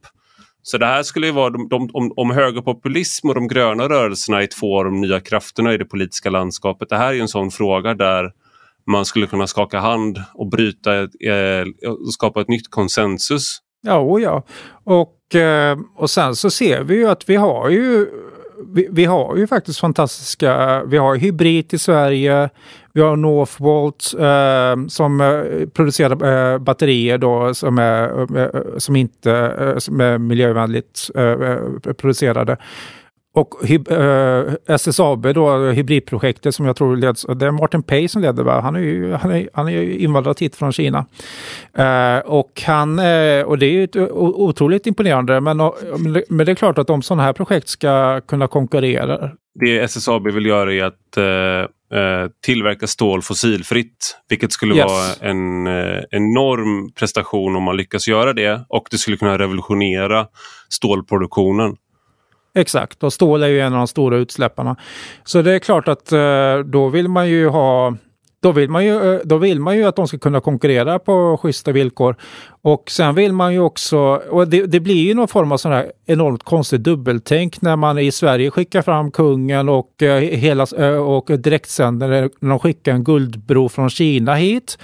Så 0.71 0.79
det 0.79 0.87
här 0.87 1.03
skulle 1.03 1.27
ju 1.27 1.33
vara, 1.33 1.51
de, 1.51 1.69
de, 1.69 1.91
om, 1.93 2.13
om 2.17 2.31
högerpopulism 2.31 3.29
och 3.29 3.35
de 3.35 3.49
gröna 3.49 3.89
rörelserna 3.89 4.43
är 4.43 4.47
två 4.47 4.79
av 4.79 4.85
de 4.85 5.01
nya 5.01 5.21
krafterna 5.21 5.75
i 5.75 5.77
det 5.77 5.85
politiska 5.85 6.31
landskapet. 6.31 6.89
Det 6.89 6.97
här 6.97 7.15
är 7.15 7.21
en 7.21 7.29
sån 7.29 7.51
fråga 7.51 7.95
där 7.95 8.33
man 8.87 9.05
skulle 9.05 9.27
kunna 9.27 9.47
skaka 9.47 9.79
hand 9.79 10.23
och 10.35 10.51
bryta, 10.51 11.01
eh, 11.03 11.65
skapa 12.13 12.41
ett 12.41 12.49
nytt 12.49 12.71
konsensus. 12.71 13.59
Ja, 13.81 13.99
och 13.99 14.21
ja. 14.21 14.43
Och, 14.85 15.35
eh, 15.35 15.79
och 15.97 16.11
sen 16.11 16.37
så 16.37 16.51
ser 16.51 16.83
vi 16.83 16.95
ju 16.95 17.09
att 17.09 17.29
vi 17.29 17.37
har 17.37 17.69
ju 17.69 18.07
vi, 18.67 18.89
vi, 18.91 19.05
har 19.05 19.37
ju 19.37 19.47
faktiskt 19.47 19.81
fantastiska, 19.81 20.83
vi 20.85 20.97
har 20.97 21.17
Hybrid 21.17 21.75
i 21.75 21.79
Sverige, 21.79 22.51
vi 22.93 23.01
har 23.01 23.17
Northvolt 23.17 24.15
eh, 24.19 24.87
som 24.89 25.21
eh, 25.21 25.69
producerar 25.69 26.53
eh, 26.53 26.59
batterier 26.59 27.19
då 27.19 27.55
som, 27.55 27.79
är, 27.79 28.39
eh, 28.39 28.79
som 28.79 28.97
inte 28.97 29.33
eh, 29.33 29.79
som 29.79 30.01
är 30.01 30.19
miljövänligt 30.19 31.11
producerade. 31.97 32.57
Och 33.39 33.55
uh, 33.91 34.55
SSAB 34.67 35.35
då, 35.35 35.71
hybridprojektet 35.71 36.55
som 36.55 36.67
jag 36.67 36.77
tror 36.77 36.97
leds, 36.97 37.27
det 37.37 37.47
är 37.47 37.51
Martin 37.51 37.83
Pay 37.83 38.09
som 38.09 38.23
leder 38.23 38.43
va? 38.43 38.61
Han 38.61 38.77
är 38.77 38.81
ju 38.81 39.13
han 39.13 39.31
är, 39.31 39.49
han 39.53 39.69
är 39.69 39.83
invandrad 39.83 40.41
hit 40.41 40.57
från 40.57 40.73
Kina. 40.73 41.07
Uh, 41.79 42.19
och 42.27 42.63
han, 42.67 42.99
uh, 42.99 43.43
och 43.43 43.59
det 43.59 43.67
är 43.67 43.71
ju 43.71 43.89
otroligt 44.11 44.87
imponerande 44.87 45.41
men, 45.41 45.57
men 46.29 46.47
det 46.47 46.53
är 46.53 46.55
klart 46.55 46.79
att 46.79 46.91
om 46.91 47.03
sådana 47.03 47.23
här 47.23 47.33
projekt 47.33 47.69
ska 47.69 48.21
kunna 48.21 48.49
konkurrera. 48.49 49.31
Det 49.61 49.79
SSAB 49.79 50.27
vill 50.27 50.47
göra 50.47 50.75
är 50.75 50.85
att 50.85 50.95
tillverka 52.45 52.87
stål 52.87 53.23
fossilfritt, 53.23 54.17
vilket 54.29 54.53
skulle 54.53 54.75
yes. 54.75 54.87
vara 54.87 55.31
en 55.31 55.67
enorm 56.11 56.93
prestation 56.93 57.57
om 57.57 57.63
man 57.63 57.77
lyckas 57.77 58.09
göra 58.09 58.33
det 58.33 58.61
och 58.69 58.89
det 58.91 58.99
skulle 58.99 59.17
kunna 59.17 59.39
revolutionera 59.39 60.27
stålproduktionen. 60.69 61.77
Exakt, 62.55 63.03
och 63.03 63.13
stål 63.13 63.43
är 63.43 63.49
ju 63.49 63.61
en 63.61 63.73
av 63.73 63.79
de 63.79 63.89
stora 63.89 64.17
utsläpparna. 64.17 64.77
Så 65.25 65.43
det 65.43 65.53
är 65.53 65.59
klart 65.59 65.89
att 65.89 66.13
eh, 66.13 66.59
då 66.59 66.89
vill 66.89 67.09
man 67.09 67.29
ju 67.29 67.49
ha 67.49 67.95
då 68.41 68.53
vill, 68.53 68.71
man 68.71 68.85
ju, 68.85 69.15
eh, 69.15 69.21
då 69.25 69.37
vill 69.37 69.61
man 69.61 69.77
ju 69.77 69.85
att 69.85 69.97
de 69.97 70.09
ska 70.09 70.19
kunna 70.19 70.41
konkurrera 70.41 70.99
på 70.99 71.39
schyssta 71.43 71.73
villkor. 71.73 72.17
Och 72.63 72.91
sen 72.91 73.15
vill 73.15 73.33
man 73.33 73.53
ju 73.53 73.61
också, 73.61 73.99
och 74.31 74.49
det, 74.49 74.67
det 74.67 74.81
blir 74.81 75.07
ju 75.07 75.15
någon 75.15 75.29
form 75.29 75.53
av 75.53 75.57
sån 75.57 75.73
här 75.73 75.93
enormt 76.07 76.43
konstigt 76.43 76.83
dubbeltänk 76.83 77.61
när 77.63 77.77
man 77.77 77.99
i 77.99 78.13
Sverige 78.13 78.51
skickar 78.51 78.83
fram 78.83 79.11
kungen 79.11 79.69
och, 79.69 80.03
eh, 80.03 80.21
hela, 80.21 80.67
eh, 80.79 80.97
och 80.97 81.27
direktsänder 81.39 82.09
när 82.09 82.49
de 82.49 82.59
skickar 82.59 82.93
en 82.93 83.05
guldbro 83.05 83.69
från 83.69 83.91
Kina 83.91 84.35
hit. 84.35 84.79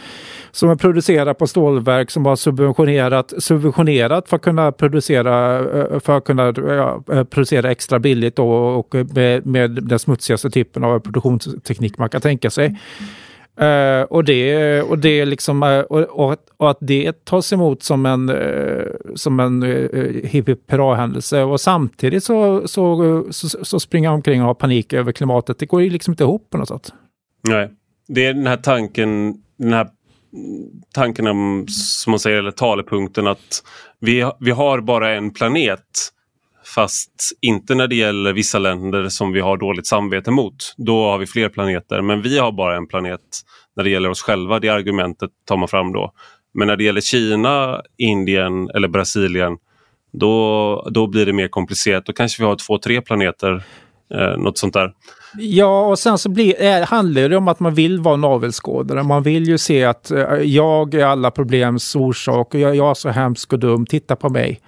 Som 0.50 0.70
är 0.70 0.76
producerad 0.76 1.38
på 1.38 1.46
stålverk 1.46 2.10
som 2.10 2.26
har 2.26 2.36
subventionerat, 2.36 3.32
subventionerat 3.38 4.28
för 4.28 4.36
att 4.36 4.42
kunna 4.42 4.72
producera, 4.72 5.64
för 6.00 6.16
att 6.16 6.24
kunna 6.24 6.54
ja, 6.56 7.02
producera 7.30 7.70
extra 7.70 7.98
billigt 7.98 8.36
då, 8.36 8.48
och 8.54 8.94
med, 8.94 9.46
med 9.46 9.70
den 9.70 9.98
smutsigaste 9.98 10.50
typen 10.50 10.84
av 10.84 10.98
produktionsteknik 10.98 11.98
man 11.98 12.08
kan 12.08 12.20
tänka 12.20 12.50
sig. 12.50 12.66
Mm. 12.66 12.78
Uh, 13.62 14.02
och, 14.02 14.24
det, 14.24 14.82
och, 14.82 14.98
det 14.98 15.24
liksom, 15.24 15.62
uh, 15.62 15.80
och, 15.80 16.36
och, 16.56 16.70
att 16.70 16.78
det 16.80 17.24
tas 17.24 17.52
emot 17.52 17.82
som 17.82 18.06
en, 18.06 18.30
uh, 18.30 18.86
som 19.14 19.40
en 19.40 19.62
uh, 19.62 20.24
hipp 20.24 20.70
händelse 20.70 21.42
och 21.42 21.60
samtidigt 21.60 22.24
så, 22.24 22.68
så, 22.68 23.24
så, 23.30 23.64
så 23.64 23.80
springer 23.80 24.08
han 24.08 24.16
omkring 24.16 24.40
och 24.40 24.46
har 24.46 24.54
panik 24.54 24.92
över 24.92 25.12
klimatet. 25.12 25.58
Det 25.58 25.66
går 25.66 25.82
ju 25.82 25.90
liksom 25.90 26.12
inte 26.12 26.24
ihop 26.24 26.50
på 26.50 26.58
något 26.58 26.68
sätt. 26.68 26.92
Nej, 27.48 27.70
det 28.08 28.26
är 28.26 28.34
den 28.34 28.46
här 28.46 28.56
tanken, 28.56 29.34
den 29.58 29.72
här 29.72 29.88
tanken 30.94 31.26
om, 31.26 31.66
som 31.68 32.10
man 32.10 32.20
säger, 32.20 32.38
eller 32.38 32.50
talepunkten 32.50 33.26
att 33.26 33.62
vi, 34.00 34.30
vi 34.40 34.50
har 34.50 34.80
bara 34.80 35.14
en 35.14 35.30
planet 35.30 35.80
Fast 36.74 37.12
inte 37.40 37.74
när 37.74 37.88
det 37.88 37.94
gäller 37.94 38.32
vissa 38.32 38.58
länder 38.58 39.08
som 39.08 39.32
vi 39.32 39.40
har 39.40 39.56
dåligt 39.56 39.86
samvete 39.86 40.30
mot. 40.30 40.74
Då 40.76 41.04
har 41.04 41.18
vi 41.18 41.26
fler 41.26 41.48
planeter, 41.48 42.02
men 42.02 42.22
vi 42.22 42.38
har 42.38 42.52
bara 42.52 42.76
en 42.76 42.86
planet 42.86 43.20
när 43.76 43.84
det 43.84 43.90
gäller 43.90 44.10
oss 44.10 44.22
själva. 44.22 44.60
Det 44.60 44.68
argumentet 44.68 45.30
tar 45.48 45.56
man 45.56 45.68
fram 45.68 45.92
då. 45.92 46.12
Men 46.54 46.68
när 46.68 46.76
det 46.76 46.84
gäller 46.84 47.00
Kina, 47.00 47.82
Indien 47.98 48.70
eller 48.70 48.88
Brasilien 48.88 49.56
då, 50.12 50.88
då 50.90 51.06
blir 51.06 51.26
det 51.26 51.32
mer 51.32 51.48
komplicerat. 51.48 52.06
Då 52.06 52.12
kanske 52.12 52.42
vi 52.42 52.46
har 52.46 52.56
två, 52.56 52.78
tre 52.78 53.00
planeter, 53.00 53.64
eh, 54.14 54.36
något 54.38 54.58
sånt 54.58 54.74
där. 54.74 54.92
Ja, 55.38 55.86
och 55.86 55.98
sen 55.98 56.18
så 56.18 56.28
blir, 56.28 56.60
är, 56.60 56.82
handlar 56.86 57.28
det 57.28 57.36
om 57.36 57.48
att 57.48 57.60
man 57.60 57.74
vill 57.74 58.00
vara 58.00 58.16
navelskådare. 58.16 59.02
Man 59.02 59.22
vill 59.22 59.48
ju 59.48 59.58
se 59.58 59.84
att 59.84 60.10
eh, 60.10 60.34
jag 60.34 60.94
är 60.94 61.04
alla 61.04 61.30
problems 61.30 61.96
orsak 61.96 62.54
och 62.54 62.60
jag, 62.60 62.76
jag 62.76 62.90
är 62.90 62.94
så 62.94 63.08
hemsk 63.08 63.52
och 63.52 63.58
dum, 63.58 63.86
titta 63.86 64.16
på 64.16 64.28
mig. 64.28 64.60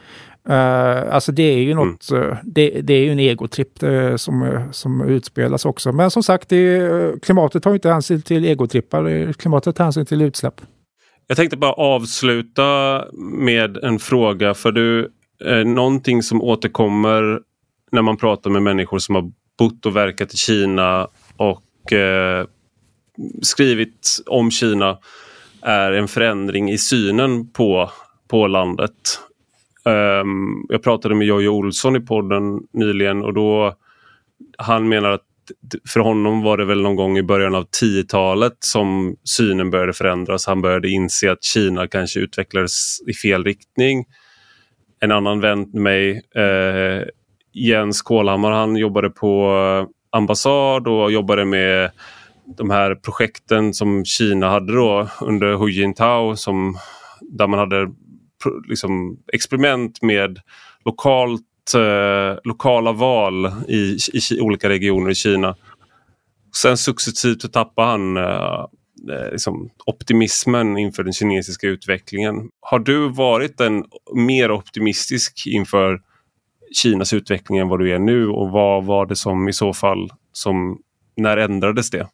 Uh, 0.48 1.14
alltså 1.14 1.32
det 1.32 1.42
är 1.42 1.58
ju 1.58 1.72
mm. 1.72 1.88
något, 1.88 2.10
mm. 2.10 2.36
det, 2.42 2.70
det, 2.70 2.94
är 2.94 3.00
ju 3.00 3.12
en 3.12 3.18
egotripp 3.18 3.82
uh, 3.82 4.16
som, 4.16 4.68
som 4.72 5.00
utspelas 5.00 5.64
också. 5.64 5.92
Men 5.92 6.10
som 6.10 6.22
sagt, 6.22 6.48
det, 6.48 7.22
klimatet 7.22 7.62
tar 7.62 7.74
inte 7.74 7.88
hänsyn 7.88 8.22
till 8.22 8.44
egotrippar, 8.44 9.32
klimatet 9.32 9.76
tar 9.76 9.84
hänsyn 9.84 10.06
till 10.06 10.22
utsläpp. 10.22 10.60
Jag 11.26 11.36
tänkte 11.36 11.56
bara 11.56 11.72
avsluta 11.72 13.04
med 13.18 13.76
en 13.76 13.98
fråga 13.98 14.54
för 14.54 14.72
du, 14.72 15.12
eh, 15.44 15.64
någonting 15.64 16.22
som 16.22 16.42
återkommer 16.42 17.40
när 17.92 18.02
man 18.02 18.16
pratar 18.16 18.50
med 18.50 18.62
människor 18.62 18.98
som 18.98 19.14
har 19.14 19.32
bott 19.58 19.86
och 19.86 19.96
verkat 19.96 20.34
i 20.34 20.36
Kina 20.36 21.08
och 21.36 21.92
eh, 21.92 22.46
skrivit 23.42 24.18
om 24.26 24.50
Kina 24.50 24.98
är 25.62 25.92
en 25.92 26.08
förändring 26.08 26.70
i 26.70 26.78
synen 26.78 27.52
på, 27.52 27.90
på 28.28 28.46
landet. 28.46 29.20
Um, 29.86 30.66
jag 30.68 30.82
pratade 30.82 31.14
med 31.14 31.26
Jojje 31.26 31.48
Olsson 31.48 31.96
i 31.96 32.00
podden 32.00 32.60
nyligen 32.72 33.24
och 33.24 33.34
då 33.34 33.74
han 34.58 34.88
menar 34.88 35.10
att 35.10 35.22
för 35.88 36.00
honom 36.00 36.42
var 36.42 36.56
det 36.56 36.64
väl 36.64 36.82
någon 36.82 36.96
gång 36.96 37.18
i 37.18 37.22
början 37.22 37.54
av 37.54 37.64
10-talet 37.82 38.56
som 38.60 39.16
synen 39.24 39.70
började 39.70 39.92
förändras. 39.92 40.46
Han 40.46 40.62
började 40.62 40.88
inse 40.88 41.32
att 41.32 41.44
Kina 41.44 41.86
kanske 41.88 42.20
utvecklades 42.20 43.00
i 43.06 43.14
fel 43.14 43.44
riktning. 43.44 44.04
En 45.00 45.12
annan 45.12 45.40
vän 45.40 45.58
med 45.58 45.82
mig, 45.82 46.22
eh, 46.34 47.04
Jens 47.52 48.02
Kålhammar, 48.02 48.50
han 48.50 48.76
jobbade 48.76 49.10
på 49.10 49.56
ambassad 50.10 50.88
och 50.88 51.12
jobbade 51.12 51.44
med 51.44 51.90
de 52.56 52.70
här 52.70 52.94
projekten 52.94 53.74
som 53.74 54.04
Kina 54.04 54.48
hade 54.48 54.72
då 54.72 55.08
under 55.20 55.56
Hu 55.56 55.70
Jintao 55.70 56.36
som, 56.36 56.76
där 57.20 57.46
man 57.46 57.58
hade 57.58 57.88
liksom, 58.68 59.18
experiment 59.32 60.02
med 60.02 60.40
lokalt, 60.84 61.74
eh, 61.74 62.38
lokala 62.44 62.92
val 62.92 63.46
i, 63.68 63.98
i, 64.12 64.40
olika 64.40 64.68
regioner 64.68 65.10
i 65.10 65.14
Kina. 65.14 65.56
Sen 66.56 66.76
successivt 66.76 67.42
så 67.42 67.48
tappade 67.48 67.88
han 67.88 68.16
eh, 68.16 68.64
eh, 69.10 69.30
liksom, 69.32 69.70
optimismen 69.86 70.78
inför 70.78 71.04
den 71.04 71.12
kinesiska 71.12 71.66
utvecklingen. 71.66 72.50
Har 72.60 72.78
du 72.78 73.08
varit 73.08 73.60
en 73.60 73.84
mer 74.14 74.50
optimistisk 74.50 75.42
inför 75.46 76.00
Kinas 76.82 77.12
utveckling 77.12 77.58
än 77.58 77.68
vad 77.68 77.78
du 77.78 77.92
är 77.94 77.98
nu 77.98 78.28
och 78.28 78.50
vad 78.50 78.84
var 78.84 79.06
det 79.06 79.16
som 79.16 79.48
i 79.48 79.52
så 79.52 79.72
fall 79.72 80.10
som 80.32 80.78
när 81.16 81.36
ändrades 81.36 81.90
det? 81.90 82.08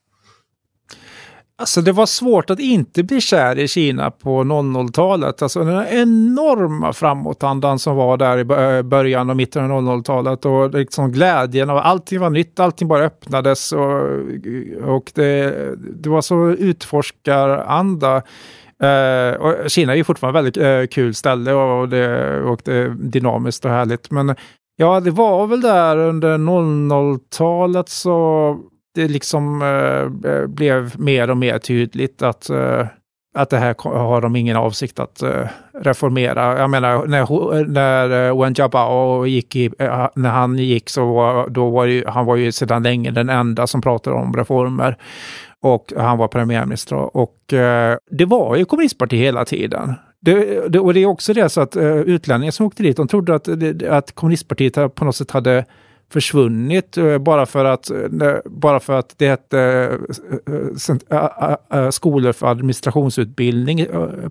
Alltså 1.62 1.80
det 1.80 1.92
var 1.92 2.06
svårt 2.06 2.50
att 2.50 2.60
inte 2.60 3.02
bli 3.02 3.20
kär 3.20 3.58
i 3.58 3.68
Kina 3.68 4.10
på 4.10 4.44
00-talet. 4.44 5.42
Alltså 5.42 5.64
den 5.64 5.86
enorma 5.86 6.92
framåtandan 6.92 7.78
som 7.78 7.96
var 7.96 8.16
där 8.16 8.38
i 8.38 8.76
eh, 8.76 8.82
början 8.82 9.30
och 9.30 9.36
mitten 9.36 9.70
av 9.70 9.82
00-talet 9.82 10.44
och 10.44 10.74
liksom 10.74 11.12
glädjen 11.12 11.70
av 11.70 11.78
allting 11.78 12.20
var 12.20 12.30
nytt, 12.30 12.60
allting 12.60 12.88
bara 12.88 13.04
öppnades 13.04 13.72
och, 13.72 14.00
och 14.84 15.12
det, 15.14 15.54
det 15.76 16.08
var 16.08 16.20
så 16.20 16.50
utforskaranda. 16.50 18.16
Uh, 18.82 19.40
och 19.40 19.70
Kina 19.70 19.92
är 19.92 19.96
ju 19.96 20.04
fortfarande 20.04 20.38
ett 20.38 20.56
väldigt 20.56 20.90
uh, 20.90 20.94
kul 20.94 21.14
ställe 21.14 21.52
och 21.52 21.88
det, 21.88 22.40
och 22.40 22.60
det 22.64 22.74
är 22.74 22.88
dynamiskt 22.88 23.64
och 23.64 23.70
härligt. 23.70 24.10
Men 24.10 24.34
ja, 24.76 25.00
det 25.00 25.10
var 25.10 25.46
väl 25.46 25.60
där 25.60 25.96
under 25.96 26.38
00-talet 26.38 27.88
så 27.88 28.58
det 28.94 29.08
liksom 29.08 29.62
eh, 29.62 30.32
eh, 30.32 30.46
blev 30.46 31.00
mer 31.00 31.30
och 31.30 31.36
mer 31.36 31.58
tydligt 31.58 32.22
att, 32.22 32.50
eh, 32.50 32.86
att 33.34 33.50
det 33.50 33.58
här 33.58 33.74
har 33.78 34.20
de 34.20 34.36
ingen 34.36 34.56
avsikt 34.56 34.98
att 35.00 35.22
eh, 35.22 35.46
reformera. 35.74 36.58
Jag 36.58 36.70
menar, 36.70 37.06
när, 37.06 37.64
när 37.64 38.28
eh, 38.28 38.40
Wen 38.42 38.54
Jiabao 38.54 39.26
gick 39.26 39.56
i, 39.56 39.70
eh, 39.78 40.08
när 40.14 40.30
han 40.30 40.58
gick 40.58 40.90
så 40.90 41.14
var, 41.14 41.48
då 41.48 41.70
var 41.70 41.84
ju, 41.84 42.04
han 42.06 42.26
var 42.26 42.36
ju 42.36 42.52
sedan 42.52 42.82
länge 42.82 43.10
den 43.10 43.28
enda 43.28 43.66
som 43.66 43.80
pratade 43.80 44.16
om 44.16 44.36
reformer. 44.36 44.96
Och 45.60 45.92
han 45.96 46.18
var 46.18 46.28
premiärminister 46.28 47.16
och 47.16 47.52
eh, 47.52 47.96
det 48.10 48.24
var 48.24 48.56
ju 48.56 48.64
kommunistparti 48.64 49.16
hela 49.16 49.44
tiden. 49.44 49.94
Det, 50.20 50.68
det, 50.68 50.78
och 50.78 50.94
det 50.94 51.00
är 51.00 51.06
också 51.06 51.32
det 51.32 51.48
så 51.48 51.60
att 51.60 51.76
utlänningar 51.76 52.50
som 52.50 52.66
åkte 52.66 52.82
dit, 52.82 52.96
de 52.96 53.08
trodde 53.08 53.34
att, 53.34 53.48
att 53.88 54.14
kommunistpartiet 54.14 54.94
på 54.94 55.04
något 55.04 55.16
sätt 55.16 55.30
hade 55.30 55.64
försvunnit 56.12 56.96
eh, 56.96 57.18
bara 57.18 57.46
för 57.46 57.64
att, 57.64 57.90
eh, 57.90 58.36
bara 58.44 58.80
för 58.80 58.98
att 58.98 59.14
det 59.16 59.28
hette 59.28 59.90
eh, 61.70 61.90
skolor 61.90 62.32
för 62.32 62.46
administrationsutbildning 62.46 63.86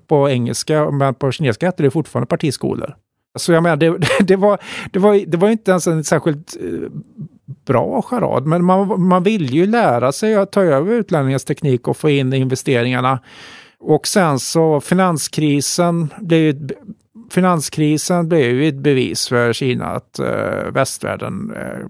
på 0.07 0.29
engelska, 0.29 0.91
men 0.91 1.13
på 1.13 1.31
kinesiska 1.31 1.65
hette 1.65 1.83
det 1.83 1.91
fortfarande 1.91 2.27
partiskolor. 2.27 2.95
Så 3.39 3.53
jag 3.53 3.63
menar, 3.63 3.75
det, 3.75 3.97
det, 4.19 4.35
var, 4.35 4.59
det, 4.91 4.99
var, 4.99 5.23
det 5.27 5.37
var 5.37 5.49
inte 5.49 5.71
ens 5.71 5.87
en 5.87 6.03
särskilt 6.03 6.57
bra 7.65 8.01
charad, 8.01 8.45
men 8.45 8.65
man, 8.65 9.01
man 9.07 9.23
vill 9.23 9.53
ju 9.53 9.65
lära 9.65 10.11
sig 10.11 10.35
att 10.35 10.51
ta 10.51 10.61
över 10.61 10.93
utlänningens 10.93 11.45
teknik 11.45 11.87
och 11.87 11.97
få 11.97 12.09
in 12.09 12.33
investeringarna. 12.33 13.19
Och 13.79 14.07
sen 14.07 14.39
så 14.39 14.81
finanskrisen 14.81 16.13
blev 16.19 16.39
ju 16.39 16.67
finanskrisen 17.31 18.29
blev 18.29 18.61
ju 18.61 18.67
ett 18.67 18.75
bevis 18.75 19.27
för 19.27 19.53
Kina 19.53 19.85
att 19.85 20.19
uh, 20.19 20.71
västvärlden 20.71 21.51
uh, 21.51 21.85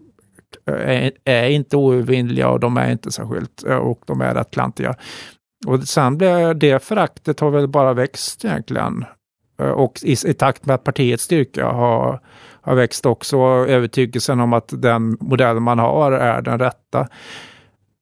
är, 0.75 1.11
är, 1.25 1.49
inte 1.49 1.77
oövervinnliga 1.77 2.49
och 2.49 2.59
de 2.59 2.77
är 2.77 2.91
inte 2.91 3.11
särskilt, 3.11 3.63
uh, 3.67 3.75
och 3.75 4.01
de 4.05 4.21
är 4.21 4.33
rätt 4.33 4.51
klantiga. 4.51 4.95
Och 5.67 5.83
sen 5.83 6.17
blev 6.17 6.57
det 6.57 6.83
föraktet 6.83 7.39
har 7.39 7.49
väl 7.49 7.67
bara 7.67 7.93
växt 7.93 8.45
egentligen. 8.45 9.05
Och 9.75 9.99
i, 10.03 10.15
i, 10.25 10.33
takt 10.33 10.65
med 10.65 10.73
att 10.73 10.83
partiets 10.83 11.23
styrka 11.23 11.65
har, 11.65 12.19
har 12.61 12.75
växt 12.75 13.05
också 13.05 13.37
övertygelsen 13.67 14.39
om 14.39 14.53
att 14.53 14.73
den 14.81 15.17
modell 15.19 15.59
man 15.59 15.79
har 15.79 16.11
är 16.11 16.41
den 16.41 16.59
rätta. 16.59 17.07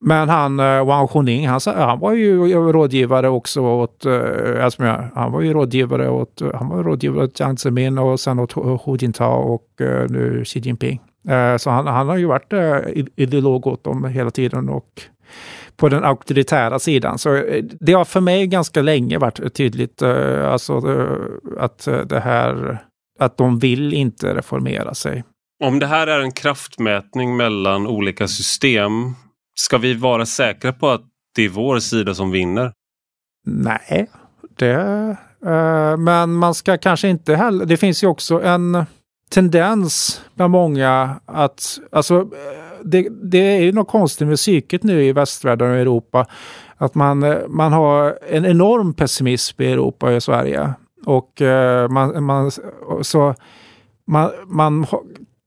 Men 0.01 0.29
han, 0.29 0.59
eh, 0.59 0.85
Wang 0.85 1.07
Xuning, 1.07 1.47
han, 1.47 1.59
han 1.65 1.99
var 1.99 2.13
ju 2.13 2.53
rådgivare 2.53 3.29
också 3.29 3.61
åt, 3.61 4.05
uh, 4.05 5.11
han 5.15 5.31
var 5.31 5.41
ju 5.41 5.53
rådgivare 5.53 6.09
åt, 6.09 6.41
han 6.53 6.69
var 6.69 6.83
rådgivare 6.83 7.23
åt 7.23 7.39
Jiang 7.39 7.57
Zemin 7.57 7.97
och 7.97 8.19
sen 8.19 8.39
åt 8.39 8.53
Hu 8.53 8.97
Jintao 8.99 9.53
och 9.53 9.67
uh, 9.81 10.09
nu 10.09 10.43
Xi 10.45 10.59
Jinping. 10.59 10.99
Uh, 11.29 11.57
så 11.57 11.69
han, 11.69 11.87
han 11.87 12.09
har 12.09 12.17
ju 12.17 12.25
varit 12.25 12.53
ideolog 13.15 13.67
åt 13.67 13.83
dem 13.83 14.05
hela 14.05 14.31
tiden 14.31 14.69
och 14.69 15.01
på 15.77 15.89
den 15.89 16.03
auktoritära 16.03 16.79
sidan. 16.79 17.17
Så 17.17 17.43
det 17.79 17.93
har 17.93 18.05
för 18.05 18.21
mig 18.21 18.47
ganska 18.47 18.81
länge 18.81 19.17
varit 19.17 19.53
tydligt 19.53 20.01
alltså, 20.01 20.77
att 21.57 21.87
det 22.05 22.19
här, 22.19 22.77
att 23.19 23.37
de 23.37 23.59
vill 23.59 23.93
inte 23.93 24.35
reformera 24.35 24.93
sig. 24.93 25.23
Om 25.63 25.79
det 25.79 25.85
här 25.85 26.07
är 26.07 26.19
en 26.19 26.31
kraftmätning 26.31 27.37
mellan 27.37 27.87
olika 27.87 28.27
system 28.27 29.15
Ska 29.59 29.77
vi 29.77 29.93
vara 29.93 30.25
säkra 30.25 30.73
på 30.73 30.89
att 30.89 31.01
det 31.35 31.45
är 31.45 31.49
vår 31.49 31.79
sida 31.79 32.13
som 32.13 32.31
vinner. 32.31 32.73
Nej, 33.45 34.09
det... 34.57 34.75
Uh, 35.45 35.97
men 35.97 36.33
man 36.33 36.53
ska 36.53 36.77
kanske 36.77 37.09
inte 37.09 37.35
heller... 37.35 37.65
Det 37.65 37.77
finns 37.77 38.03
ju 38.03 38.07
också 38.07 38.41
en 38.43 38.85
tendens 39.29 40.21
bland 40.35 40.51
många 40.51 41.19
att... 41.25 41.79
Alltså, 41.91 42.19
eh, 42.19 42.25
det, 42.83 43.07
det 43.23 43.37
är 43.37 43.61
ju 43.61 43.71
något 43.71 43.87
konstigt 43.87 44.27
med 44.27 44.37
psyket 44.37 44.83
nu 44.83 45.03
i 45.03 45.11
västvärlden 45.11 45.71
och 45.71 45.77
Europa. 45.77 46.25
Att 46.77 46.95
man, 46.95 47.23
eh, 47.23 47.37
man 47.47 47.73
har 47.73 48.19
en 48.29 48.45
enorm 48.45 48.93
pessimism 48.93 49.61
i 49.61 49.71
Europa 49.71 50.05
och 50.05 50.13
i 50.13 50.21
Sverige. 50.21 50.73
Och 51.05 51.41
uh, 51.41 51.87
man, 51.87 52.23
man, 52.23 52.51
så 53.01 53.35
man, 54.07 54.31
man 54.45 54.85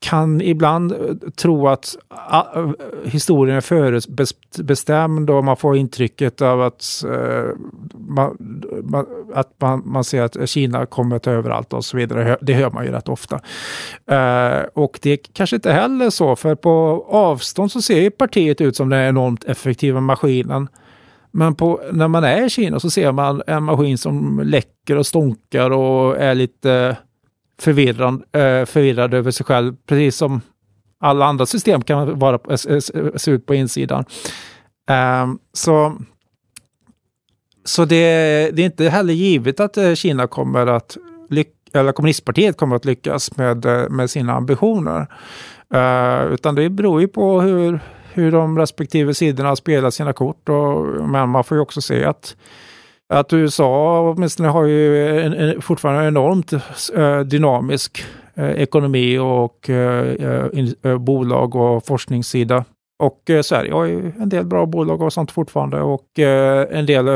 kan 0.03 0.40
ibland 0.40 0.92
eh, 0.92 0.98
tro 1.36 1.68
att 1.68 1.96
ah, 2.09 2.44
eh, 2.57 2.70
historien 3.05 3.57
är 3.57 3.61
förutbestämd 3.61 5.30
och 5.30 5.44
man 5.44 5.57
får 5.57 5.76
intrycket 5.76 6.42
av 6.42 6.62
att, 6.62 7.05
eh, 7.05 7.57
man, 8.09 8.36
att 9.34 9.55
man, 9.61 9.82
man 9.84 10.05
ser 10.05 10.22
att 10.22 10.48
Kina 10.48 10.86
kommer 10.86 11.18
ta 11.18 11.30
över 11.30 11.50
allt 11.50 11.72
och 11.72 11.84
så 11.84 11.96
vidare. 11.96 12.36
Det 12.40 12.55
hör 12.55 12.70
man 12.70 12.84
ju 12.84 12.90
rätt 12.90 13.09
ofta. 13.09 13.40
Och 14.74 14.98
det 15.03 15.11
är 15.11 15.18
kanske 15.32 15.57
inte 15.57 15.72
heller 15.72 16.11
så, 16.11 16.36
för 16.36 16.55
på 16.55 17.07
avstånd 17.09 17.72
så 17.72 17.82
ser 17.82 18.11
partiet 18.11 18.61
ut 18.61 18.76
som 18.76 18.88
den 18.88 19.09
enormt 19.09 19.44
effektiva 19.44 20.00
maskinen. 20.00 20.68
Men 21.30 21.55
på, 21.55 21.80
när 21.92 22.09
man 22.09 22.24
är 22.24 22.46
i 22.46 22.50
Kina 22.50 22.80
så 22.80 22.90
ser 22.90 23.12
man 23.12 23.42
en 23.46 23.62
maskin 23.62 23.98
som 23.98 24.40
läcker 24.44 24.96
och 24.96 25.07
stonkar 25.07 25.70
och 25.70 26.16
är 26.16 26.34
lite 26.34 26.96
förvirrad, 27.63 28.15
eh, 28.15 28.67
förvirrad 28.67 29.15
över 29.15 29.31
sig 29.31 29.47
själv, 29.47 29.77
precis 29.87 30.17
som 30.17 30.41
alla 31.01 31.27
andra 31.27 31.47
system 31.47 31.83
kan 31.83 32.19
vara, 32.19 32.39
eh, 32.51 32.79
se 33.17 33.31
ut 33.31 33.47
på 33.47 33.55
insidan. 33.55 34.05
Ehm, 34.89 35.39
så 35.53 35.97
så 37.65 37.85
det, 37.85 37.97
det, 38.53 38.63
är 38.63 38.67
inte 38.67 38.89
heller 38.89 39.15
givet 39.15 39.61
att 39.61 39.77
eh, 39.77 39.95
Kina 39.95 40.27
kommer 40.27 40.67
att 40.67 40.97
lyckas, 41.31 41.55
eller 41.75 41.93
kommunistpartiet 41.93 42.57
kommer 42.57 42.77
att 42.77 42.85
lyckas 42.85 43.37
med, 43.37 43.67
med 43.91 44.11
sina 44.11 44.33
ambitioner. 44.33 45.07
Uh, 45.75 46.33
utan 46.33 46.55
det 46.55 46.71
beror 46.71 47.01
ju 47.01 47.09
på 47.09 47.41
hur, 47.41 47.81
hur 48.13 48.33
de 48.33 48.59
respektive 48.59 49.15
sidorna 49.15 49.57
spelar 49.57 49.91
sina 49.91 50.13
kort. 50.13 50.49
Och, 50.49 50.87
men 51.09 51.29
man 51.29 51.45
får 51.45 51.57
ju 51.57 51.63
också 51.63 51.81
se 51.81 52.05
att 52.05 52.37
att 53.13 53.33
USA 53.33 54.01
åtminstone 54.01 54.49
har 54.49 54.65
ju 54.65 55.11
en, 55.21 55.33
en, 55.33 55.63
fortfarande 55.63 56.03
en 56.03 56.09
enormt 56.09 56.53
eh, 56.95 57.21
dynamisk 57.21 58.05
eh, 58.35 58.51
ekonomi 58.51 59.19
och 59.19 59.71
eh, 59.71 60.47
in, 60.53 60.75
bolag 60.99 61.55
och 61.55 61.87
forskningssida. 61.87 62.65
Och 62.99 63.31
Sverige 63.43 63.73
har 63.73 63.85
ju 63.85 64.13
en 64.19 64.29
del 64.29 64.47
bra 64.47 64.67
bolag 64.67 65.03
och 65.03 65.13
sånt 65.13 65.31
fortfarande 65.31 65.81
och 65.81 66.19
en, 66.19 66.87
del, 66.87 67.09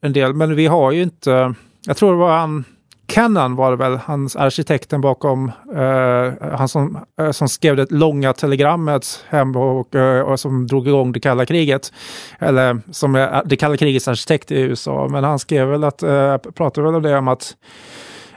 en 0.00 0.12
del, 0.12 0.34
men 0.34 0.54
vi 0.54 0.66
har 0.66 0.92
ju 0.92 1.02
inte, 1.02 1.54
jag 1.86 1.96
tror 1.96 2.10
det 2.10 2.18
var 2.18 2.38
han 2.38 2.64
Kennan 3.08 3.56
var 3.56 3.70
det 3.70 3.76
väl, 3.76 3.96
hans 3.96 4.36
arkitekten 4.36 5.00
bakom, 5.00 5.52
eh, 5.74 6.48
han 6.56 6.68
som, 6.68 6.98
eh, 7.20 7.30
som 7.30 7.48
skrev 7.48 7.76
det 7.76 7.90
långa 7.90 8.32
telegrammet 8.32 9.24
hem 9.28 9.56
och, 9.56 9.94
eh, 9.94 10.20
och, 10.20 10.40
som 10.40 10.66
drog 10.66 10.88
igång 10.88 11.12
det 11.12 11.20
kalla 11.20 11.46
kriget. 11.46 11.92
Eller 12.38 12.80
som 12.90 13.14
är 13.14 13.34
eh, 13.34 13.40
det 13.44 13.56
kalla 13.56 13.76
krigets 13.76 14.08
arkitekt 14.08 14.50
i 14.50 14.60
USA. 14.60 15.08
Men 15.10 15.24
han 15.24 15.38
skrev 15.38 15.68
väl 15.68 15.84
att, 15.84 16.02
eh, 16.02 16.36
pratade 16.36 16.86
väl 16.86 16.94
om 16.94 17.02
det 17.02 17.18
om 17.18 17.28
att 17.28 17.56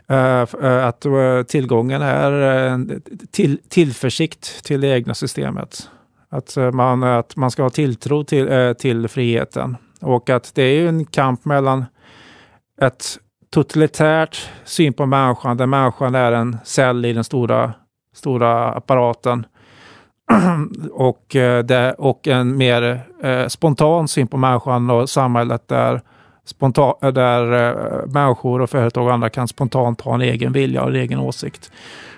eh, 0.08 0.88
att 0.88 1.06
tillgången 1.48 2.02
är 2.02 3.00
till, 3.32 3.60
tillförsikt 3.70 4.66
till 4.66 4.82
det 4.82 4.88
egna 4.88 5.14
systemet. 5.14 5.90
Att 6.30 6.58
man, 6.74 7.04
att 7.04 7.36
man 7.36 7.52
ska 7.52 7.64
ha 7.64 7.70
tilltro 7.70 8.24
till, 8.24 8.76
till 8.80 9.08
friheten. 9.08 9.78
Och 10.02 10.30
att 10.30 10.52
det 10.56 10.64
är 10.64 10.88
en 10.88 11.06
kamp 11.06 11.46
mellan 11.46 11.86
ett 12.82 13.18
totalitärt 13.50 14.50
syn 14.66 14.94
på 14.94 15.06
människan, 15.06 15.58
där 15.58 15.66
människan 15.66 16.16
är 16.16 16.32
en 16.32 16.58
cell 16.64 17.06
i 17.06 17.14
den 17.14 17.24
stora, 17.24 17.74
stora 18.16 18.72
apparaten. 18.72 19.46
och, 20.92 21.36
eh, 21.36 21.64
det, 21.64 21.94
och 21.98 22.28
en 22.28 22.58
mer 22.58 23.02
eh, 23.24 23.48
spontan 23.48 24.08
syn 24.08 24.28
på 24.28 24.38
människan 24.38 24.90
och 24.90 25.10
samhället 25.10 25.68
där, 25.68 26.02
spontan, 26.46 26.94
där 27.14 27.54
eh, 27.54 28.06
människor 28.06 28.62
och 28.62 28.70
företag 28.70 29.06
och 29.06 29.14
andra 29.14 29.30
kan 29.30 29.48
spontant 29.48 30.02
ha 30.02 30.14
en 30.14 30.22
egen 30.22 30.52
vilja 30.52 30.84
och 30.84 30.90
en 30.90 30.96
egen 30.96 31.20
åsikt. 31.20 31.72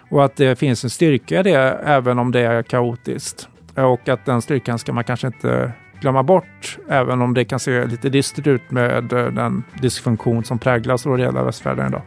Och 0.09 0.25
att 0.25 0.35
det 0.35 0.59
finns 0.59 0.83
en 0.83 0.89
styrka 0.89 1.39
i 1.39 1.43
det 1.43 1.79
även 1.85 2.19
om 2.19 2.31
det 2.31 2.39
är 2.39 2.63
kaotiskt. 2.63 3.49
Och 3.75 4.09
att 4.09 4.25
den 4.25 4.41
styrkan 4.41 4.79
ska 4.79 4.93
man 4.93 5.03
kanske 5.03 5.27
inte 5.27 5.71
glömma 6.01 6.23
bort, 6.23 6.77
även 6.89 7.21
om 7.21 7.33
det 7.33 7.45
kan 7.45 7.59
se 7.59 7.85
lite 7.85 8.09
dystert 8.09 8.47
ut 8.47 8.71
med 8.71 9.13
eh, 9.13 9.25
den 9.25 9.63
dysfunktion 9.81 10.43
som 10.43 10.57
delar 10.57 11.39
av 11.39 11.45
västvärlden 11.45 11.87
idag. 11.87 12.01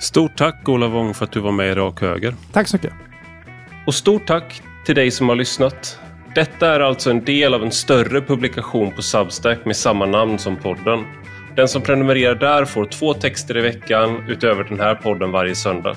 Stort 0.00 0.36
tack 0.36 0.68
Ola 0.68 0.88
Wång 0.88 1.14
för 1.14 1.24
att 1.24 1.32
du 1.32 1.40
var 1.40 1.52
med 1.52 1.68
i 1.68 1.74
Rak 1.74 2.00
Höger. 2.00 2.34
Tack 2.52 2.68
så 2.68 2.76
mycket. 2.76 2.92
Och 3.86 3.94
stort 3.94 4.26
tack 4.26 4.62
till 4.86 4.94
dig 4.94 5.10
som 5.10 5.28
har 5.28 5.36
lyssnat. 5.36 6.00
Detta 6.34 6.74
är 6.74 6.80
alltså 6.80 7.10
en 7.10 7.24
del 7.24 7.54
av 7.54 7.62
en 7.62 7.72
större 7.72 8.20
publikation 8.20 8.90
på 8.90 9.02
Substack 9.02 9.64
med 9.64 9.76
samma 9.76 10.06
namn 10.06 10.38
som 10.38 10.56
podden. 10.56 11.04
Den 11.56 11.68
som 11.68 11.82
prenumererar 11.82 12.34
där 12.34 12.64
får 12.64 12.84
två 12.84 13.14
texter 13.14 13.56
i 13.56 13.60
veckan 13.60 14.24
utöver 14.28 14.64
den 14.64 14.80
här 14.80 14.94
podden 14.94 15.32
varje 15.32 15.54
söndag. 15.54 15.96